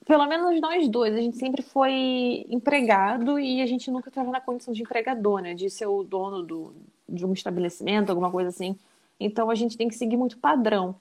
pelo 0.05 0.27
menos 0.27 0.59
nós 0.59 0.89
dois, 0.89 1.15
a 1.15 1.21
gente 1.21 1.37
sempre 1.37 1.61
foi 1.61 2.45
empregado 2.49 3.39
e 3.39 3.61
a 3.61 3.65
gente 3.65 3.89
nunca 3.89 4.09
estava 4.09 4.29
na 4.29 4.41
condição 4.41 4.73
de 4.73 4.81
empregador, 4.81 5.39
né? 5.39 5.53
De 5.53 5.69
ser 5.69 5.85
o 5.85 6.03
dono 6.03 6.43
do, 6.43 6.75
de 7.07 7.25
um 7.25 7.31
estabelecimento, 7.31 8.09
alguma 8.09 8.29
coisa 8.29 8.49
assim. 8.49 8.77
Então 9.17 9.49
a 9.49 9.55
gente 9.55 9.77
tem 9.77 9.87
que 9.87 9.95
seguir 9.95 10.17
muito 10.17 10.37
padrão. 10.37 10.95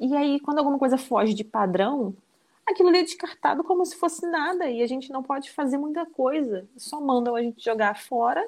E 0.00 0.14
aí, 0.16 0.40
quando 0.40 0.58
alguma 0.58 0.80
coisa 0.80 0.98
foge 0.98 1.32
de 1.32 1.44
padrão, 1.44 2.12
aquilo 2.66 2.88
ali 2.88 2.98
é 2.98 3.04
descartado 3.04 3.62
como 3.62 3.86
se 3.86 3.96
fosse 3.96 4.26
nada 4.26 4.68
e 4.68 4.82
a 4.82 4.86
gente 4.86 5.10
não 5.10 5.22
pode 5.22 5.50
fazer 5.50 5.78
muita 5.78 6.04
coisa. 6.04 6.68
Só 6.76 7.00
mandam 7.00 7.36
a 7.36 7.42
gente 7.42 7.64
jogar 7.64 7.96
fora 7.98 8.46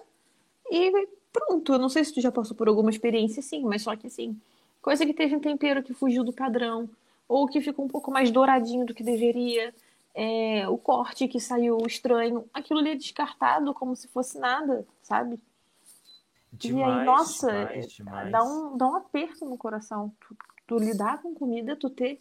e 0.70 1.08
pronto. 1.32 1.72
Eu 1.72 1.78
não 1.78 1.88
sei 1.88 2.04
se 2.04 2.12
tu 2.12 2.20
já 2.20 2.32
passou 2.32 2.56
por 2.56 2.68
alguma 2.68 2.90
experiência 2.90 3.40
assim, 3.40 3.62
mas 3.64 3.82
só 3.82 3.94
que 3.94 4.08
assim, 4.08 4.38
coisa 4.82 5.06
que 5.06 5.14
teve 5.14 5.36
um 5.36 5.40
tempero 5.40 5.82
que 5.82 5.94
fugiu 5.94 6.24
do 6.24 6.32
padrão, 6.32 6.90
ou 7.28 7.46
que 7.46 7.60
ficou 7.60 7.84
um 7.84 7.88
pouco 7.88 8.10
mais 8.10 8.30
douradinho 8.30 8.86
do 8.86 8.94
que 8.94 9.02
deveria, 9.02 9.72
é, 10.14 10.68
o 10.68 10.78
corte 10.78 11.28
que 11.28 11.38
saiu 11.38 11.78
estranho, 11.86 12.48
aquilo 12.52 12.80
ali 12.80 12.90
é 12.90 12.94
descartado 12.96 13.72
como 13.74 13.94
se 13.94 14.08
fosse 14.08 14.38
nada, 14.38 14.86
sabe? 15.02 15.38
Demais, 16.50 16.96
e 16.96 16.98
aí, 16.98 17.04
nossa, 17.04 17.50
demais, 17.52 17.92
demais. 17.92 18.32
Dá, 18.32 18.42
um, 18.42 18.76
dá 18.76 18.86
um 18.88 18.96
aperto 18.96 19.44
no 19.44 19.58
coração. 19.58 20.12
Tu, 20.18 20.36
tu 20.66 20.78
lidar 20.78 21.20
com 21.20 21.34
comida, 21.34 21.76
tu 21.76 21.90
ter 21.90 22.20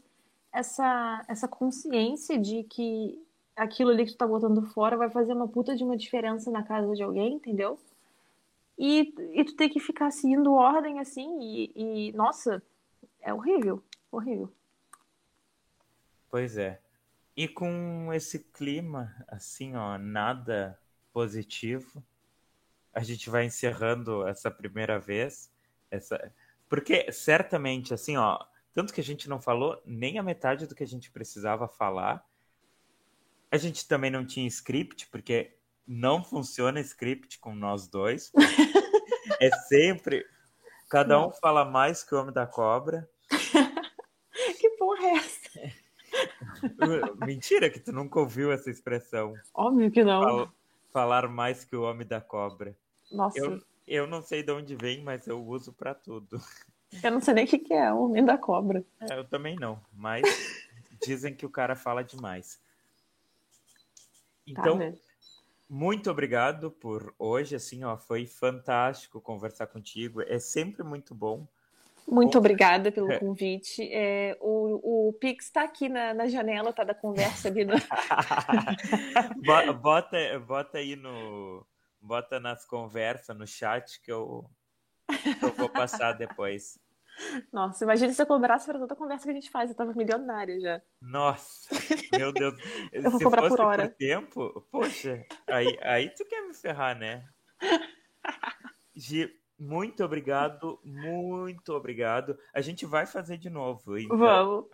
essa, 0.51 1.25
essa 1.27 1.47
consciência 1.47 2.37
de 2.37 2.63
que 2.63 3.21
aquilo 3.55 3.89
ali 3.89 4.05
que 4.05 4.11
tu 4.11 4.17
tá 4.17 4.27
botando 4.27 4.61
fora 4.61 4.95
vai 4.95 5.09
fazer 5.09 5.33
uma 5.33 5.47
puta 5.47 5.75
de 5.75 5.83
uma 5.83 5.97
diferença 5.97 6.51
na 6.51 6.63
casa 6.63 6.93
de 6.93 7.03
alguém, 7.03 7.33
entendeu? 7.33 7.79
E, 8.77 9.13
e 9.33 9.43
tu 9.43 9.55
ter 9.55 9.69
que 9.69 9.79
ficar 9.79 10.11
seguindo 10.11 10.53
ordem 10.53 10.99
assim, 10.99 11.39
e, 11.41 11.71
e 11.75 12.11
nossa, 12.13 12.61
é 13.19 13.33
horrível, 13.33 13.83
horrível. 14.11 14.51
Pois 16.29 16.57
é. 16.57 16.79
E 17.35 17.47
com 17.47 18.11
esse 18.13 18.39
clima, 18.39 19.15
assim, 19.27 19.75
ó, 19.75 19.97
nada 19.97 20.79
positivo, 21.11 22.03
a 22.93 23.01
gente 23.01 23.29
vai 23.29 23.45
encerrando 23.45 24.27
essa 24.27 24.51
primeira 24.51 24.99
vez. 24.99 25.51
Essa... 25.89 26.31
Porque 26.67 27.11
certamente, 27.11 27.93
assim, 27.93 28.17
ó, 28.17 28.39
tanto 28.78 28.93
que 28.93 29.01
a 29.01 29.03
gente 29.03 29.28
não 29.28 29.41
falou 29.41 29.82
nem 29.84 30.19
a 30.19 30.23
metade 30.23 30.67
do 30.67 30.75
que 30.75 30.84
a 30.84 30.88
gente 30.88 31.09
precisava 31.09 31.67
falar. 31.67 32.23
A 33.49 33.57
gente 33.57 33.88
também 33.88 34.11
não 34.11 34.23
tinha 34.23 34.45
script, 34.45 35.07
porque 35.09 35.57
não 35.88 36.23
funciona 36.23 36.80
script 36.82 37.39
com 37.39 37.55
nós 37.55 37.88
dois. 37.88 38.32
é 39.41 39.49
sempre. 39.67 40.23
Cada 40.88 41.25
um 41.25 41.32
fala 41.32 41.65
mais 41.65 42.03
que 42.03 42.13
o 42.13 42.21
Homem 42.21 42.32
da 42.32 42.45
Cobra. 42.45 43.09
que 44.59 44.69
porra 44.78 45.07
é 45.07 45.13
essa? 45.15 45.73
Mentira 47.25 47.71
que 47.71 47.80
tu 47.80 47.91
nunca 47.91 48.19
ouviu 48.19 48.51
essa 48.51 48.69
expressão. 48.69 49.34
Óbvio 49.55 49.89
que 49.89 50.03
não. 50.03 50.21
Fal 50.21 50.53
falar 50.93 51.28
mais 51.28 51.65
que 51.65 51.75
o 51.75 51.82
Homem 51.82 52.05
da 52.05 52.21
Cobra. 52.21 52.78
Nossa. 53.11 53.39
Eu, 53.39 53.59
eu 53.88 54.05
não 54.05 54.21
sei 54.21 54.43
de 54.43 54.51
onde 54.51 54.75
vem, 54.75 55.03
mas 55.03 55.25
eu 55.25 55.43
uso 55.43 55.73
para 55.73 55.95
tudo. 55.95 56.39
Eu 57.03 57.11
não 57.11 57.21
sei 57.21 57.33
nem 57.33 57.45
o 57.45 57.47
que 57.47 57.73
é 57.73 57.91
o 57.91 58.05
Homem 58.05 58.23
da 58.23 58.38
Cobra. 58.38 58.83
É, 59.01 59.17
eu 59.17 59.25
também 59.25 59.55
não, 59.55 59.79
mas 59.93 60.23
dizem 61.05 61.35
que 61.35 61.45
o 61.45 61.49
cara 61.49 61.75
fala 61.75 62.03
demais. 62.03 62.59
Então, 64.45 64.79
tá 64.79 64.93
muito 65.69 66.09
obrigado 66.09 66.71
por 66.71 67.13
hoje, 67.19 67.55
assim, 67.55 67.83
ó, 67.83 67.97
foi 67.97 68.25
fantástico 68.25 69.19
conversar 69.19 69.67
contigo. 69.67 70.21
É 70.21 70.39
sempre 70.39 70.81
muito 70.81 71.13
bom. 71.13 71.45
Muito 72.07 72.33
bom. 72.33 72.39
obrigada 72.39 72.89
pelo 72.89 73.11
é. 73.11 73.19
convite. 73.19 73.88
É, 73.91 74.38
o, 74.39 75.09
o 75.09 75.13
Pix 75.13 75.45
está 75.45 75.63
aqui 75.63 75.89
na, 75.89 76.13
na 76.13 76.27
janela, 76.27 76.71
tá 76.71 76.85
da 76.85 76.93
conversa 76.93 77.49
ali. 77.49 77.65
No... 77.65 77.73
bota, 79.81 80.39
bota 80.39 80.77
aí 80.77 80.95
no. 80.95 81.65
Bota 81.99 82.39
nas 82.39 82.63
conversas, 82.63 83.35
no 83.35 83.45
chat, 83.45 83.99
que 84.01 84.11
eu, 84.11 84.49
eu 85.41 85.53
vou 85.53 85.70
passar 85.70 86.14
depois. 86.14 86.80
Nossa, 87.51 87.84
imagina 87.84 88.14
se 88.14 88.22
eu 88.22 88.26
cobrasse 88.26 88.66
para 88.66 88.80
toda 88.80 88.93
a 88.93 88.97
conversa 88.97 89.26
que 89.26 89.32
a 89.32 89.34
gente 89.34 89.49
faz. 89.49 89.70
Eu 89.70 89.76
tava 89.76 89.93
milionária 89.93 90.60
já. 90.60 90.82
Nossa, 91.01 91.70
meu 92.16 92.32
Deus. 92.32 92.55
eu 92.93 93.03
vou 93.03 93.18
se 93.18 93.24
cobrar 93.24 93.47
por 93.47 93.60
hora. 93.60 93.89
Por 93.89 93.95
tempo, 93.95 94.68
poxa, 94.72 95.26
aí, 95.47 95.78
aí 95.82 96.10
tu 96.10 96.26
quer 96.26 96.41
me 96.41 96.53
ferrar, 96.53 96.97
né? 96.97 97.28
Gi, 98.95 99.32
muito 99.58 100.03
obrigado, 100.03 100.80
muito 100.84 101.74
obrigado. 101.74 102.38
A 102.53 102.62
gente 102.62 102.86
vai 102.86 103.05
fazer 103.05 103.38
de 103.38 103.49
novo. 103.49 103.97
Então, 103.97 104.18
Vamos. 104.18 104.66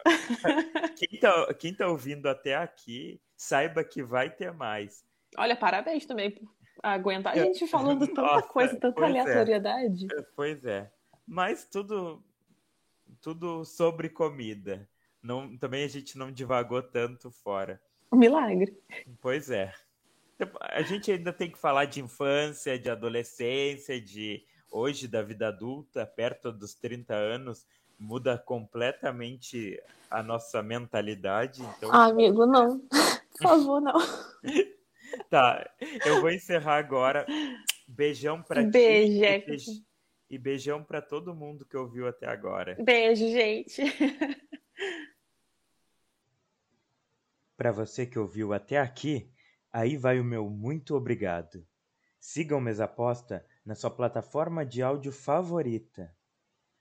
Quem 0.98 1.20
tá, 1.20 1.54
quem 1.54 1.74
tá 1.74 1.88
ouvindo 1.88 2.28
até 2.28 2.56
aqui, 2.56 3.22
saiba 3.36 3.84
que 3.84 4.04
vai 4.04 4.30
ter 4.30 4.52
mais. 4.54 5.06
Olha, 5.38 5.56
parabéns 5.56 6.06
também 6.06 6.38
aguentar 6.82 7.34
a 7.34 7.40
gente 7.40 7.68
falando 7.68 8.06
tanta 8.08 8.22
Nossa, 8.22 8.48
coisa, 8.48 8.76
tanta 8.80 9.02
é. 9.02 9.06
aleatoriedade. 9.06 10.08
É. 10.12 10.22
Pois 10.36 10.64
é. 10.66 10.92
Mas 11.26 11.66
tudo 11.66 12.24
tudo 13.22 13.64
sobre 13.64 14.10
comida. 14.10 14.88
Não, 15.22 15.58
também 15.58 15.86
a 15.86 15.88
gente 15.88 16.18
não 16.18 16.32
divagou 16.32 16.82
tanto 16.84 17.32
fora. 17.32 17.82
Um 18.12 18.18
milagre. 18.18 18.78
Pois 19.22 19.50
é. 19.50 19.74
A 20.60 20.82
gente 20.82 21.10
ainda 21.10 21.32
tem 21.32 21.50
que 21.50 21.58
falar 21.58 21.86
de 21.86 22.02
infância, 22.02 22.78
de 22.78 22.90
adolescência, 22.90 24.02
de 24.02 24.44
hoje 24.70 25.08
da 25.08 25.22
vida 25.22 25.48
adulta, 25.48 26.06
perto 26.06 26.52
dos 26.52 26.74
30 26.74 27.14
anos, 27.14 27.66
muda 27.98 28.38
completamente 28.38 29.82
a 30.12 30.22
nossa 30.22 30.62
mentalidade. 30.62 31.64
Então... 31.78 31.90
Ah, 31.94 32.06
amigo, 32.06 32.46
não. 32.46 32.80
Por 33.38 33.42
favor, 33.42 33.82
não. 33.82 33.94
tá, 35.30 35.70
eu 36.06 36.22
vou 36.22 36.30
encerrar 36.30 36.78
agora. 36.78 37.26
Beijão 37.88 38.42
pra 38.42 38.64
Beijo, 38.64 39.22
ti. 39.58 39.86
E 40.30 40.38
beijão 40.38 40.84
para 40.84 41.02
todo 41.02 41.36
mundo 41.36 41.66
que 41.66 41.78
ouviu 41.78 42.08
até 42.08 42.26
agora. 42.28 42.76
Beijo, 42.84 43.28
gente. 43.30 43.82
Para 47.56 47.72
você 47.72 48.06
que 48.06 48.18
ouviu 48.18 48.52
até 48.52 48.80
aqui, 48.80 49.32
aí 49.72 49.96
vai 49.96 50.20
o 50.20 50.24
meu 50.24 50.50
muito 50.50 50.96
obrigado. 50.96 51.66
Siga 52.20 52.58
o 52.58 52.62
Mesa 52.62 52.86
Aposta 52.86 53.46
na 53.64 53.76
sua 53.76 53.92
plataforma 53.92 54.66
de 54.66 54.82
áudio 54.82 55.12
favorita. 55.12 56.16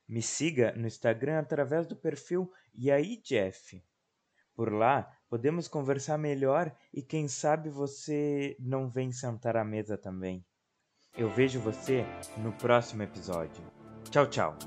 Me 0.09 0.23
siga 0.23 0.73
no 0.73 0.87
Instagram 0.87 1.39
através 1.39 1.87
do 1.87 1.95
perfil 1.95 2.51
E 2.75 2.91
aí 2.91 3.19
Jeff. 3.19 3.85
Por 4.55 4.73
lá 4.73 5.15
podemos 5.33 5.67
conversar 5.67 6.19
melhor 6.19 6.71
e 6.93 7.01
quem 7.01 7.27
sabe 7.27 7.71
você 7.71 8.55
não 8.61 8.87
vem 8.87 9.11
sentar 9.11 9.57
à 9.57 9.65
mesa 9.65 9.97
também. 9.97 10.45
Eu 11.17 11.31
vejo 11.31 11.59
você 11.59 12.05
no 12.37 12.53
próximo 12.53 13.03
episódio. 13.03 13.65
Tchau, 14.11 14.27
tchau. 14.27 14.59